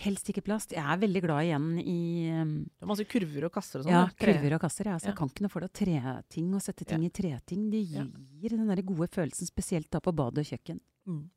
Helst 0.00 0.28
ikke 0.28 0.42
plast. 0.44 0.72
Jeg 0.76 0.80
er 0.84 0.98
veldig 1.00 1.20
glad 1.24 1.44
igjen 1.46 1.68
i 1.80 2.30
um, 2.36 2.50
Det 2.68 2.84
er 2.84 2.90
masse 2.90 3.04
kurver 3.08 3.46
og 3.48 3.52
kasser 3.54 3.80
og 3.80 3.86
sånn. 3.86 3.92
ja. 3.94 4.02
Tre- 4.16 4.34
kurver 4.38 4.54
og 4.56 4.60
kasser. 4.64 4.88
Ja. 4.90 4.96
Så 5.00 5.08
Ja. 5.08 5.10
jeg 5.12 5.18
kan 5.18 5.28
ikke 5.32 5.44
noe 5.44 5.52
for 5.52 5.60
det. 5.64 5.72
Treting 5.76 6.54
og 6.54 6.62
sette 6.64 6.84
ting 6.88 7.04
i 7.04 7.10
treting, 7.10 7.70
det 7.72 7.80
Ja. 7.90 8.04
gir 8.40 8.50
den 8.56 8.66
der 8.68 8.82
gode 8.82 9.08
følelsen, 9.08 9.48
spesielt 9.48 9.90
da 9.90 10.00
på 10.00 10.14
bad 10.14 10.38
og 10.38 10.44
kjøkken. 10.44 10.80
Mm. 11.08 11.30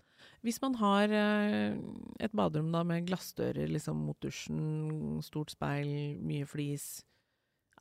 Hvis 0.44 0.62
man 0.62 0.74
har 0.76 1.08
eh, 1.12 1.76
et 2.20 2.32
baderom 2.36 2.72
da 2.72 2.84
med 2.84 3.06
glassdører 3.08 3.68
liksom 3.72 3.96
mot 4.06 4.20
dusjen, 4.20 5.22
stort 5.24 5.52
speil, 5.52 6.20
mye 6.22 6.46
flis, 6.46 7.04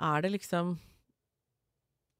er 0.00 0.22
det 0.22 0.32
liksom 0.32 0.78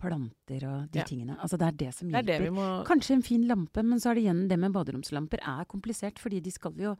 Planter 0.02 0.66
og 0.68 0.90
de 0.92 0.98
Ja. 1.00 1.04
tingene. 1.08 1.36
Altså 1.38 1.56
det 1.58 1.68
er 1.68 1.76
det 1.84 1.94
som 1.94 2.08
er 2.08 2.18
hjelper. 2.18 2.26
det 2.26 2.48
det 2.48 2.52
må 2.56 2.66
Kanskje 2.88 3.14
en 3.16 3.22
fin 3.22 3.46
lampe, 3.48 3.84
men 3.86 3.98
så 4.02 4.10
er 4.10 4.14
det 4.18 4.24
igjen 4.26 4.48
det 4.50 4.58
med 4.58 4.72
baderomslamper 4.74 5.38
er 5.46 5.64
komplisert, 5.70 6.18
fordi 6.18 6.42
de 6.42 6.50
skal 6.50 6.72
jo 6.76 6.96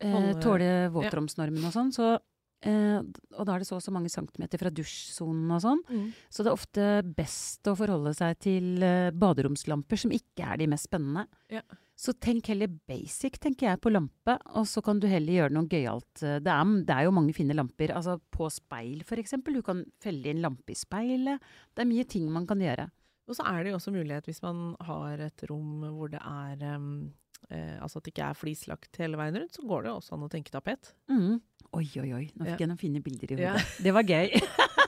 eh, 0.00 0.12
Holde- 0.12 0.40
tåle 0.40 0.90
våtromsnormen 0.94 1.64
og 1.66 1.72
sånn. 1.74 1.90
Så, 1.92 2.18
eh, 2.62 3.00
og 3.36 3.44
da 3.46 3.54
er 3.54 3.58
det 3.58 3.66
så 3.66 3.76
og 3.76 3.82
så 3.82 3.90
mange 3.92 4.08
centimeter 4.10 4.56
fra 4.58 4.70
dusjsonen 4.70 5.50
og 5.50 5.60
sånn. 5.62 5.82
mm. 5.90 6.12
Så 6.30 6.44
det 6.44 6.46
er 6.46 6.56
ofte 6.56 7.14
best 7.16 7.62
å 7.66 7.74
forholde 7.76 8.14
seg 8.14 8.38
til 8.38 8.82
eh, 8.82 9.10
baderomslamper 9.10 9.98
som 9.98 10.10
ikke 10.14 10.46
er 10.52 10.56
de 10.58 10.66
mest 10.68 10.86
spennende. 10.88 11.26
Ja. 11.50 11.62
Så 11.98 12.12
tenk 12.22 12.46
heller 12.52 12.70
basic, 12.86 13.40
tenker 13.42 13.66
jeg, 13.72 13.80
på 13.82 13.90
lampe, 13.90 14.36
og 14.54 14.68
så 14.70 14.78
kan 14.86 15.00
du 15.02 15.08
heller 15.10 15.34
gjøre 15.40 15.54
noe 15.56 15.66
gøyalt. 15.66 16.22
Eh, 16.22 16.38
Det 16.38 16.52
er, 16.52 16.70
det 16.86 16.94
er 16.94 17.08
jo 17.08 17.14
mange 17.16 17.34
fine 17.34 17.56
lamper. 17.58 17.90
Altså 17.90 18.20
på 18.30 18.46
speil, 18.54 19.00
eksempel. 19.02 19.54
Du 19.58 19.62
kan 19.66 19.84
felle 20.00 20.30
inn 20.30 20.40
lampe 20.44 20.70
i 20.70 20.78
speilet. 20.78 21.42
Det 21.74 21.82
er 21.82 21.90
mye 21.90 22.04
ting 22.06 22.30
man 22.30 22.46
kan 22.46 22.58
gjøre. 22.62 22.86
Og 23.28 23.34
så 23.36 23.42
er 23.50 23.64
det 23.64 23.72
jo 23.72 23.76
også 23.80 23.92
mulighet 23.92 24.24
hvis 24.30 24.40
man 24.42 24.76
har 24.80 25.18
et 25.26 25.42
rom 25.50 25.82
hvor 25.92 26.08
det 26.08 26.20
er 26.22 26.76
um 26.76 27.10
eh, 27.50 27.76
Altså 27.82 27.98
at 27.98 28.04
det 28.04 28.14
ikke 28.14 28.28
er 28.30 28.34
flislagt 28.38 28.96
hele 28.98 29.18
veien 29.18 29.36
rundt, 29.36 29.52
så 29.58 29.66
går 29.68 29.82
det 29.82 29.90
jo 29.90 29.96
også 29.98 30.14
an 30.16 30.24
å 30.24 30.30
tenke 30.32 30.50
tapet. 30.54 30.94
Mm. 31.10 31.40
Oi, 31.76 31.84
oi, 32.00 32.12
oi. 32.14 32.30
Nå 32.38 32.46
Ja. 32.46 32.54
fikk 32.54 32.60
jeg 32.64 32.68
noen 32.68 32.78
fine 32.80 33.02
bilder 33.02 33.32
i 33.34 33.42
Ja. 33.42 33.52
hodet. 33.52 33.82
Det 33.84 33.92
var 33.94 34.02
gøy. 34.02 34.30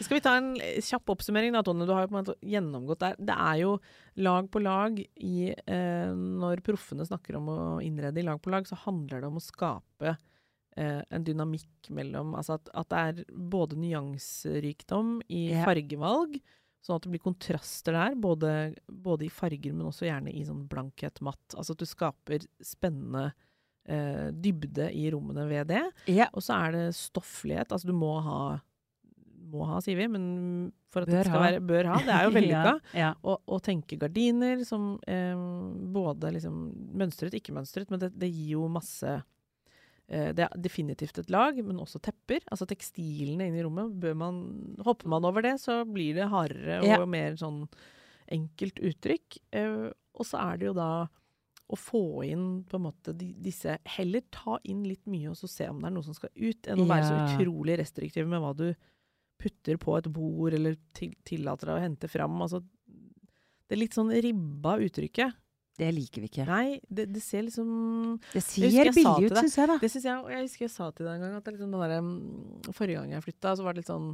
Skal 0.00 0.18
vi 0.18 0.22
ta 0.24 0.36
en 0.38 0.52
kjapp 0.56 1.12
oppsummering 1.14 1.54
da, 1.56 1.62
Tone. 1.64 1.86
Du 1.88 1.92
har 1.94 2.04
jo 2.04 2.10
på 2.10 2.16
en 2.16 2.20
måte 2.20 2.36
gjennomgått 2.44 3.02
der. 3.02 3.18
Det 3.18 3.36
er 3.46 3.60
jo 3.62 3.72
lag 4.26 4.48
på 4.52 4.62
lag 4.62 5.00
i 5.00 5.50
eh, 5.52 6.12
Når 6.16 6.62
proffene 6.66 7.06
snakker 7.08 7.38
om 7.38 7.50
å 7.52 7.58
innrede 7.84 8.22
i 8.22 8.26
lag 8.26 8.40
på 8.42 8.52
lag, 8.52 8.68
så 8.68 8.78
handler 8.86 9.22
det 9.22 9.30
om 9.30 9.40
å 9.40 9.44
skape 9.44 10.14
eh, 10.76 11.00
en 11.00 11.26
dynamikk 11.26 11.90
mellom 11.96 12.36
Altså 12.38 12.58
at, 12.60 12.70
at 12.76 12.92
det 12.92 13.02
er 13.08 13.40
både 13.56 13.78
nyanserikdom 13.80 15.18
i 15.28 15.48
yeah. 15.50 15.64
fargevalg, 15.66 16.38
sånn 16.84 17.00
at 17.00 17.06
det 17.06 17.14
blir 17.16 17.24
kontraster 17.24 17.96
der, 17.96 18.14
både, 18.20 18.52
både 18.86 19.26
i 19.26 19.32
farger, 19.32 19.74
men 19.74 19.90
også 19.90 20.06
gjerne 20.08 20.32
i 20.32 20.44
sånn 20.46 20.66
blankhet, 20.70 21.20
matt. 21.24 21.44
Altså 21.56 21.74
at 21.74 21.82
du 21.82 21.88
skaper 21.88 22.46
spennende 22.64 23.30
eh, 23.88 24.28
dybde 24.30 24.90
i 24.94 25.08
rommene 25.14 25.46
ved 25.50 25.72
det. 25.72 25.84
Yeah. 26.06 26.30
Og 26.32 26.44
så 26.46 26.60
er 26.60 26.76
det 26.76 26.86
stofflighet. 26.98 27.72
Altså 27.72 27.90
du 27.90 27.96
må 27.96 28.14
ha 28.24 28.40
må 29.52 29.66
ha, 29.68 29.78
sier 29.84 29.96
vi, 30.00 30.06
men 30.10 30.26
for 30.92 31.04
at 31.04 31.10
Bør 31.10 31.16
det 31.20 31.24
skal 31.28 31.38
ha. 31.38 31.44
være 31.46 31.62
Bør 31.68 31.88
ha. 31.92 31.96
Det 32.06 32.14
er 32.16 32.26
jo 32.26 32.34
vellykka. 32.38 32.74
ja, 32.92 33.00
ja. 33.00 33.10
Og, 33.22 33.40
og 33.56 33.62
tenke 33.66 33.98
gardiner 34.00 34.62
som 34.68 34.92
eh, 35.06 35.34
både 35.96 36.32
liksom 36.36 36.60
mønstret, 37.00 37.34
ikke 37.38 37.54
mønstret, 37.56 37.90
men 37.90 38.02
det, 38.02 38.12
det 38.18 38.30
gir 38.32 38.54
jo 38.56 38.68
masse 38.72 39.16
eh, 39.16 40.30
Det 40.36 40.46
er 40.46 40.56
definitivt 40.68 41.18
et 41.22 41.30
lag, 41.34 41.58
men 41.66 41.80
også 41.82 42.00
tepper. 42.04 42.40
Altså 42.50 42.66
tekstilene 42.70 43.48
inne 43.50 43.60
i 43.60 43.66
rommet. 43.66 43.94
Bør 44.02 44.14
man, 44.22 44.40
hopper 44.86 45.08
man 45.12 45.24
over 45.28 45.42
det, 45.46 45.56
så 45.62 45.80
blir 45.88 46.14
det 46.18 46.30
hardere 46.32 46.80
og 46.82 46.88
Ja. 46.92 47.04
mer 47.06 47.36
sånn 47.40 47.64
enkelt 48.32 48.80
uttrykk. 48.82 49.38
Eh, 49.54 49.86
og 50.16 50.24
så 50.26 50.40
er 50.50 50.58
det 50.58 50.66
jo 50.70 50.74
da 50.78 50.90
å 51.66 51.74
få 51.74 52.22
inn 52.22 52.62
på 52.70 52.78
en 52.78 52.84
måte 52.84 53.10
de, 53.18 53.32
disse 53.42 53.72
Heller 53.96 54.22
ta 54.30 54.54
inn 54.70 54.84
litt 54.86 55.02
mye 55.10 55.32
og 55.32 55.34
så 55.40 55.48
se 55.50 55.66
om 55.66 55.80
det 55.82 55.88
er 55.88 55.94
noe 55.96 56.06
som 56.06 56.14
skal 56.14 56.30
ut, 56.38 56.68
enn 56.70 56.78
å 56.84 56.86
være 56.86 57.08
så 57.08 57.16
utrolig 57.24 57.74
restriktiv 57.80 58.28
med 58.30 58.38
hva 58.44 58.52
du 58.54 58.68
putter 59.38 59.76
på 59.80 59.96
et 59.98 60.06
bord 60.12 60.54
eller 60.56 60.76
tillater 60.96 61.66
deg 61.70 61.76
å 61.78 61.82
hente 61.84 62.08
fram. 62.08 62.38
Altså, 62.42 62.62
det 63.66 63.76
er 63.76 63.80
litt 63.82 63.96
sånn 63.96 64.12
ribba 64.12 64.76
uttrykket. 64.84 65.34
Det 65.76 65.90
liker 65.92 66.22
vi 66.24 66.28
ikke. 66.30 66.46
Nei, 66.48 66.78
det, 66.88 67.04
det 67.12 67.20
ser 67.20 67.42
liksom 67.44 68.18
Det 68.32 68.40
ser 68.46 68.88
billig 68.96 69.26
ut, 69.28 69.34
syns 69.42 69.56
jeg, 69.58 69.68
da. 69.68 69.74
Det 69.82 69.90
synes 69.92 70.06
jeg, 70.08 70.22
jeg 70.32 70.46
husker 70.46 70.64
jeg 70.64 70.72
sa 70.72 70.86
til 70.96 71.04
deg 71.04 71.18
en 71.18 71.24
gang 71.26 71.34
at 71.36 71.50
liksom 71.52 71.74
derre 71.76 71.98
mm, 72.00 72.70
Forrige 72.72 73.02
gang 73.02 73.12
jeg 73.12 73.24
flytta, 73.26 73.52
så 73.58 73.66
var 73.66 73.76
det 73.76 73.82
litt 73.82 73.90
sånn 73.90 74.06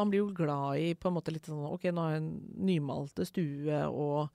Man 0.00 0.08
blir 0.08 0.22
jo 0.22 0.30
glad 0.38 0.80
i 0.80 0.94
på 0.96 1.10
en 1.10 1.16
måte 1.18 1.34
litt 1.36 1.44
sånn 1.50 1.66
Ok, 1.68 1.84
nå 1.92 2.00
har 2.06 2.14
jeg 2.16 2.22
en 2.22 2.30
nymalte 2.70 3.26
stue 3.28 3.82
og 3.92 4.30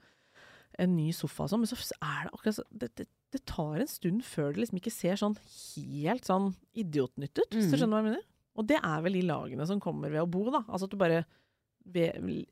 en 0.80 0.94
ny 0.96 1.10
sofa 1.18 1.44
og 1.48 1.50
sånn, 1.52 1.64
men 1.66 1.68
så 1.74 1.76
er 1.98 2.28
det 2.28 2.36
akkurat 2.38 2.56
så 2.56 2.64
det, 2.72 2.88
det, 2.96 3.08
det 3.36 3.42
tar 3.50 3.82
en 3.82 3.90
stund 3.92 4.22
før 4.24 4.54
det 4.54 4.62
liksom 4.64 4.78
ikke 4.80 4.94
ser 4.94 5.18
sånn 5.20 5.36
helt 5.44 6.30
sånn 6.30 6.52
idiotnytt 6.80 7.42
ut, 7.42 7.50
hvis 7.58 7.68
du 7.68 7.74
Mhm. 7.74 7.82
skjønner 7.82 7.98
hva 7.98 8.00
jeg 8.06 8.08
mener? 8.12 8.24
Og 8.60 8.68
det 8.68 8.80
er 8.82 9.04
vel 9.06 9.16
de 9.16 9.24
lagene 9.30 9.66
som 9.68 9.80
kommer 9.84 10.12
ved 10.12 10.24
å 10.24 10.30
bo, 10.30 10.46
da. 10.52 10.64
Altså 10.68 10.90
at 10.90 10.94
du 10.94 11.00
bare 11.00 11.24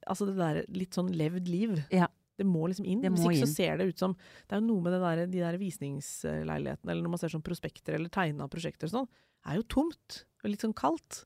Altså 0.09 0.25
det 0.25 0.39
der 0.39 0.63
litt 0.73 0.95
sånn 0.97 1.11
levd 1.13 1.49
liv. 1.51 1.75
Ja. 1.93 2.07
Det 2.39 2.47
må 2.47 2.63
liksom 2.71 2.87
inn. 2.87 3.01
Det 3.03 3.11
Hvis 3.11 3.25
må 3.25 3.33
ikke 3.33 3.43
inn. 3.43 3.51
så 3.51 3.57
ser 3.59 3.77
det 3.77 3.89
ut 3.91 3.99
som 3.99 4.13
Det 4.47 4.55
er 4.55 4.61
jo 4.61 4.67
noe 4.69 4.81
med 4.85 4.95
det 4.95 4.99
der, 5.03 5.21
de 5.27 5.41
der 5.43 5.57
visningsleilighetene, 5.59 6.93
eller 6.93 7.03
når 7.03 7.13
man 7.13 7.21
ser 7.21 7.33
sånn 7.33 7.45
prospekter 7.45 7.97
eller 7.97 8.09
tegna 8.09 8.47
prosjekter 8.51 8.87
og 8.87 8.93
sånn, 8.93 9.09
er 9.45 9.59
jo 9.59 9.65
tomt. 9.75 10.21
Og 10.41 10.53
litt 10.53 10.63
sånn 10.63 10.75
kaldt. 10.77 11.25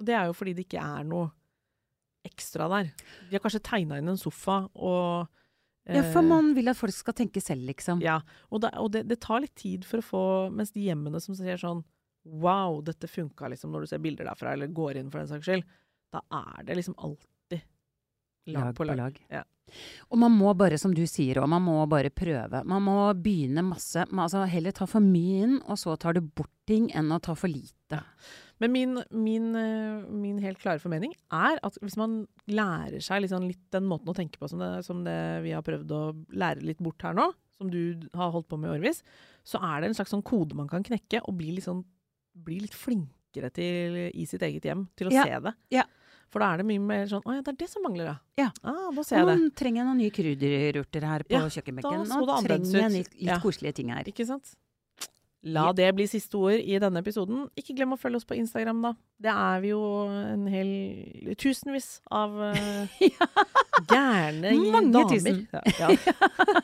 Og 0.00 0.08
det 0.08 0.16
er 0.16 0.30
jo 0.30 0.36
fordi 0.36 0.54
det 0.56 0.64
ikke 0.66 0.82
er 0.82 1.04
noe 1.08 1.28
ekstra 2.26 2.66
der. 2.72 2.88
De 3.28 3.36
har 3.36 3.44
kanskje 3.44 3.62
tegna 3.68 4.00
inn 4.00 4.08
en 4.10 4.20
sofa 4.20 4.64
og 4.74 5.28
Ja, 5.86 6.02
for 6.10 6.24
eh, 6.24 6.26
man 6.26 6.50
vil 6.56 6.72
at 6.72 6.78
folk 6.80 6.96
skal 6.96 7.14
tenke 7.14 7.38
selv, 7.38 7.62
liksom. 7.68 8.00
ja, 8.02 8.16
og, 8.50 8.64
da, 8.64 8.72
og 8.82 8.90
det, 8.96 9.04
det 9.06 9.20
tar 9.22 9.44
litt 9.44 9.54
tid 9.54 9.84
for 9.86 10.02
å 10.02 10.06
få 10.08 10.22
Mens 10.50 10.72
de 10.74 10.82
hjemmene 10.88 11.20
som 11.22 11.36
ser 11.38 11.60
sånn 11.62 11.84
Wow, 12.26 12.80
dette 12.86 13.08
funka, 13.10 13.50
liksom, 13.52 13.70
når 13.72 13.84
du 13.84 13.90
ser 13.92 14.02
bilder 14.02 14.28
derfra, 14.30 14.54
eller 14.56 14.72
går 14.74 15.00
inn 15.00 15.10
for 15.12 15.22
den 15.22 15.30
saks 15.30 15.46
skyld, 15.46 15.66
da 16.14 16.22
er 16.34 16.64
det 16.66 16.78
liksom 16.78 16.96
alltid 16.98 17.62
lag, 18.52 18.72
på 18.76 18.86
lag. 18.88 19.20
Ja. 19.32 19.44
Og 20.14 20.18
man 20.22 20.34
må 20.34 20.52
bare, 20.54 20.78
som 20.78 20.92
du 20.94 21.02
sier 21.10 21.40
òg, 21.42 21.48
man 21.50 21.64
må 21.64 21.80
bare 21.90 22.12
prøve. 22.14 22.62
Man 22.68 22.84
må 22.86 22.96
begynne 23.18 23.64
masse. 23.66 24.04
Man, 24.12 24.26
altså 24.26 24.44
heller 24.50 24.74
ta 24.74 24.86
for 24.90 25.02
mye 25.02 25.46
inn, 25.46 25.56
og 25.66 25.78
så 25.80 25.96
tar 26.00 26.16
du 26.16 26.22
bort 26.22 26.52
ting, 26.68 26.88
enn 26.94 27.10
å 27.14 27.20
ta 27.22 27.34
for 27.38 27.50
lite. 27.50 28.02
Men 28.62 28.72
min, 28.72 29.00
min, 29.12 29.48
eh, 29.58 30.04
min 30.08 30.38
helt 30.40 30.60
klare 30.62 30.80
formening 30.80 31.12
er 31.34 31.58
at 31.66 31.76
hvis 31.82 31.98
man 32.00 32.22
lærer 32.48 33.02
seg 33.04 33.24
liksom 33.24 33.44
litt 33.44 33.64
den 33.74 33.84
måten 33.88 34.08
å 34.08 34.16
tenke 34.16 34.40
på 34.40 34.48
som 34.48 34.62
det, 34.62 34.70
som 34.86 35.02
det 35.04 35.18
vi 35.44 35.52
har 35.52 35.66
prøvd 35.66 35.92
å 35.92 36.04
lære 36.32 36.64
litt 36.64 36.80
bort 36.82 37.04
her 37.04 37.16
nå, 37.18 37.28
som 37.56 37.68
du 37.72 38.08
har 38.16 38.32
holdt 38.32 38.48
på 38.48 38.58
med 38.60 38.70
i 38.70 38.78
årevis, 38.78 39.02
så 39.46 39.60
er 39.60 39.82
det 39.82 39.90
en 39.90 39.98
slags 39.98 40.14
sånn 40.14 40.24
kode 40.26 40.56
man 40.56 40.70
kan 40.70 40.84
knekke 40.86 41.22
og 41.24 41.36
bli 41.38 41.52
litt, 41.56 41.66
sånn, 41.66 41.84
bli 42.44 42.60
litt 42.60 42.74
flinkere 42.76 43.50
til 43.54 43.96
i 44.14 44.26
sitt 44.28 44.42
eget 44.42 44.64
hjem 44.68 44.86
til 44.96 45.08
å 45.08 45.12
Ja, 45.12 45.24
se 45.24 45.40
det. 45.40 45.54
ja. 45.70 45.84
For 46.28 46.40
da 46.42 46.48
er 46.52 46.58
det 46.58 46.66
mye 46.66 46.80
mer 46.82 47.04
sånn 47.06 47.22
Å 47.22 47.34
ja, 47.36 47.40
det 47.40 47.52
er 47.52 47.56
det 47.60 47.68
som 47.70 47.84
mangler, 47.86 48.04
ja. 48.10 48.16
Ja. 48.36 48.46
Ah, 48.66 48.90
nå 48.92 49.04
ser 49.06 49.20
jeg 49.22 49.38
Nå 49.38 49.50
trenger 49.54 49.78
jeg 49.80 49.86
noen 49.86 50.00
nye 50.02 50.10
krydderurter 50.10 51.04
her 51.06 51.22
på 51.22 51.30
Ja, 51.36 51.44
kjøkkenbenken. 51.46 52.02
Nå 52.10 52.26
trenger 52.42 52.80
jeg 52.82 52.90
litt, 52.92 53.14
litt 53.14 53.30
Ja. 53.30 53.38
koselige 53.38 53.74
ting 53.78 53.88
her. 53.94 54.02
Ikke 54.04 54.26
sant? 54.26 54.56
La 55.46 55.68
det 55.76 55.86
bli 55.94 56.06
siste 56.10 56.38
ord 56.40 56.58
i 56.58 56.78
denne 56.82 57.00
episoden. 57.02 57.44
Ikke 57.58 57.76
glem 57.76 57.94
å 57.94 57.98
følge 58.00 58.18
oss 58.18 58.26
på 58.26 58.34
Instagram, 58.38 58.80
da. 58.82 58.92
Det 59.22 59.32
er 59.32 59.62
vi 59.62 59.70
jo 59.70 59.80
en 60.10 60.46
hel 60.50 60.70
tusenvis 61.38 61.88
av 62.10 62.34
uh, 62.42 62.96
gærne 63.86 64.52
Mange 64.74 64.92
damer. 64.96 65.12
tusen. 65.14 65.44
Ja, 65.54 65.62
ja. 65.86 65.90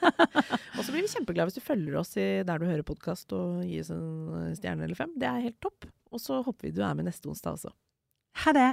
og 0.76 0.82
så 0.82 0.90
blir 0.90 1.04
vi 1.04 1.12
kjempeglade 1.12 1.50
hvis 1.50 1.60
du 1.60 1.64
følger 1.64 2.00
oss 2.02 2.16
i 2.18 2.28
der 2.46 2.62
du 2.62 2.66
hører 2.66 2.86
podkast 2.86 3.34
og 3.38 3.62
gir 3.68 3.84
oss 3.84 3.92
en 3.94 4.56
stjerne 4.58 4.88
eller 4.88 4.98
fem. 4.98 5.14
Det 5.14 5.30
er 5.30 5.46
helt 5.46 5.60
topp. 5.62 5.86
Og 6.12 6.20
så 6.20 6.42
håper 6.42 6.68
vi 6.68 6.74
du 6.74 6.82
er 6.84 6.96
med 6.98 7.06
neste 7.06 7.30
onsdag 7.30 7.60
også. 7.60 7.70
Ha 8.42 8.56
det! 8.56 8.72